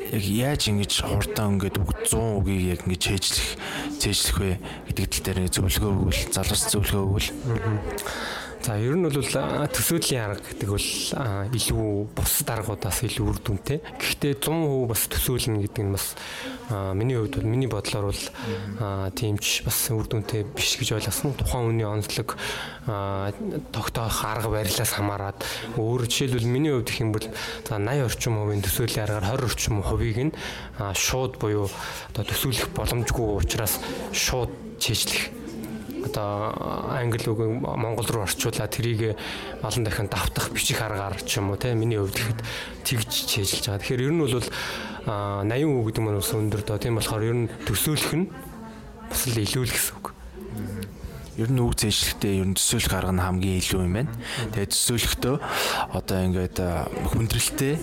яг 0.10 0.24
яаж 0.26 0.62
ингэж 0.74 1.06
хурдан 1.06 1.58
ингээд 1.62 1.78
үг 1.82 1.91
100 2.10 2.41
үгийг 2.41 2.64
яг 2.74 2.82
ингэж 2.89 3.02
чэжлэх 3.14 3.50
зээжлэх 4.02 4.38
вэ 4.41 4.52
гэдэг 4.89 5.06
тал 5.06 5.24
дээр 5.26 5.54
зөвлөгөө 5.54 5.91
өгвөл 5.91 6.22
залуус 6.34 6.64
зөвлөгөө 6.74 7.04
өгвөл 7.06 7.30
За 8.66 8.80
ер 8.82 8.97
нь 8.97 9.05
бол 9.05 9.13
төсөөдлийн 9.13 10.26
арга 10.26 10.41
гэдэг 10.41 10.70
бол 10.74 11.53
илүү 11.53 11.86
бусад 12.18 12.49
аргуудаас 12.49 13.03
илүү 13.05 13.26
үр 13.30 13.38
дүнтэй. 13.38 13.78
Гэхдээ 14.01 14.41
100% 14.41 14.89
бас 14.89 15.05
төсөөлнө 15.05 15.61
гэдэг 15.70 15.84
нь 15.86 15.93
бас 15.93 16.18
миний 16.97 17.13
хувьд 17.13 17.38
бол 17.38 17.45
миний 17.45 17.70
бодлоор 17.70 18.09
бол 18.09 18.24
тиймч 19.13 19.61
бас 19.70 19.78
үр 19.93 20.09
дүнтэй 20.09 20.49
биш 20.49 20.82
гэж 20.82 20.97
ойлгосон. 20.97 21.38
Тухайн 21.38 21.78
үний 21.78 21.86
онцлог 21.86 22.41
тогтоох 23.70 24.26
арга 24.26 24.49
барилаас 24.49 24.97
хамаарат 24.97 25.45
өөр 25.78 26.09
жишээлбэл 26.09 26.49
миний 26.49 26.74
хувьд 26.74 26.89
гэх 26.89 27.05
юм 27.05 27.13
бол 27.13 27.30
за 27.70 27.78
80 27.78 28.01
орчим 28.01 28.34
хувийн 28.41 28.66
төсөөлийн 28.66 29.05
аргаар 29.05 29.45
20 29.45 29.45
орчим 29.45 29.78
хувийг 29.86 30.18
нь 30.26 30.36
шууд 30.97 31.38
буюу 31.38 31.70
одоо 32.18 32.26
төсөөлөх 32.26 32.74
боломжгүй 32.74 33.30
учраас 33.45 33.78
шууд 34.09 34.49
чийжлэх 34.82 35.45
одоо 36.10 36.56
англи 36.93 37.28
үгийг 37.28 37.62
монгол 37.62 38.08
руу 38.08 38.24
орчуулаад 38.24 38.72
тэрийг 38.72 39.18
олон 39.62 39.84
дахин 39.84 40.08
давтах 40.08 40.49
бичих 40.49 40.82
аргаар 40.82 41.20
ч 41.22 41.38
юм 41.38 41.51
уу 41.51 41.60
те 41.60 41.76
миний 41.76 41.99
хувьд 41.99 42.16
ихэд 42.16 42.39
тэгж 42.88 43.12
чийжилж 43.30 43.66
байгаа. 43.68 43.82
Тэгэхээр 43.84 44.06
ер 44.08 44.14
нь 44.16 44.22
бол 44.24 44.32
80 44.32 45.70
үг 45.70 45.86
гэдэг 45.91 46.01
нь 46.01 46.18
бас 46.18 46.32
өндөр 46.34 46.62
доо. 46.66 46.78
Тийм 46.80 46.95
болохоор 46.97 47.24
ер 47.28 47.38
нь 47.45 47.51
төсөөлөх 47.68 48.14
нь 48.16 48.26
бас 49.12 49.22
л 49.30 49.38
илүү 49.38 49.64
л 49.68 49.74
гэсэн 49.76 49.93
үг. 49.99 50.14
Ер 51.36 51.52
нь 51.52 51.60
үг 51.60 51.76
зээшлэхдээ 51.76 52.34
ер 52.40 52.48
нь 52.48 52.56
төсөөлөх 52.56 52.96
арга 52.96 53.12
нь 53.12 53.20
хамгийн 53.20 53.60
илүү 53.60 53.82
юм 53.84 53.96
байна. 54.00 54.12
Тэгээд 54.56 54.72
төсөөлөхдөө 54.72 55.36
одоо 55.92 56.18
ингээд 56.24 56.58
хүндрэлтэй 57.12 57.76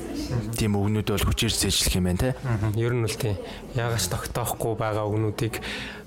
тийм 0.56 0.80
өгнүүд 0.80 1.12
бол 1.12 1.26
хүчээр 1.28 1.52
зээшлэх 1.52 2.00
юм 2.00 2.08
байна 2.08 2.32
те. 2.32 2.36
Ер 2.80 2.96
нь 2.96 3.04
бол 3.04 3.12
тийм 3.12 3.36
яагаас 3.76 4.08
тогтоохгүй 4.08 4.72
байгаа 4.80 5.04
өгнүүдийг 5.04 5.60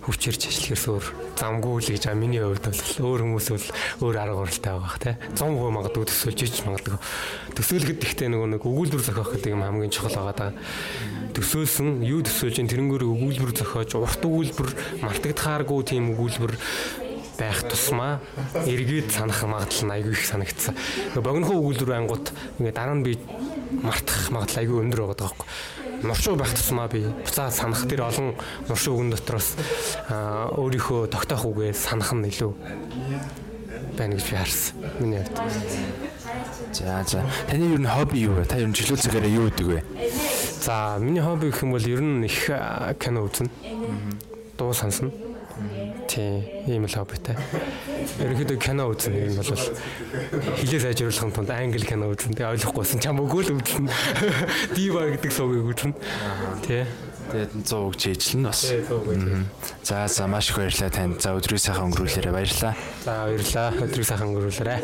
хүчээрч 0.06 0.42
ажиллахээс 0.54 0.86
өөр 0.86 1.06
замгүй 1.34 1.82
л 1.82 1.90
гэж 1.98 2.04
миний 2.14 2.38
хувьд 2.38 2.62
бол 2.70 2.82
өөр 3.10 3.22
хүмүүс 3.26 3.48
бол 3.50 3.68
өөр 4.06 4.16
арга 4.22 4.38
барилтай 4.38 4.74
байгаа 4.78 4.86
бах 4.86 5.02
те 5.02 5.18
100% 5.34 5.74
магадгүй 5.74 6.06
төсөөлж 6.06 6.40
ич 6.46 6.62
магадгүй 6.62 6.98
төсөөлөхөд 7.58 8.06
ихтэй 8.06 8.30
нөгөө 8.30 8.50
нэг 8.54 8.62
өгүүлбэр 8.70 9.02
зохиох 9.02 9.34
гэдэг 9.34 9.58
юм 9.58 9.66
хамгийн 9.66 9.90
чухал 9.90 10.30
байгаа 10.30 10.38
да 10.38 10.48
төсөөлсөн 11.34 12.06
юу 12.06 12.22
төсөөлж 12.22 12.62
ин 12.62 12.70
тэрнгөр 12.70 13.02
өгүүлбэр 13.02 13.52
зохиож 13.66 13.98
урт 13.98 14.22
өгүүлбэр 14.22 14.70
мартагдахааргүй 15.02 15.82
тийм 15.90 16.14
өгүүлбэр 16.14 16.54
байх 17.40 17.64
тусмаа 17.68 18.20
эргээд 18.66 19.12
санах 19.12 19.44
магадлал 19.44 19.86
нь 19.88 19.96
айгүй 19.96 20.14
их 20.16 20.26
санагдсан. 20.26 20.76
Богинохон 21.16 21.60
өгүүлбэр 21.60 22.00
ангууд 22.00 22.32
ингээ 22.60 22.74
дараа 22.76 22.96
нь 22.96 23.06
би 23.06 23.20
мартах 23.84 24.32
магадлал 24.32 24.62
айгүй 24.64 24.78
өндөр 24.84 25.00
байгаа 25.06 25.20
даахгүй 25.20 25.48
нуршуу 26.04 26.36
байх 26.36 26.54
тусмаа 26.54 26.88
би 26.88 27.06
буцаад 27.08 27.54
санах 27.54 27.88
тэр 27.88 28.06
олон 28.06 28.36
нуршуу 28.68 29.00
үгэн 29.00 29.12
дотроос 29.16 29.56
өөрийнхөө 30.10 31.10
тогтоох 31.10 31.46
үгээ 31.50 31.74
санах 31.74 32.14
нь 32.14 32.30
илүү 32.30 32.52
байна 33.98 34.16
гэж 34.16 34.26
би 34.30 34.36
харсан. 34.36 34.76
Миний 35.00 35.24
хувьд. 35.24 35.40
За 36.74 37.04
за. 37.08 37.24
Таны 37.48 37.74
ер 37.74 37.80
нь 37.80 37.88
хобби 37.88 38.20
юу 38.20 38.36
вэ? 38.36 38.46
Та 38.46 38.58
ер 38.60 38.68
нь 38.68 38.76
жилүү 38.76 39.00
цагаараа 39.00 39.32
юу 39.32 39.48
гэдэг 39.50 39.68
вэ? 39.68 39.84
За, 40.62 40.98
миний 41.00 41.24
хобби 41.24 41.50
гэх 41.50 41.64
юм 41.64 41.72
бол 41.72 41.88
ер 41.88 42.02
нь 42.02 42.26
их 42.26 42.52
кино 43.00 43.24
үзнэ. 43.26 43.50
Дуу 44.58 44.74
сонсно. 44.74 45.12
Тийм, 46.08 46.44
ийм 46.68 46.84
л 46.84 46.92
хоббитай. 46.92 47.40
Ерөнхийдөө 48.20 48.60
кино 48.60 48.92
үзнэ 48.92 49.32
юм 49.32 49.40
бол 49.40 49.56
хилээ 50.60 50.84
сайжруулахын 50.84 51.32
тулд 51.32 51.52
англи 51.56 51.88
кино 51.88 52.12
үзнэ. 52.12 52.36
Тэгээ 52.36 52.52
ойлгохгүйсэн 52.60 53.00
чам 53.00 53.24
өгөө 53.24 53.42
л 53.48 53.56
үзнэ. 53.56 53.88
Дива 54.76 55.08
гэдэг 55.16 55.32
суугийг 55.32 55.72
үзнэ. 55.72 55.96
Тий. 56.60 56.84
Тэгээд 57.32 57.52
100 57.64 57.88
үг 57.88 57.96
чийжлэн 57.96 58.44
бас. 58.52 58.68
За 59.82 60.06
за 60.12 60.28
маш 60.28 60.52
их 60.52 60.60
баярлалаа 60.60 60.92
танд. 60.92 61.24
За 61.24 61.32
өдрийн 61.34 61.64
сайхан 61.64 61.88
өнгөрүүлээрэ 61.90 62.36
баярлалаа. 62.36 62.76
За 63.08 63.14
баярлалаа. 63.26 63.70
Өдрийн 63.80 64.08
сайхан 64.12 64.28
өнгөрүүлээрэ. 64.36 64.78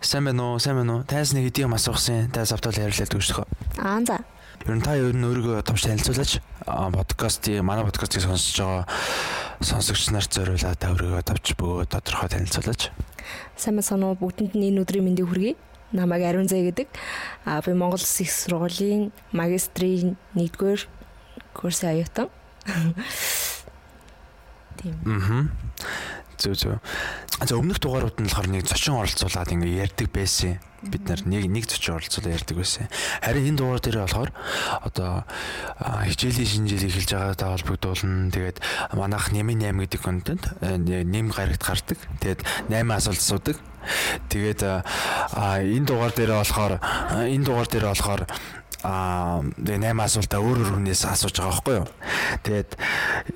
Сайн 0.00 0.24
байна 0.24 0.54
уу? 0.54 0.62
Сайн 0.62 0.78
байна 0.80 0.92
уу? 0.96 1.04
Тайс 1.04 1.34
нэг 1.34 1.50
хэдийн 1.50 1.74
асуусан. 1.74 2.30
Тайс 2.32 2.54
автал 2.54 2.72
ярилцлаа 2.72 3.10
дүүжлөхөө. 3.12 3.46
Аа 3.82 4.00
за. 4.06 4.22
Ер 4.66 4.74
нь 4.74 4.82
та 4.82 4.96
ер 4.98 5.14
нь 5.14 5.22
өөрийгөө 5.22 5.62
товч 5.62 5.86
танилцуулаач. 5.86 6.42
Подкастыг 6.66 7.62
манай 7.62 7.84
подкастыг 7.86 8.22
сонсож 8.26 8.56
байгаа 8.58 8.84
сонсогч 9.62 10.10
нарт 10.10 10.34
зориулаад 10.34 10.78
та 10.78 10.90
өөрийгөө 10.90 11.22
товч 11.22 11.54
бөгөө 11.54 11.86
тодорхой 11.86 12.28
танилцуулаач. 12.32 12.90
Сайн 13.54 13.78
байна 13.78 14.10
уу? 14.10 14.18
Бүгдэнд 14.18 14.58
энэ 14.58 14.82
өдрийн 14.82 15.04
мэндийг 15.06 15.28
хүргэе. 15.30 15.54
Намайг 15.92 16.24
Ариун 16.26 16.48
Зэ 16.48 16.68
гэдэг. 16.68 16.88
Аа 17.46 17.62
би 17.62 17.72
Монгол 17.72 18.02
Улсын 18.02 18.26
их 18.26 18.32
сургуулийн 18.32 19.12
магистрийн 19.32 20.16
1-р 20.34 20.84
курсын 21.54 21.90
аюутан. 21.96 22.28
Тийм. 24.78 24.94
Аа. 25.06 25.48
Зөв 26.38 26.54
зөв. 26.54 26.78
За 27.42 27.58
өмнөх 27.58 27.82
дугаарууд 27.82 28.22
нь 28.22 28.30
болохоор 28.30 28.48
нэг 28.48 28.66
зочин 28.70 28.94
оролцуулаад 28.94 29.50
ингээ 29.50 29.82
ярьдаг 29.82 30.08
байсан 30.14 30.62
бид 30.82 31.02
нар 31.10 31.18
нэг 31.26 31.50
нэг 31.50 31.66
зочин 31.66 31.98
оролцуулаад 31.98 32.38
ярьдаг 32.38 32.56
байсан. 32.62 32.86
Харин 33.22 33.50
энэ 33.50 33.58
дугаар 33.58 33.82
дээр 33.82 33.98
болохоор 34.06 34.30
одоо 34.86 35.26
хичээлийн 36.06 36.46
шинжилгээ 36.46 36.90
эхэлж 36.94 37.10
байгаатай 37.10 37.48
холбогдуулна. 37.50 38.30
Тэгээд 38.30 38.58
манайх 38.94 39.26
нэмийн 39.34 39.74
8 39.74 39.82
гэдэг 39.82 40.00
контент 40.02 40.44
нэм 40.62 41.34
гарагт 41.34 41.62
гардаг. 41.66 41.98
Тэгээд 42.22 42.40
8 42.70 42.94
асуулт 42.94 43.18
асуудаг. 43.18 43.58
Тэгээд 44.30 44.62
энэ 44.62 45.86
дугаар 45.90 46.14
дээр 46.14 46.32
болохоор 46.38 46.74
энэ 47.26 47.42
дугаар 47.44 47.66
дээр 47.66 47.86
болохоор 47.90 48.22
а 48.86 49.42
тэгээ 49.58 49.90
8 49.90 50.06
асуултаа 50.06 50.38
өөр 50.38 50.58
өөр 50.62 50.70
хүнээс 50.78 51.02
асууж 51.10 51.34
байгаа 51.34 51.50
байхгүй 51.50 51.74
юу. 51.82 51.88
Тэгээд 52.46 52.70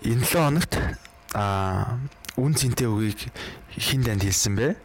энэ 0.06 0.22
7 0.22 0.46
хоногт 0.46 0.72
а 1.34 1.98
үн 2.40 2.52
цэнтэй 2.56 2.88
үгийг 2.88 3.28
хин 3.76 4.02
танд 4.04 4.24
хэлсэн 4.24 4.54
бэ? 4.56 4.76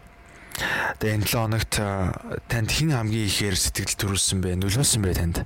Тэгээ 1.00 1.16
энэ 1.22 1.28
7 1.30 1.48
хоногт 1.48 1.74
танд 2.50 2.70
хэн 2.74 2.91
хамгийн 2.91 3.30
ихээр 3.30 3.56
сэтгэл 3.56 3.95
төрүүлсэн 3.95 4.39
бэ? 4.43 4.60
Нөлөөлсөн 4.60 5.02
бэ 5.06 5.16
танд? 5.16 5.38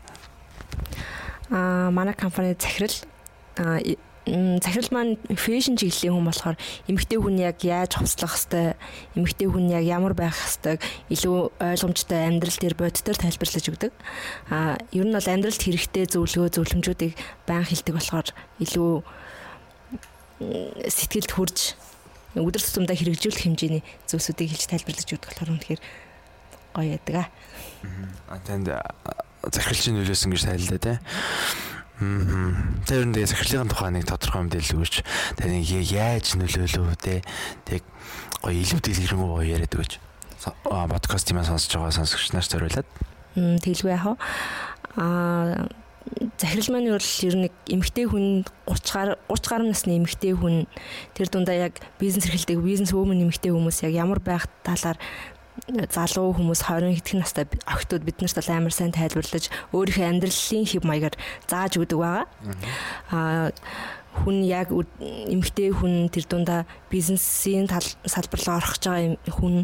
Аа 1.52 1.92
манай 1.92 2.16
компани 2.16 2.56
захирал 2.58 2.96
захирал 4.26 4.90
маань 4.94 5.18
фэшн 5.28 5.76
чиглэлийн 5.76 6.14
хүн 6.14 6.30
болохоор 6.30 6.58
эмэгтэй 6.86 7.18
хүн 7.18 7.42
яг 7.42 7.58
яаж 7.66 7.98
хувцлах 7.98 8.38
хэвтэй 8.38 8.78
эмэгтэй 9.18 9.50
хүн 9.50 9.68
яг 9.74 9.84
ямар 9.84 10.14
байх 10.14 10.38
хэвтэйг 10.38 10.80
илүү 11.10 11.38
ойлгомжтой 11.58 12.30
амьдрал 12.30 12.58
дээр 12.62 12.76
бодитоор 12.78 13.18
тайлбарлаж 13.18 13.66
өгдөг. 13.66 13.92
Аа 14.54 14.78
ер 14.94 15.06
нь 15.10 15.16
бол 15.18 15.26
амьдралд 15.26 15.58
хэрэгтэй 15.58 16.06
зөвлөгөө 16.06 16.54
зөвлөмжүүдийг 16.54 17.14
байн 17.50 17.66
хэлдэг 17.66 17.98
болохоор 17.98 18.30
илүү 18.62 18.94
сэтгэлд 20.86 21.32
хүрж 21.34 21.58
өдөр 22.36 22.64
тутамдаа 22.64 22.96
хэрэгжүүлэх 22.96 23.44
хэмжээний 23.44 23.84
зүйлсүүдийг 24.08 24.56
хэлж 24.56 24.66
тайлбарлаж 24.72 25.10
өгдөг 25.12 25.30
болохоор 25.32 25.54
үнэхээр 25.56 25.82
гоё 26.72 26.88
яадаг 26.96 27.16
аа. 27.20 27.28
А 28.32 28.40
танд 28.40 28.72
захирлын 29.52 30.00
нөлөөсөн 30.00 30.32
гэж 30.32 30.42
тайллаа 30.48 30.80
тий. 30.80 30.98
Мм. 32.00 32.82
Тэр 32.88 33.06
энэ 33.06 33.28
захирлын 33.28 33.70
тухай 33.70 33.92
нэг 33.92 34.08
тодорхой 34.08 34.48
мэдээлэл 34.48 34.80
өгөөч. 34.80 34.96
Таны 35.38 35.62
яаж 35.62 36.34
нөлөөлөв 36.40 36.98
те. 36.98 37.22
Тэг 37.68 37.84
гоё 38.42 38.58
илүү 38.58 38.80
дэлгэрэнгүй 38.80 39.30
гоё 39.30 39.46
яриад 39.46 39.76
өгөөч. 39.76 39.94
А 40.72 40.90
подкаст 40.90 41.30
юм 41.30 41.44
сонсож 41.46 41.70
байгаа 41.70 41.94
сонсогч 41.94 42.34
нарт 42.34 42.50
зориулаад. 42.50 42.88
Мм 43.38 43.62
тэлгүй 43.62 43.94
яах 43.94 44.08
вэ? 44.08 44.16
Аа 44.98 45.70
захирал 46.38 46.70
маань 46.74 46.90
бол 46.90 47.12
ер 47.22 47.36
нь 47.38 47.50
эмэгтэй 47.70 48.06
хүн 48.10 48.26
30 48.66 48.94
гар 48.94 49.10
30 49.30 49.50
гаруй 49.50 49.68
насны 49.70 49.98
эмэгтэй 50.02 50.34
хүн 50.34 50.66
тэр 51.14 51.28
дундаа 51.30 51.70
яг 51.70 51.78
бизнес 52.02 52.26
эрхэлдэг 52.26 52.58
бизнес 52.62 52.94
өвмөн 52.94 53.30
эмэгтэй 53.30 53.54
хүмүүс 53.54 53.86
яг 53.86 53.94
ямар 53.94 54.20
байх 54.20 54.50
талаар 54.66 54.98
залуу 55.70 56.34
хүмүүс 56.34 56.66
20 56.66 56.96
хэдхэн 56.98 57.22
настай 57.22 57.46
охтууд 57.70 58.02
бид 58.02 58.18
нарт 58.24 58.50
амар 58.50 58.74
сайн 58.74 58.96
тайлбарлаж 58.96 59.52
өөрийнхөө 59.76 60.10
амьдралын 60.10 60.66
хэв 60.66 60.84
маягаар 60.88 61.16
зааж 61.46 61.78
өгдөг 61.78 62.00
байгаа. 62.00 62.26
Аа 63.12 63.52
хүн 64.12 64.44
яг 64.44 64.76
эмгтэй 64.76 65.72
хүн 65.72 66.12
тэр 66.12 66.28
дундаа 66.28 66.62
бизнесийн 66.92 67.72
салбар 67.72 68.42
руу 68.44 68.56
орох 68.60 68.76
гэж 68.76 68.84
байгаа 68.92 69.16
хүн 69.40 69.56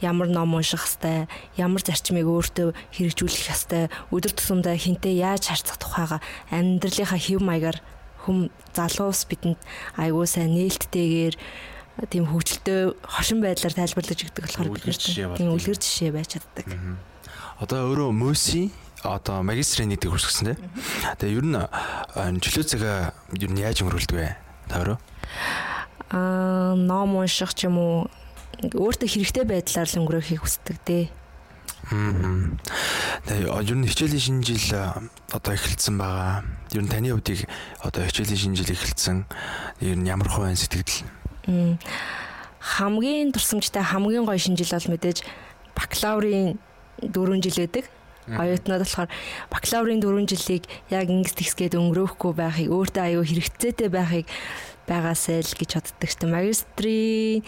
ямар 0.00 0.28
ном 0.32 0.56
унших 0.56 0.80
хэвээр 0.80 1.28
ямар 1.60 1.82
зарчмыг 1.84 2.24
өөртөө 2.24 2.72
хэрэгжүүлэх 2.96 3.52
хэвээр 3.52 3.92
өдөр 4.08 4.32
тутамдаа 4.32 4.76
хинтээ 4.80 5.20
яаж 5.20 5.52
харьцах 5.52 5.76
тухайга 5.76 6.24
амьдралынхаа 6.48 7.20
хэв 7.20 7.40
маягаар 7.44 7.78
хүм 8.24 8.48
залуус 8.72 9.28
бидэнд 9.28 9.60
айгуу 10.00 10.24
сайн 10.24 10.56
нээлттэйгээр 10.56 11.36
тийм 12.08 12.24
хөгжилтэй 12.32 12.96
хошин 13.04 13.44
байдлаар 13.44 13.76
тайлбарлаж 13.76 14.20
өгдөг 14.24 14.44
болохоор 14.48 14.72
тийм 14.72 15.36
тийм. 15.36 15.52
үлгэр 15.52 15.76
жишээ 15.76 16.10
байж 16.16 16.40
чаддаг. 16.40 16.66
Одоо 17.60 17.92
өөрөө 17.92 18.10
мөси 18.16 18.72
одоо 19.02 19.42
магистрийн 19.42 19.90
нийтийг 19.90 20.14
хүрсгсэн 20.14 20.54
тийм. 20.54 20.70
Тэгээ 21.18 21.38
ер 21.38 21.46
нь 21.46 21.58
а, 21.58 21.68
чөлөө 22.38 22.64
цагаа 22.66 23.14
ер 23.34 23.50
нь 23.50 23.62
яаж 23.62 23.82
өнгөрүүлдэг 23.82 24.16
вэ? 24.16 24.36
Та 24.70 24.82
өөрөө? 24.82 24.98
Аа 26.14 26.74
ном 26.78 27.18
унших 27.18 27.54
ч 27.54 27.66
юм 27.66 27.78
уу 27.82 28.06
өөртөө 28.62 29.08
хэрэгтэй 29.10 29.44
байдлаар 29.44 29.88
л 29.90 29.98
өнгөрөөхийг 30.06 30.42
хүсдэг 30.46 30.78
дээ. 30.86 31.10
Тэгээ 33.26 33.50
ер 33.50 33.76
нь 33.76 33.88
хичээлийн 33.90 34.22
шинэ 34.22 34.46
жил 34.46 34.70
одоо 35.34 35.52
эхэлсэн 35.52 35.98
байгаа. 35.98 36.46
Ер 36.70 36.82
нь 36.86 36.90
таны 36.90 37.10
хувьдыг 37.10 37.50
одоо 37.82 38.06
хичээлийн 38.06 38.54
шинэ 38.54 38.56
жил 38.62 38.70
эхэлсэн 38.70 39.26
ер 39.82 39.98
нь 39.98 40.06
ямар 40.06 40.30
хувийн 40.30 40.54
сэтгэл? 40.54 41.10
Хамгийн 42.62 43.34
турсамжтай 43.34 43.82
хамгийн 43.82 44.22
гоё 44.22 44.38
шинжил 44.38 44.70
бол 44.70 44.94
мэдээж 44.94 45.26
бакалаврын 45.74 46.54
4 47.02 47.42
жил 47.42 47.58
байдаг. 47.66 47.90
Оюутнууд 48.30 48.82
болохоор 48.86 49.10
бакалаврын 49.50 49.98
4 49.98 50.30
жилийг 50.30 50.64
яг 50.94 51.10
ингэс 51.10 51.34
тэгсгээд 51.34 51.74
өнгөрөөхгүй 51.74 52.32
байхыг 52.38 52.68
өөртөө 52.70 53.02
аюу 53.02 53.26
хэрэгцээтэй 53.26 53.90
байхыг 53.90 54.26
байгаасай 54.86 55.42
л 55.42 55.54
гэж 55.58 55.70
боддог 55.78 56.10
ч 56.10 56.22
магистрийн 56.26 57.42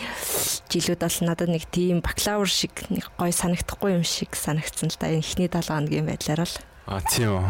жилүүд 0.71 1.01
бол 1.03 1.19
надад 1.27 1.51
нэг 1.51 1.65
тийм 1.71 2.03
бакалавр 2.03 2.51
шиг 2.51 2.75
нэг 2.91 3.07
гоё 3.15 3.31
санагдахгүй 3.31 3.99
юм 3.99 4.05
шиг 4.07 4.35
санагдсан 4.35 4.91
л 4.91 4.99
да 4.99 5.11
энэ 5.15 5.23
ихний 5.23 5.47
7 5.51 5.71
хоногийн 5.71 6.11
байдлаар 6.11 6.43
бол 6.43 6.57
А 6.85 7.01
тийм 7.01 7.41
үү. 7.41 7.49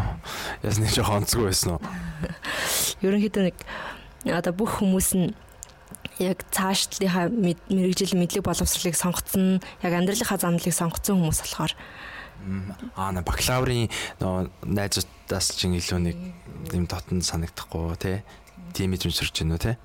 Яс 0.63 0.79
нэг 0.79 0.95
жоо 0.95 1.19
онцгүй 1.19 1.51
байсан 1.51 1.75
уу? 1.75 1.83
ерөнхийдөө 3.03 3.51
нэг 3.51 3.57
одоо 4.31 4.55
бүх 4.55 4.79
хүмүүс 4.79 5.09
нь 5.19 5.35
яг 6.23 6.47
цаашлалынхаа 6.55 7.27
мэд- 7.27 7.67
мэрэгжил 7.67 8.15
мэдлэг 8.15 8.47
боловсролыг 8.47 8.95
сонгоцсон 8.95 9.59
яг 9.83 9.91
амьдралынхаа 9.91 10.39
замналыг 10.39 10.71
сонгоцсон 10.71 11.19
хүмүүс 11.19 11.39
болохоор 11.43 11.73
Аа 12.95 13.11
на 13.15 13.21
бакалаврын 13.25 13.89
нөө 14.21 14.49
найзуудаас 14.65 15.55
чинь 15.57 15.77
илүү 15.79 15.99
нэг 16.03 16.17
юм 16.73 16.85
дотн 16.85 17.21
санагдахгүй 17.25 17.95
тий. 17.97 18.17
Тийм 18.73 18.93
мэдрэмж 18.93 19.15
сурч 19.15 19.41
уу 19.41 19.57
тий? 19.57 19.75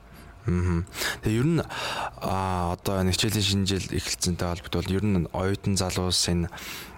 Тэгээ 0.47 1.41
ер 1.41 1.49
нь 1.49 1.61
аа 1.61 2.75
одоо 2.75 3.05
нэг 3.05 3.15
хичээлийн 3.15 3.65
шинэ 3.65 3.69
жил 3.69 3.87
эхэлсэнтэй 3.93 4.49
холбогдвол 4.49 4.97
ер 4.97 5.05
нь 5.05 5.29
оюутан 5.37 5.77
залуус 5.77 6.21
энэ 6.33 6.49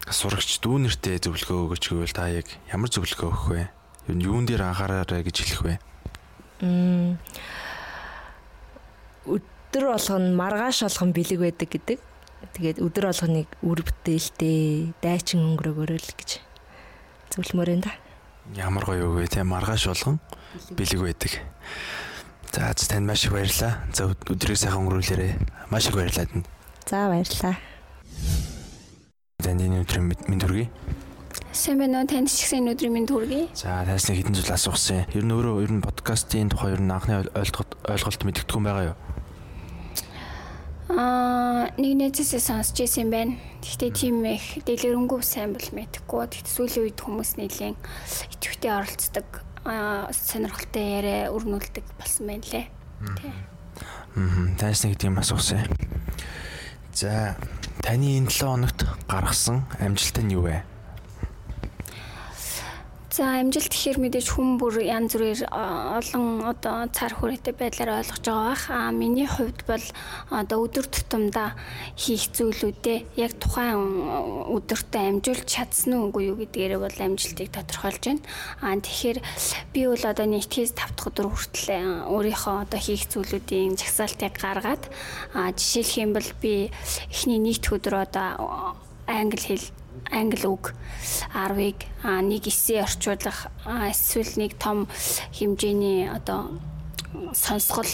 сурагч 0.09 0.63
дүүнертэй 0.63 1.19
зөвлөгөө 1.19 1.59
өгөөч 1.67 1.85
гэвэл 1.91 2.15
та 2.15 2.31
яг 2.31 2.47
ямар 2.71 2.91
зөвлөгөө 2.91 3.29
өгөх 3.29 3.47
вэ? 3.51 3.67
Ер 4.09 4.15
нь 4.15 4.25
юун 4.27 4.47
дээр 4.47 4.71
анхаараарай 4.71 5.27
гэж 5.27 5.37
хэлэх 5.43 5.63
вэ? 5.67 5.75
өдөр 9.27 9.85
болгоно 9.91 10.37
маргааш 10.39 10.87
болгон 10.87 11.11
бэлэг 11.11 11.41
байдаг 11.43 11.69
гэдэг. 11.71 11.99
Тэгээд 12.53 12.79
өдөр 12.83 13.05
болгоныг 13.09 13.49
үр 13.63 13.81
бүтээлтэй 13.87 14.93
дайчин 15.01 15.41
өнгөрөөгөөрөө 15.55 15.99
л 16.03 16.11
гэж 16.19 16.31
зөвлөмөр 17.33 17.71
энэ 17.79 17.85
да. 17.87 17.93
Ямар 18.59 18.85
гоё 18.85 19.09
үг 19.09 19.25
вэ 19.25 19.27
тий? 19.31 19.43
Маргааш 19.47 19.87
болгон 19.89 20.19
бэлэг 20.75 21.01
байдаг. 21.01 21.33
За 22.53 22.75
за, 22.77 22.85
танд 22.91 23.07
маш 23.09 23.25
их 23.25 23.33
баярлалаа. 23.33 23.81
За 23.95 24.11
өд- 24.13 24.27
өдрийг 24.29 24.59
сайхан 24.61 24.85
өнгөрүүлээрэй. 24.85 25.33
Маш 25.73 25.87
их 25.89 25.95
баярлалаа 25.97 26.27
танд. 26.29 26.47
За 26.85 27.09
баярлалаа. 27.09 27.57
Энэ 29.43 29.81
өдрийн 29.83 30.07
мэнд 30.13 30.43
хүргэе. 30.45 30.69
Сайн 31.53 31.79
байна 31.81 32.01
уу? 32.03 32.07
Танд 32.09 32.29
ч 32.29 32.53
энэ 32.53 32.73
өдрийн 32.77 32.93
минь 32.93 33.07
төргий. 33.09 33.49
За 33.57 33.85
танаас 33.85 34.09
нэг 34.09 34.21
хэдэн 34.25 34.37
зүйл 34.37 34.53
асуухсан. 34.53 35.05
Ер 35.17 35.25
нь 35.25 35.33
өөрөө 35.33 35.63
ер 35.65 35.73
нь 35.73 35.85
подкастын 35.85 36.49
тухай 36.53 36.73
ер 36.77 36.81
нь 36.85 36.93
анхны 36.93 37.25
ойл- 37.25 37.33
ойлголт 37.33 37.73
ойлголт 37.89 38.21
мэддэггүй 38.25 38.57
юм 38.61 38.65
байгаа 38.69 38.85
юу? 38.93 38.97
Аа, 40.93 41.73
нэг 41.81 41.93
нэзээсээ 41.97 42.43
сонсч 42.43 42.85
ирсэн 42.85 43.09
байна. 43.09 43.41
Гэхдээ 43.65 43.91
тийм 43.97 44.29
их 44.29 44.61
дэлгэрэнгүй 44.69 45.25
сайн 45.25 45.57
бол 45.57 45.69
мэдэхгүй. 45.73 46.29
Гэхдээ 46.29 46.53
сүүлийн 46.53 46.85
үед 46.85 47.01
хүмүүс 47.01 47.41
нэлээд 47.41 47.81
идэвхтэй 48.37 48.73
оролцдог, 48.77 49.29
сонирхолтой 49.65 50.85
яриа 51.01 51.33
өрнүүлдэг 51.33 51.87
болсон 51.97 52.29
байна 52.29 52.45
лээ. 52.45 52.67
Тий. 53.17 53.33
Аа. 53.33 54.53
Танаас 54.61 54.85
нэг 54.85 55.01
тийм 55.01 55.17
асуухсан. 55.17 55.65
За 56.93 57.41
таны 57.81 58.21
энэ 58.21 58.29
7 58.29 58.53
хоногт 58.53 58.85
гаргасан 59.09 59.65
амжилт 59.81 60.21
нь 60.21 60.37
юу 60.37 60.45
вэ? 60.45 60.61
За 63.13 63.45
амжилт 63.45 63.69
гэхээр 63.69 64.01
мэдээж 64.01 64.29
хүн 64.33 64.57
бүр 64.57 64.81
янз 64.89 65.13
бүрээр 65.13 65.45
олон 65.53 66.49
одоо 66.49 66.89
цар 66.97 67.13
хүрээтэй 67.13 67.53
байдлаар 67.53 68.01
ойлгож 68.01 68.25
байгаа 68.25 68.49
бах. 68.57 68.65
А 68.73 68.89
миний 68.89 69.29
хувьд 69.29 69.69
бол 69.69 69.85
одоо 70.33 70.65
өдөр 70.65 70.89
тутамдаа 70.89 71.53
хийх 71.93 72.33
зүйлүүдээ 72.33 73.21
яг 73.21 73.37
тухайн 73.37 74.49
өдөртөө 74.57 75.03
амжуулж 75.13 75.45
чадсан 75.45 76.09
үгүй 76.09 76.33
юу 76.33 76.41
гэдгээрээ 76.41 76.81
бол 76.81 76.99
амжилтыг 77.05 77.53
тодорхойлж 77.53 78.01
байна. 78.01 78.25
А 78.65 78.81
тэгэхээр 78.81 79.19
би 79.77 79.81
бол 79.93 80.05
одоо 80.09 80.27
нийтгээс 80.33 80.73
5 80.73 80.97
дахь 80.97 81.13
өдөр 81.13 81.29
хүртэл 81.29 81.69
өөрийнхөө 82.09 82.57
одоо 82.65 82.81
хийх 82.81 83.13
зүйлүүдийн 83.13 83.77
жагсаалтыг 83.77 84.41
гаргаад 84.41 84.89
а 85.37 85.53
жишээлх 85.53 86.01
юм 86.01 86.17
бол 86.17 86.31
би 86.41 86.73
эхний 87.13 87.37
нийт 87.37 87.69
өдөр 87.69 88.09
одоо 88.09 88.73
англи 89.05 89.37
хэл 89.37 89.82
англи 90.11 90.47
үг 90.47 90.75
10-ыг 91.35 91.79
а, 92.03 92.21
нэг 92.21 92.47
эсээ 92.49 92.85
орчуулах 92.85 93.49
эсвэл 93.65 94.33
нэг 94.37 94.59
том 94.59 94.89
хэмжээний 95.33 96.11
одоо 96.11 96.61
сонсгол 97.33 97.89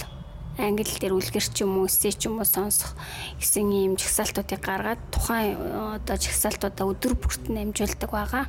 англи 0.58 0.90
дээр 0.98 1.14
үлгэр 1.14 1.46
ч 1.54 1.62
юм 1.62 1.78
уу 1.78 1.86
эсээ 1.86 2.18
ч 2.18 2.26
юм 2.26 2.42
уу 2.42 2.46
сонсох 2.46 2.98
гэсэн 3.38 3.70
ийм 3.70 3.92
жагсаалтуудыг 3.94 4.58
гаргаад 4.58 4.98
тухайн 5.14 5.54
одоо 5.94 6.16
жагсаалтуудаа 6.18 6.86
өдөр 6.90 7.14
бүрт 7.14 7.46
намжуулдаг 7.46 8.10
байгаа. 8.10 8.44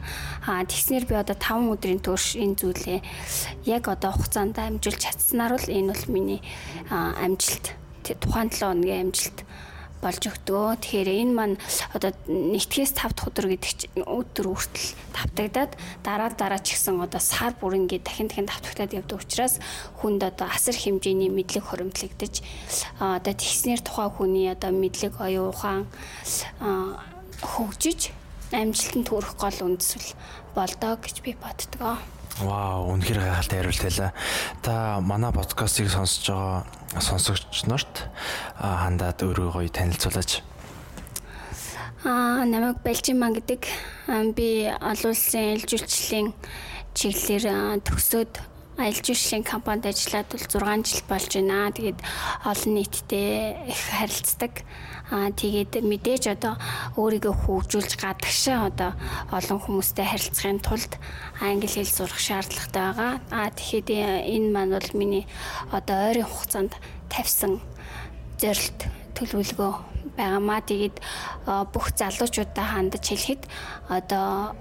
Аа 0.50 0.66
тэгснэр 0.66 1.06
би 1.06 1.14
одоо 1.14 1.38
5 1.38 1.70
өдрийн 1.70 2.02
турш 2.02 2.34
энэ 2.34 2.58
зүйлээ 2.58 3.00
яг 3.70 3.86
одоо 3.86 4.18
хугацаанд 4.18 4.58
амжуулж 4.58 4.98
чадсанаар 4.98 5.54
бол 5.54 5.70
энэ 5.70 5.94
бол 5.94 6.06
миний 6.10 6.42
амжилт 6.90 7.78
тухайн 8.02 8.50
7 8.50 8.66
хоногийн 8.66 9.14
амжилт 9.14 9.46
болж 10.00 10.24
өгдөө. 10.32 10.80
Тэгэхээр 10.80 11.10
энэ 11.28 11.34
маань 11.36 11.56
одоо 11.92 12.16
нэгтгэс 12.28 12.96
5 12.96 13.20
дахь 13.20 13.28
өдөр 13.28 13.48
гэдэг 13.52 14.00
өдөр 14.08 14.48
хүртэл 14.48 14.90
давтагдаад 15.12 15.72
дараа 16.04 16.30
дараа 16.32 16.62
ч 16.64 16.80
гэсэн 16.80 17.04
одоо 17.04 17.20
сар 17.20 17.52
бүр 17.60 17.76
ингээд 17.84 18.08
дахин 18.08 18.32
дахин 18.32 18.48
давтагдаад 18.48 18.96
явдаг 18.96 19.20
учраас 19.20 19.60
хүнд 20.00 20.24
одоо 20.24 20.48
асар 20.48 20.76
хэмжээний 20.76 21.28
мэдлэг 21.28 21.68
хуримтлагдаж 21.68 22.40
а, 23.00 23.20
одоо 23.20 23.34
тэгснэр 23.36 23.84
тухайн 23.84 24.12
хүний 24.16 24.48
одоо 24.48 24.72
мэдлэг 24.72 25.20
оюун 25.20 25.52
ухаан 25.52 25.84
хөгжиж 27.44 28.16
амжилтанд 28.56 29.08
хүрэх 29.12 29.36
гол 29.36 29.58
үндэслэл 29.68 30.16
болдоо 30.56 30.96
гэж 30.98 31.16
би 31.22 31.36
боддгоо. 31.38 32.00
Вау, 32.40 32.96
үнэхээр 32.96 33.20
гайхалтай 33.20 33.60
хариулт 33.60 33.84
байлаа. 33.84 34.12
Та 34.64 34.74
манай 35.04 35.32
подкастыг 35.36 35.92
сонсож 35.92 36.32
байгаа 36.32 36.64
сонсогч 37.04 37.68
нарт 37.68 38.08
хандаад 38.56 39.20
өөрөө 39.20 39.60
гоё 39.60 39.68
танилцуулаач. 39.68 40.40
Аа 42.08 42.48
намайг 42.48 42.80
Балжиман 42.80 43.36
гэдэг 43.36 43.68
аа, 44.08 44.32
би 44.32 44.72
олон 44.72 45.12
улсын 45.12 45.60
ээлж 45.60 45.68
үйлчлэлийн 45.68 46.32
чиглэлээр 46.96 47.84
төгсөөд 47.84 48.34
ээлж 48.80 49.06
үйлчлэлийн 49.12 49.44
компанид 49.44 49.92
ажиллаад 49.92 50.28
бол 50.32 50.46
6 50.48 50.88
жил 50.88 51.04
болж 51.12 51.32
байна. 51.36 51.76
Тэгээд 51.76 52.00
олон 52.48 52.74
нийттэй 52.80 53.68
их 53.68 53.82
харилцдаг. 53.92 54.54
Аа 55.12 55.34
тэгээд 55.36 55.84
мэдээж 55.84 56.24
одоо 56.38 56.56
өөрийгөө 56.96 57.34
хөгжүүлж 57.44 57.98
гадагшаа 58.00 58.70
одоо 58.72 58.92
олон 59.34 59.60
хүмүүстэй 59.60 60.06
харилцахын 60.06 60.62
тулд 60.64 60.96
англи 61.42 61.68
хэл 61.68 61.90
сурах 61.90 62.22
шаардлагатай 62.22 62.84
байгаа. 62.94 63.14
Аа 63.34 63.50
тэгэхэд 63.52 63.90
энэ 64.32 64.50
маань 64.54 64.76
бол 64.78 64.90
миний 64.94 65.26
одоо 65.74 66.14
ойрын 66.14 66.30
хугацаанд 66.30 66.78
тавьсан 67.10 67.58
зорилт 68.38 68.80
төлөвлөгөө 69.18 69.89
байгаамаа. 70.20 70.60
Тэгээд 70.68 70.98
бүх 71.72 71.86
залуучуудаа 71.96 72.68
хандаж 72.76 73.04
хэлэхэд 73.08 73.44
одоо 73.88 74.54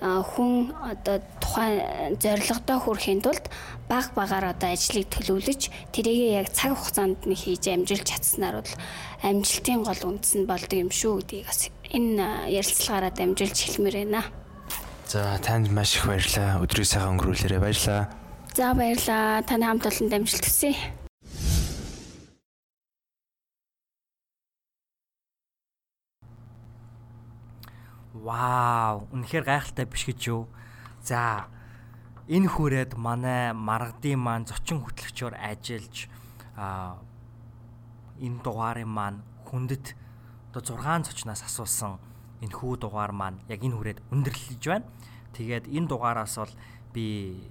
хүн 0.00 0.70
одоо 0.78 1.18
тухайн 1.42 2.14
зорилгодоо 2.22 2.78
хүрэхийн 2.78 3.20
тулд 3.26 3.44
баг 3.90 4.14
багаар 4.14 4.54
одоо 4.54 4.70
ажлыг 4.70 5.10
төлөвлөж 5.10 5.68
тэрийгээ 5.90 6.38
яг 6.40 6.48
цаг 6.54 6.78
хугацаанд 6.78 7.26
нь 7.26 7.34
хийж 7.34 7.66
амжуулж 7.66 8.06
чадсанаар 8.06 8.62
бол 8.62 8.74
амжилтын 9.26 9.82
гол 9.82 10.02
үндэс 10.06 10.32
нь 10.38 10.48
болдог 10.48 10.78
юм 10.78 10.90
шүү 10.94 11.20
гэдгийг 11.20 11.46
бас 11.50 11.68
энэ 11.90 12.48
ярилцлагаараа 12.48 13.12
дамжуулж 13.12 13.58
хэлмээр 13.58 13.96
байна. 14.06 14.22
За 15.12 15.36
танд 15.44 15.68
маш 15.68 15.96
их 15.96 16.08
баярлалаа. 16.08 16.64
Өдрийг 16.64 16.88
сайхан 16.88 17.20
өнгөрүүлээрэй. 17.20 17.60
Баярлалаа. 17.60 18.08
За 18.56 18.72
баярлаа. 18.72 19.44
Таны 19.44 19.68
хамт 19.68 19.84
олон 19.84 20.08
дамжилт 20.08 20.44
хүсье. 20.48 21.01
Вау, 28.22 29.10
үнэхээр 29.10 29.42
гайхалтай 29.42 29.82
биш 29.82 30.06
гэж 30.06 30.20
юу? 30.30 30.46
За, 31.02 31.50
энэ 32.30 32.46
хүрээд 32.46 32.94
манай 32.94 33.50
маргадын 33.50 34.14
маань 34.14 34.46
зочин 34.46 34.78
хөтлөгчөөр 34.78 35.34
ажиллаж 35.34 36.06
аа 36.54 37.02
энэ 38.22 38.38
дугаарын 38.46 38.86
маань 38.86 39.26
хүндэт 39.50 39.98
одоо 40.54 40.62
6 40.62 41.10
зочноос 41.10 41.42
асуусан 41.42 41.98
энэ 42.38 42.54
хүү 42.54 42.78
дугаар 42.78 43.10
маань 43.10 43.42
яг 43.50 43.58
энэ 43.58 43.74
хүрээд 43.74 43.98
өндөрлөж 44.14 44.62
байна. 44.70 44.86
Тэгээд 45.34 45.66
энэ 45.66 45.90
дугаараас 45.90 46.38
бол 46.38 46.54
би 46.94 47.42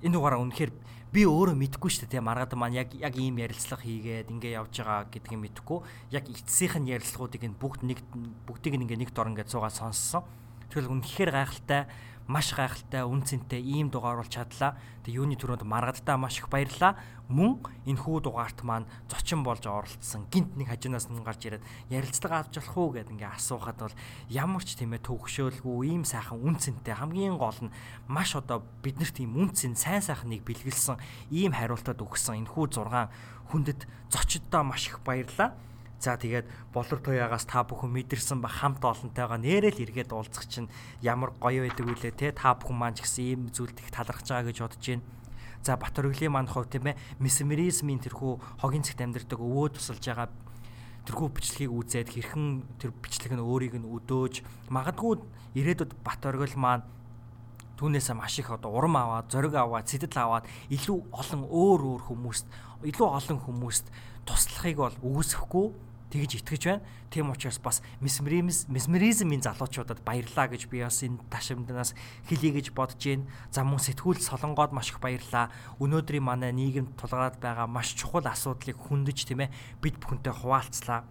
энэ 0.00 0.16
дугаараа 0.16 0.40
үнэхээр 0.40 0.72
би 1.08 1.24
өөрөө 1.24 1.56
мэдэхгүй 1.56 1.88
шүү 1.88 2.08
дээ. 2.12 2.20
Маргад 2.20 2.52
маань 2.52 2.76
яг 2.76 2.92
яг 2.92 3.16
ийм 3.16 3.40
ярилцлага 3.40 3.80
хийгээд 3.80 4.28
ингээ 4.28 4.60
явж 4.60 4.84
байгаа 4.84 5.08
гэдгийг 5.08 5.40
мэдэхгүй. 5.40 5.78
Яг 6.12 6.24
эцсийнх 6.28 6.76
нь 6.76 6.92
ярилцлагуудыг 6.92 7.42
энэ 7.48 7.56
бүгд 7.56 7.80
нэг 7.88 7.98
бүгдийг 8.44 8.76
ингээ 8.76 9.00
нэг 9.08 9.10
дор 9.16 9.32
ингээ 9.32 9.48
цугаа 9.48 9.72
сонссон. 9.72 10.28
Тэгэл 10.68 10.92
үнэхээр 10.92 11.32
гайхалтай 11.32 11.88
маш 12.28 12.52
гайхалтай 12.52 13.08
үн 13.08 13.24
цэнтэй 13.24 13.64
ийм 13.64 13.88
дугаар 13.88 14.20
бол 14.20 14.28
чадлаа. 14.28 14.76
Тэг 15.00 15.16
юуны 15.16 15.40
төрөнд 15.40 15.64
маргадтаа 15.64 16.20
маш 16.20 16.36
их 16.38 16.52
баярлаа. 16.52 17.00
Мөн 17.32 17.64
энэ 17.88 18.04
хүү 18.04 18.28
дугаарт 18.28 18.60
маань 18.68 18.84
зочин 19.08 19.40
болж 19.40 19.64
оролцсон. 19.64 20.28
Гинт 20.28 20.52
нэг 20.60 20.68
хажуунаас 20.68 21.08
нь 21.08 21.24
гарч 21.24 21.48
ирээд 21.48 21.64
ярилцлага 21.88 22.44
авч 22.44 22.60
болох 22.60 22.76
уу 22.76 22.88
гэд 23.00 23.16
ингээ 23.16 23.32
асуухад 23.32 23.80
бол 23.80 23.96
ямар 24.28 24.60
ч 24.60 24.76
тийм 24.76 24.92
ээ 24.92 25.08
төвөгшөөлгүй 25.08 25.88
ийм 25.88 26.04
сайхан 26.04 26.36
үн 26.36 26.60
цэнтэй 26.60 27.00
хамгийн 27.00 27.40
гол 27.40 27.56
нь 27.64 27.72
маш 28.12 28.36
одоо 28.36 28.60
биднэрт 28.84 29.24
ийм 29.24 29.32
үн 29.32 29.56
цэн 29.56 29.72
сайн 29.72 30.04
сайхныг 30.04 30.44
бэлгэлсэн 30.44 31.00
ийм 31.32 31.56
хариултад 31.56 31.96
өгсөн 31.96 32.44
энэ 32.44 32.52
хүү 32.52 32.76
6 32.76 33.08
хүндэт 33.48 33.88
зочдтой 34.12 34.62
маш 34.68 34.92
их 34.92 35.00
баярлаа. 35.00 35.56
За 35.98 36.14
тэгээд 36.14 36.46
болор 36.70 37.02
туяагаас 37.02 37.42
та 37.50 37.66
бүхэн 37.66 37.90
мэдэрсэн 37.90 38.38
ба 38.38 38.46
хамт 38.46 38.82
олонтойгоо 38.86 39.38
нэрэл 39.42 39.82
эргээд 39.82 40.14
уулзах 40.14 40.46
чинь 40.46 40.70
ямар 41.02 41.34
гоё 41.42 41.66
байдаг 41.66 41.86
вүлээ 41.90 42.14
те. 42.14 42.30
Та 42.30 42.54
бүхэн 42.54 42.78
маань 42.78 42.94
ч 42.94 43.02
гэсэн 43.02 43.24
ийм 43.26 43.42
зүйлд 43.50 43.82
их 43.82 43.90
талархаж 43.90 44.30
байгаа 44.30 44.46
гэж 44.46 44.58
бодож 44.62 44.84
байна. 44.86 45.02
За 45.66 45.74
Батөр 45.74 46.14
өглөө 46.14 46.30
маань 46.30 46.46
хувь 46.46 46.70
тийм 46.70 46.86
ээ? 46.86 46.98
Месмеризмын 47.18 47.98
тэрхүү 47.98 48.62
хогийн 48.62 48.86
цэгт 48.86 49.02
амьдардаг 49.02 49.42
өвөө 49.42 49.74
тусалж 49.74 50.06
байгаа 50.06 50.30
тэрхүү 51.02 51.28
бичлэгийг 51.34 51.72
үзээд 51.72 52.08
хэрхэн 52.14 52.46
тэр 52.78 52.94
бичлэг 52.94 53.32
нь 53.34 53.42
өөрийг 53.42 53.80
нь 53.80 53.88
өдөөж 53.88 54.44
магадгүй 54.70 55.18
ирээдүйд 55.58 55.98
Батөргөл 56.04 56.54
маань 56.60 56.86
түүнээсээ 57.80 58.14
маш 58.18 58.38
их 58.38 58.50
одоо 58.52 58.70
урам 58.74 58.98
аваад 58.98 59.32
зориг 59.32 59.54
аваад 59.56 59.88
сэтэл 59.88 60.18
аваад 60.18 60.44
илүү 60.68 60.98
олон 61.14 61.42
өөр 61.48 61.80
өөр 61.96 62.02
хүмүүст 62.10 62.46
илүү 62.84 63.08
олон 63.08 63.38
хүмүүст 63.38 63.86
туслахыг 64.26 64.76
бол 64.76 64.96
үүсэхгүй 65.00 65.66
тэгж 66.10 66.40
итгэж 66.40 66.62
байна. 66.64 66.82
Тийм 67.10 67.30
учраас 67.30 67.58
бас 67.60 67.82
месмеризм 68.00 68.72
месмеризмын 68.72 69.44
залуучуудад 69.44 70.00
баярлаа 70.04 70.48
гэж 70.48 70.68
би 70.68 70.84
бас 70.84 71.04
энэ 71.04 71.20
ташимднаас 71.30 71.94
хэлье 72.28 72.52
гэж 72.56 72.72
бодож 72.72 73.00
байна. 73.00 73.28
За 73.52 73.64
мөн 73.64 73.80
сэтгүүл 73.80 74.20
солонгоод 74.20 74.72
маш 74.72 74.90
их 74.92 75.00
баярлаа. 75.00 75.52
Өнөөдрийн 75.80 76.24
манай 76.24 76.52
нийгэмд 76.52 76.96
тулгараад 76.96 77.40
байгаа 77.40 77.68
маш 77.68 77.92
чухал 77.96 78.24
асуудлыг 78.24 78.76
хөндөж 78.76 79.28
тийм 79.28 79.44
ээ 79.44 79.54
бид 79.80 80.00
бүхэнтэй 80.00 80.32
хуваалцлаа. 80.32 81.04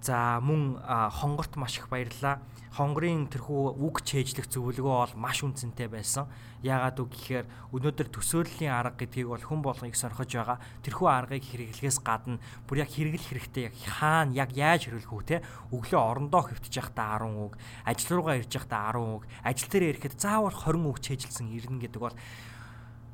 За 0.00 0.38
мөн 0.42 0.78
хонгорт 0.86 1.56
маш 1.56 1.78
их 1.78 1.88
баярлаа. 1.90 2.42
Хонгорын 2.74 3.26
тэрхүү 3.26 3.82
үг 3.82 4.06
чэйжлэх 4.06 4.46
зөвлөгөө 4.46 4.94
бол 5.02 5.14
маш 5.18 5.42
үнцэнтэй 5.42 5.90
байсан. 5.90 6.30
Яагаад 6.62 6.98
үг 6.98 7.10
гэхээр 7.14 7.46
өнөөдөр 7.70 8.08
төсөөллийн 8.10 8.74
арга 8.74 8.98
гэдгийг 9.06 9.30
бол 9.30 9.44
хүн 9.44 9.62
болгон 9.62 9.90
их 9.90 9.98
сонирхож 9.98 10.30
байгаа. 10.32 10.58
Тэрхүү 10.82 11.06
аргыг 11.06 11.44
хэрэглэхээс 11.46 11.98
гадна 12.02 12.42
бүр 12.66 12.82
яг 12.82 12.90
хэрэглэх 12.90 13.30
хэрэгтэй 13.30 13.64
яг 13.70 13.74
хаана 13.78 14.34
яг 14.34 14.50
яаж 14.58 14.90
хэрэглэх 14.90 15.14
үү 15.14 15.24
те 15.28 15.36
өглөө 15.70 16.02
орондоо 16.02 16.42
хөвтөж 16.50 16.74
явахдаа 16.74 17.22
10 17.22 17.46
үг, 17.46 17.54
ажил 17.86 18.10
руугаа 18.18 18.36
ирж 18.42 18.52
явахдаа 18.58 18.90
10 18.90 19.06
үг, 19.06 19.22
ажил 19.46 19.70
дээр 19.70 19.84
ирэхэд 19.94 20.14
заавал 20.18 20.56
20 20.56 20.90
үг 20.90 20.98
чэйжилсэн 20.98 21.46
ирнэ 21.54 21.78
гэдэг 21.86 22.00
бол 22.02 22.16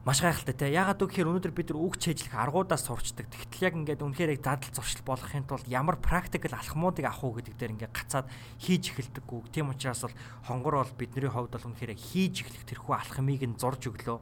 маш 0.05 0.21
гайхалтай 0.21 0.53
те. 0.53 0.69
Ягаад 0.69 1.01
гэвэл 1.01 1.33
өнөөдөр 1.33 1.53
бид 1.57 1.73
үг 1.73 1.97
чэйжлэх 1.97 2.37
аргуудаас 2.37 2.85
сурчдаг. 2.85 3.25
Тэгтэл 3.25 3.65
яг 3.65 3.75
ингээд 3.81 4.05
үнэхээр 4.05 4.37
яг 4.37 4.43
дадал 4.45 4.69
зуршил 4.77 5.01
болгохын 5.01 5.49
тулд 5.49 5.65
ямар 5.65 5.97
практикл 5.97 6.53
алхмуудыг 6.53 7.09
авах 7.09 7.25
уу 7.25 7.41
гэдэг 7.41 7.57
дээр 7.57 7.73
ингээд 7.81 7.97
гацаад 7.97 8.29
хийж 8.61 8.93
эхэлдэггүй. 8.93 9.49
Тийм 9.49 9.73
учраас 9.73 10.05
бол 10.05 10.17
хонгор 10.45 10.85
бол 10.85 10.93
бидний 11.01 11.33
хувьд 11.33 11.57
бол 11.57 11.69
үнэхээр 11.73 11.97
хийж 11.97 12.45
эхлэх 12.45 12.69
тэрхүү 12.69 12.93
алхмыг 13.01 13.43
нь 13.49 13.57
зурж 13.57 13.89
өглөө. 13.89 14.21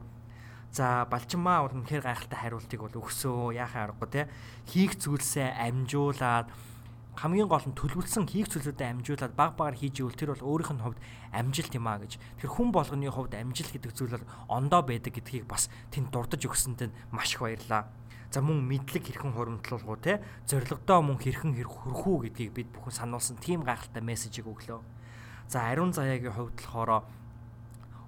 За 0.71 1.03
балчмаа 1.11 1.67
бол 1.67 1.75
үнэхээр 1.83 2.07
гайхалтай 2.07 2.39
хариултыг 2.39 2.79
бол 2.79 2.99
өгсөө. 3.03 3.59
Яахаа 3.59 3.91
аргагүй 3.91 4.07
те. 4.07 4.31
Хийх 4.71 4.95
зүйлсээ 5.03 5.51
амжуулаад 5.67 6.47
хамгийн 7.13 7.45
гол 7.45 7.61
нь 7.61 7.77
төлөвлөсөн 7.77 8.25
хийх 8.25 8.49
зүйлүүдэд 8.49 8.89
амжуулаад 8.89 9.33
баг 9.37 9.53
багаар 9.53 9.77
хийж 9.77 10.01
ивэл 10.01 10.17
тэр 10.17 10.33
бол 10.33 10.57
өөрийнх 10.57 10.73
нь 10.73 10.83
хувьд 10.83 10.99
амжилт 11.29 11.73
юм 11.77 11.85
а 11.85 12.01
гэж. 12.01 12.17
Тэр 12.41 12.49
хүн 12.49 12.69
болгоны 12.73 13.05
хувьд 13.09 13.33
амжилт 13.37 13.69
гэдэг 13.69 13.91
зүйл 13.93 14.17
бол 14.17 14.29
ондоо 14.49 14.81
байдаг 14.81 15.13
гэдгийг 15.13 15.45
бас 15.45 15.69
тэнд 15.93 16.09
дурдж 16.09 16.41
өгсөнд 16.41 16.89
нь 16.89 16.95
маш 17.13 17.37
их 17.37 17.45
баярлаа. 17.45 17.93
За 18.33 18.41
мөн 18.41 18.65
мэдлэг 18.65 19.05
хэрхэн 19.05 19.37
хуримтлуулгуу 19.37 19.97
те 20.01 20.25
зоригдоо 20.49 21.05
мөн 21.05 21.21
хэрхэн 21.21 21.53
хөрөх 21.53 22.01
үү 22.01 22.19
гэдгийг 22.33 22.51
бид 22.57 22.69
бүхэн 22.73 23.05
сануулсан 23.05 23.37
тийм 23.37 23.61
гайхалтай 23.61 24.01
мессежийг 24.01 24.49
өглөө. 24.49 24.81
За 25.45 25.69
ариун 25.69 25.93
заяагийн 25.93 26.33
хувьд 26.33 26.57
болохоор 26.57 27.05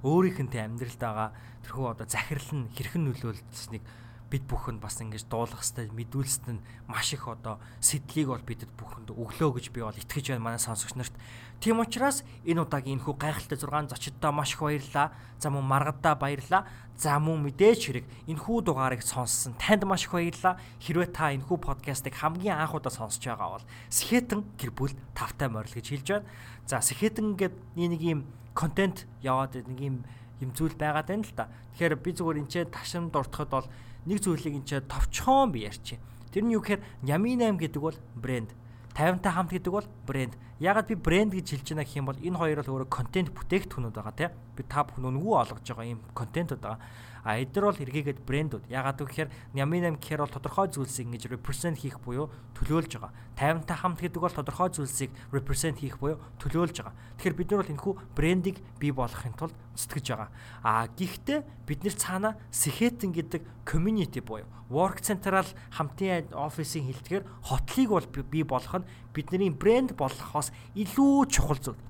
өөрийнхөнтэй 0.01 0.65
амьдралд 0.65 0.97
байгаа 0.97 1.29
тэрхүү 1.61 1.85
одоо 1.93 2.07
захирал 2.09 2.51
нь 2.57 2.73
хэрхэн 2.73 3.05
нөлөөлснэг 3.05 3.83
бид 4.29 4.43
бүхэнд 4.49 4.81
бас 4.81 4.97
ингэж 4.99 5.29
дуулах 5.29 5.61
хэвээр 5.61 5.93
мэдүүлсэд 5.93 6.47
нь 6.57 6.63
маш 6.89 7.13
их 7.13 7.29
одоо 7.29 7.61
сэтлийг 7.79 8.33
бол 8.33 8.41
бидэд 8.41 8.73
бүхэнд 8.73 9.13
өглөө 9.13 9.51
гэж 9.61 9.65
би 9.69 9.85
бол 9.85 9.93
итгэж 9.93 10.33
байна 10.33 10.45
манай 10.55 10.61
сонсогч 10.61 10.97
нарт. 10.97 11.13
Тийм 11.61 11.79
учраас 11.79 12.25
энэ 12.43 12.65
удаагийн 12.65 12.99
энэхүү 12.99 13.15
гайхалтай 13.15 13.57
6 13.57 13.93
зочдтой 13.93 14.31
маш 14.33 14.57
их 14.57 14.61
баярлалаа. 14.65 15.13
За 15.39 15.49
мөн 15.53 15.63
маргадаа 15.63 16.15
баярлалаа. 16.17 16.65
За 16.97 17.19
мөн 17.21 17.45
мэдээж 17.45 17.79
хэрэг 17.85 18.05
энэхүү 18.27 18.57
дугаарыг 18.65 19.05
сонссон 19.05 19.53
танд 19.61 19.85
маш 19.85 20.09
их 20.09 20.17
баярлалаа. 20.17 20.59
Хэрвээ 20.81 21.09
та 21.13 21.31
энэхүү 21.31 21.57
подкастыг 21.61 22.17
хамгийн 22.17 22.57
анх 22.59 22.75
удаа 22.75 22.91
сонсож 22.91 23.23
байгаа 23.23 23.61
бол 23.61 23.65
Сэхэтэн 23.93 24.41
гэр 24.57 24.71
бүл 24.73 24.93
тавтай 25.13 25.47
морил 25.47 25.71
гэж 25.71 25.85
хэлж 25.85 26.07
байна. 26.11 26.27
За 26.65 26.81
Сэхэтэн 26.81 27.37
гэдэг 27.37 27.61
нэг 27.77 28.01
юм 28.01 28.19
контент 28.57 29.07
яваад 29.21 29.55
нэг 29.55 29.79
юм 29.79 29.95
юм 30.41 30.51
зүйл 30.51 30.75
байгаад 30.75 31.07
байна 31.07 31.23
л 31.23 31.35
та. 31.35 31.47
Тэгэхээр 31.75 31.95
би 32.03 32.11
зүгээр 32.11 32.39
энэ 32.43 32.51
ч 32.51 32.55
ташин 32.67 33.11
дуртахад 33.11 33.49
бол 33.51 33.67
нэг 34.05 34.21
зүйлийг 34.21 34.55
энэ 34.61 34.85
товчхон 34.85 35.51
би 35.51 35.65
ярьчих. 35.65 35.99
Тэр 36.31 36.45
нь 36.45 36.53
юу 36.53 36.61
гэхээр 36.61 36.81
Ями 37.05 37.35
8 37.37 37.57
гэдэг 37.57 37.81
бол 37.81 37.97
брэнд. 38.15 38.51
50-тай 38.95 39.31
хамт 39.33 39.51
гэдэг 39.51 39.71
бол 39.73 39.87
брэнд. 40.07 40.33
Ягаад 40.59 40.87
би 40.87 40.95
брэнд 40.95 41.35
гэж 41.35 41.47
хэлж 41.51 41.67
байна 41.75 41.83
гэх 41.83 41.99
юм 41.99 42.07
бол 42.07 42.19
энэ 42.19 42.39
хоёр 42.39 42.59
бол 42.63 42.71
өөрөө 42.79 42.89
контент 42.91 43.29
бүтээгдэхүүнүүд 43.35 43.95
байгаа 43.95 44.15
тийм. 44.15 44.31
Би 44.55 44.63
та 44.63 44.87
бүхэн 44.87 45.09
үнгүү 45.11 45.33
олгож 45.35 45.67
байгаа 45.67 45.87
ийм 45.87 45.99
контентууд 46.15 46.61
байгаа. 46.63 46.79
А 47.25 47.41
эдгээр 47.41 47.65
бол 47.65 47.81
эргээгээд 47.81 48.21
брэндүүд. 48.21 48.69
Ягаад 48.69 49.01
гэвэл 49.01 49.33
Ями 49.57 49.81
8 49.81 49.97
гэхээр 49.97 50.21
бол 50.21 50.35
тодорхой 50.37 50.69
зүйлсийг 50.69 51.09
ингэж 51.09 51.33
represent 51.33 51.81
хийх 51.81 51.97
буюу 52.05 52.29
төлөөлж 52.53 53.01
байгаа. 53.01 53.11
50-тай 53.33 53.77
хамт 53.81 53.97
гэдэг 53.97 54.21
бол 54.21 54.29
тодорхой 54.29 54.69
зүйлсийг 54.69 55.09
represent 55.33 55.81
хийх 55.81 55.97
буюу 55.97 56.21
төлөөлж 56.37 56.85
байгаа. 56.85 56.93
Тэгэхээр 57.17 57.39
бид 57.41 57.49
нар 57.49 57.59
бол 57.65 57.73
энэхүү 57.73 57.93
брендийг 58.13 58.57
бий 58.77 58.93
болгохын 58.93 59.33
тулд 59.33 59.57
сэтгэж 59.73 60.05
байгаа. 60.13 60.29
А 60.61 60.85
гэхдээ 60.85 61.39
бид 61.65 61.81
нэр 61.81 61.95
цаана 61.97 62.37
Сэхэтэн 62.53 63.09
гэдэг 63.09 63.41
community 63.65 64.21
буюу 64.21 64.45
work 64.69 65.01
central 65.01 65.45
хамтын 65.73 66.29
офисын 66.33 66.85
хэлтгэр 66.85 67.25
хотлыг 67.41 67.89
бол 67.89 68.07
бий 68.29 68.43
болгох 68.43 68.81
нь 68.81 68.89
бидний 69.13 69.49
брэнд 69.49 69.97
болгохоос 69.97 70.53
илүү 70.73 71.29
чухал 71.29 71.57
зүйл. 71.61 71.81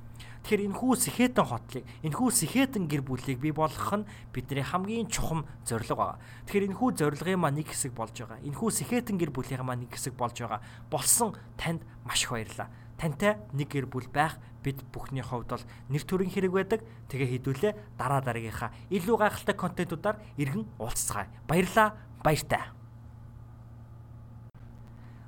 Тэгэхээр 0.46 0.70
энэ 0.70 0.78
хүү 0.78 0.94
Сэхэтэн 1.02 1.42
хотлыг, 1.42 1.84
энэ 2.06 2.18
хүү 2.22 2.30
Сэхэтэн 2.30 2.86
гэр 2.86 3.02
бүлийг 3.02 3.42
бий 3.42 3.50
болгох 3.50 3.98
нь 3.98 4.06
бидний 4.30 4.62
хамгийн 4.62 5.10
чухам 5.10 5.42
зорилго 5.66 5.98
байгаа. 5.98 6.22
Тэгэхээр 6.46 6.70
энэ 6.70 6.78
хүү 6.78 6.90
зорилгын 7.02 7.42
маань 7.42 7.66
нэг 7.66 7.74
хэсэг 7.74 7.98
болж 7.98 8.14
байгаа. 8.14 8.46
Энэ 8.46 8.54
хүү 8.54 8.70
Сэхэтэн 8.78 9.18
гэр 9.18 9.34
бүлийн 9.34 9.66
маань 9.66 9.90
нэг 9.90 9.98
хэсэг 9.98 10.14
болж 10.14 10.38
байгаа. 10.38 10.62
Болсон 10.94 11.34
танд 11.58 11.82
маш 12.06 12.30
их 12.30 12.38
баярлалаа. 12.38 12.70
Тантай 12.94 13.42
нэг 13.58 13.74
гэр 13.74 13.90
бүл 13.90 14.06
байх 14.06 14.38
бид 14.62 14.86
бүхний 14.94 15.26
хувьд 15.26 15.50
бол 15.50 15.66
нэр 15.90 16.06
төрийн 16.06 16.30
хэрэг 16.30 16.54
байдаг. 16.54 16.86
Тэгээ 17.10 17.42
хідүүлээ 17.42 17.74
дараа 17.98 18.22
дараагийнхаа 18.22 18.70
илүү 18.94 19.18
гайхалтай 19.18 19.58
контентуудаар 19.58 20.22
иргэн 20.38 20.70
уулзцгаая. 20.78 21.26
Баярлалаа. 21.50 21.98
Баяртай. 22.22 22.85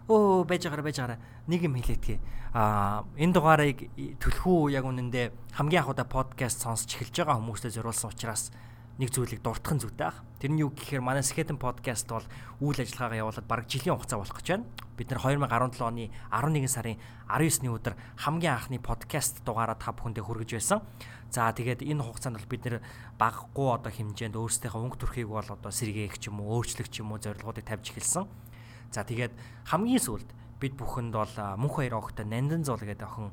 Оо 0.08 0.48
байж 0.48 0.64
байгаараа 0.64 0.88
байж 0.88 0.98
байгаараа 1.04 1.20
нэг 1.52 1.68
юм 1.68 1.76
хэлээдгээ. 1.76 2.20
Аа 2.56 3.04
энэ 3.20 3.36
дугаарыг 3.36 3.92
төлхөө 4.24 4.72
яг 4.72 4.88
үнэндээ 4.88 5.36
хамгийн 5.60 5.84
анх 5.84 5.92
удаа 5.92 6.08
подкаст 6.08 6.64
сонсч 6.64 6.96
эхэлж 6.96 7.28
байгаа 7.28 7.36
хүмүүстээ 7.44 7.76
зориулсан 7.76 8.16
учраас 8.16 8.56
нэг 9.04 9.12
зүйлийг 9.12 9.44
дуртахын 9.44 9.84
зүйтэй 9.84 10.08
ах. 10.08 10.24
Тэр 10.40 10.56
нь 10.56 10.64
юу 10.64 10.72
гэхээр 10.72 11.04
манай 11.04 11.28
Skeleton 11.28 11.60
podcast 11.60 12.08
бол 12.08 12.24
үйл 12.64 12.80
ажиллагаагаа 12.80 13.20
явуулаад 13.20 13.52
бараг 13.52 13.68
жилийн 13.68 14.00
хугацаа 14.00 14.24
болох 14.24 14.38
гэж 14.40 14.48
байна. 14.48 14.66
Бид 14.96 15.12
нэр 15.12 15.20
2017 15.20 15.84
оны 15.84 16.08
11 16.32 16.72
сарын 16.72 16.98
19-ны 17.28 17.68
өдөр 17.68 17.94
хамгийн 18.24 18.56
анхны 18.56 18.80
подкаст 18.80 19.44
дугаараа 19.44 19.76
та 19.76 19.92
бүхэндээ 19.92 20.24
хүргэж 20.24 20.50
байсан. 20.56 20.88
За 21.28 21.52
тэгээд 21.52 21.84
энэ 21.84 22.00
хугацаанд 22.00 22.40
бол 22.40 22.48
бид 22.48 22.64
нэр 22.64 22.80
багахгүй 23.20 23.68
одоо 23.76 23.92
хэмжээнд 23.92 24.40
өөрсдийнхөө 24.40 24.82
өнгө 24.88 24.98
төрхийг 25.04 25.28
бол 25.28 25.44
одоо 25.44 25.68
сэргээх 25.68 26.16
ч 26.16 26.32
юм 26.32 26.40
уу, 26.40 26.64
өөрчлөх 26.64 26.88
ч 26.88 27.04
юм 27.04 27.12
уу 27.12 27.20
зорилгоодыг 27.20 27.68
тавьж 27.68 27.92
эхэлсэн. 27.92 28.47
За 28.92 29.04
тэгээд 29.04 29.34
хамгийн 29.68 30.02
сүүлд 30.02 30.30
бид 30.60 30.74
бүхэнд 30.78 31.14
бол 31.14 31.36
мөнх 31.60 31.76
хоёр 31.78 32.02
охтой 32.02 32.26
Нандин 32.26 32.64
зул 32.66 32.82
гэдэг 32.82 33.08
охин 33.08 33.32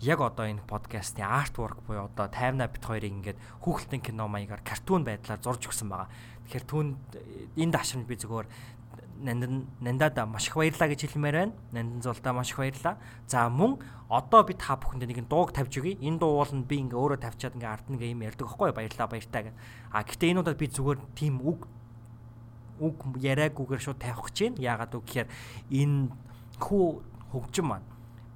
яг 0.00 0.20
одоо 0.20 0.46
энэ 0.48 0.64
подкастын 0.68 1.24
артворк 1.24 1.80
буюу 1.86 2.08
одоо 2.08 2.28
таймна 2.28 2.68
бит 2.68 2.84
хоёрыг 2.84 3.12
ингээд 3.12 3.38
хүүхэлдэйн 3.62 4.02
кино 4.02 4.28
маягаар 4.28 4.60
картун 4.60 5.04
байдлаар 5.04 5.40
зурж 5.40 5.70
өгсөн 5.70 5.88
байгаа. 5.88 6.08
Тэгэхээр 6.44 6.64
түүнд 6.68 6.98
энэ 7.56 7.72
дашрамд 7.72 8.06
би 8.06 8.16
зөвхөн 8.16 8.48
нандин 9.20 9.66
нандад 9.80 10.18
маш 10.28 10.48
их 10.48 10.56
баярлаа 10.56 10.88
гэж 10.88 11.08
хэлмээр 11.08 11.36
байна. 11.36 11.52
Нандин 11.72 12.02
зултаа 12.02 12.32
маш 12.32 12.50
их 12.50 12.58
баярлаа. 12.58 12.98
За 13.26 13.48
мөн 13.48 13.78
одоо 14.08 14.42
би 14.44 14.54
та 14.54 14.76
бүхэнд 14.76 15.06
нэг 15.06 15.28
дууг 15.28 15.52
тавьж 15.52 15.78
өгье. 15.78 15.96
Энэ 16.00 16.18
дуу 16.18 16.42
бол 16.42 16.52
би 16.64 16.76
ингээ 16.84 16.98
өөрөө 16.98 17.20
тавьчаад 17.22 17.56
ингээ 17.56 17.72
ард 17.72 17.86
нэг 17.88 18.02
юм 18.02 18.22
ярьдаг 18.26 18.46
байхгүй 18.48 18.72
баярлаа 18.72 19.08
баяртаа 19.08 19.42
гэх. 19.48 19.56
А 19.92 20.02
гэтээ 20.02 20.30
энэ 20.34 20.40
удаад 20.42 20.58
би 20.58 20.66
зүгээр 20.68 20.98
тийм 21.14 21.40
үг 21.40 21.68
үг 22.80 22.96
яриаггүйгээр 23.20 23.82
шууд 23.82 23.98
тавих 23.98 24.22
гэж 24.30 24.36
байна. 24.54 24.62
Яагаад 24.62 24.92
үг 24.94 25.04
гэхээр 25.04 25.28
энэ 25.70 26.10
хүү 26.58 26.84
хөгжим 27.30 27.66
маань 27.70 27.86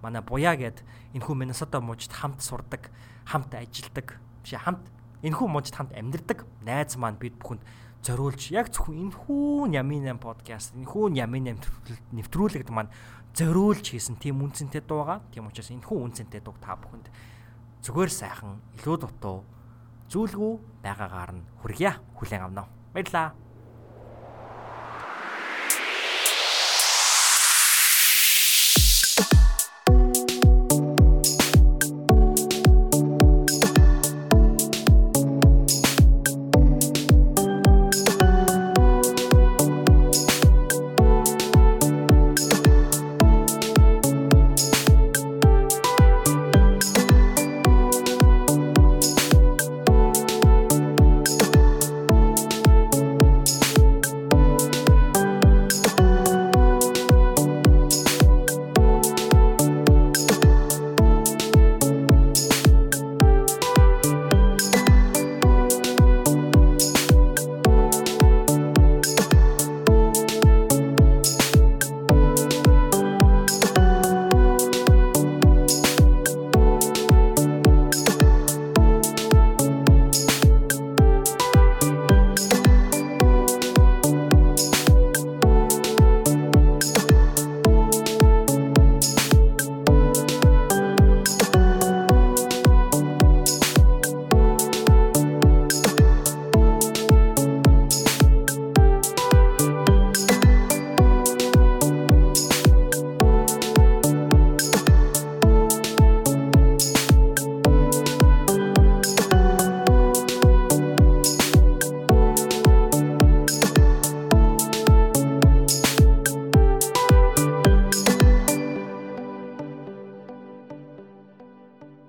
манай 0.03 0.23
буяа 0.23 0.55
гэд 0.55 0.83
энэ 1.15 1.25
хүү 1.25 1.35
Миннесота 1.35 1.81
мужид 1.81 2.13
хамт 2.13 2.43
сурдаг, 2.43 2.91
хамт 3.27 3.55
ажилдаг, 3.55 4.19
биш 4.43 4.55
хамт 4.55 4.83
энэ 5.23 5.35
хүү 5.35 5.49
мужид 5.51 5.75
хамт 5.75 5.93
амьдардаг 5.95 6.47
найз 6.63 6.95
маань 6.95 7.19
бид 7.19 7.35
бүхэнд 7.39 7.63
зориулж 8.03 8.55
яг 8.55 8.71
зөвхөн 8.71 9.11
энэ 9.11 9.17
хүү 9.19 9.75
Ямин 9.75 10.07
8 10.07 10.23
подкаст 10.23 10.75
энэ 10.79 10.87
хүү 10.87 11.19
Ямин 11.19 11.59
8 11.59 12.15
нэвтрүүлэгт 12.15 12.71
маань 12.71 12.95
зориулж 13.35 13.83
хийсэн 13.91 14.17
тийм 14.23 14.43
үнцэнтэй 14.43 14.83
дууга. 14.87 15.23
Тийм 15.35 15.51
учраас 15.51 15.71
энэ 15.75 15.83
хүү 15.83 15.99
үнцэнтэй 16.07 16.41
дууг 16.43 16.63
та 16.63 16.79
бүхэнд 16.79 17.11
зүгээр 17.83 18.11
сайхан 18.11 18.63
илүү 18.79 18.97
дутуу 19.03 19.43
зүйлгүй 20.11 20.53
байгаагаар 20.83 21.33
нь 21.35 21.47
хүргье. 21.63 21.99
Хүлээн 22.17 22.47
авнаа. 22.47 22.67
Баярлалаа. 22.95 23.35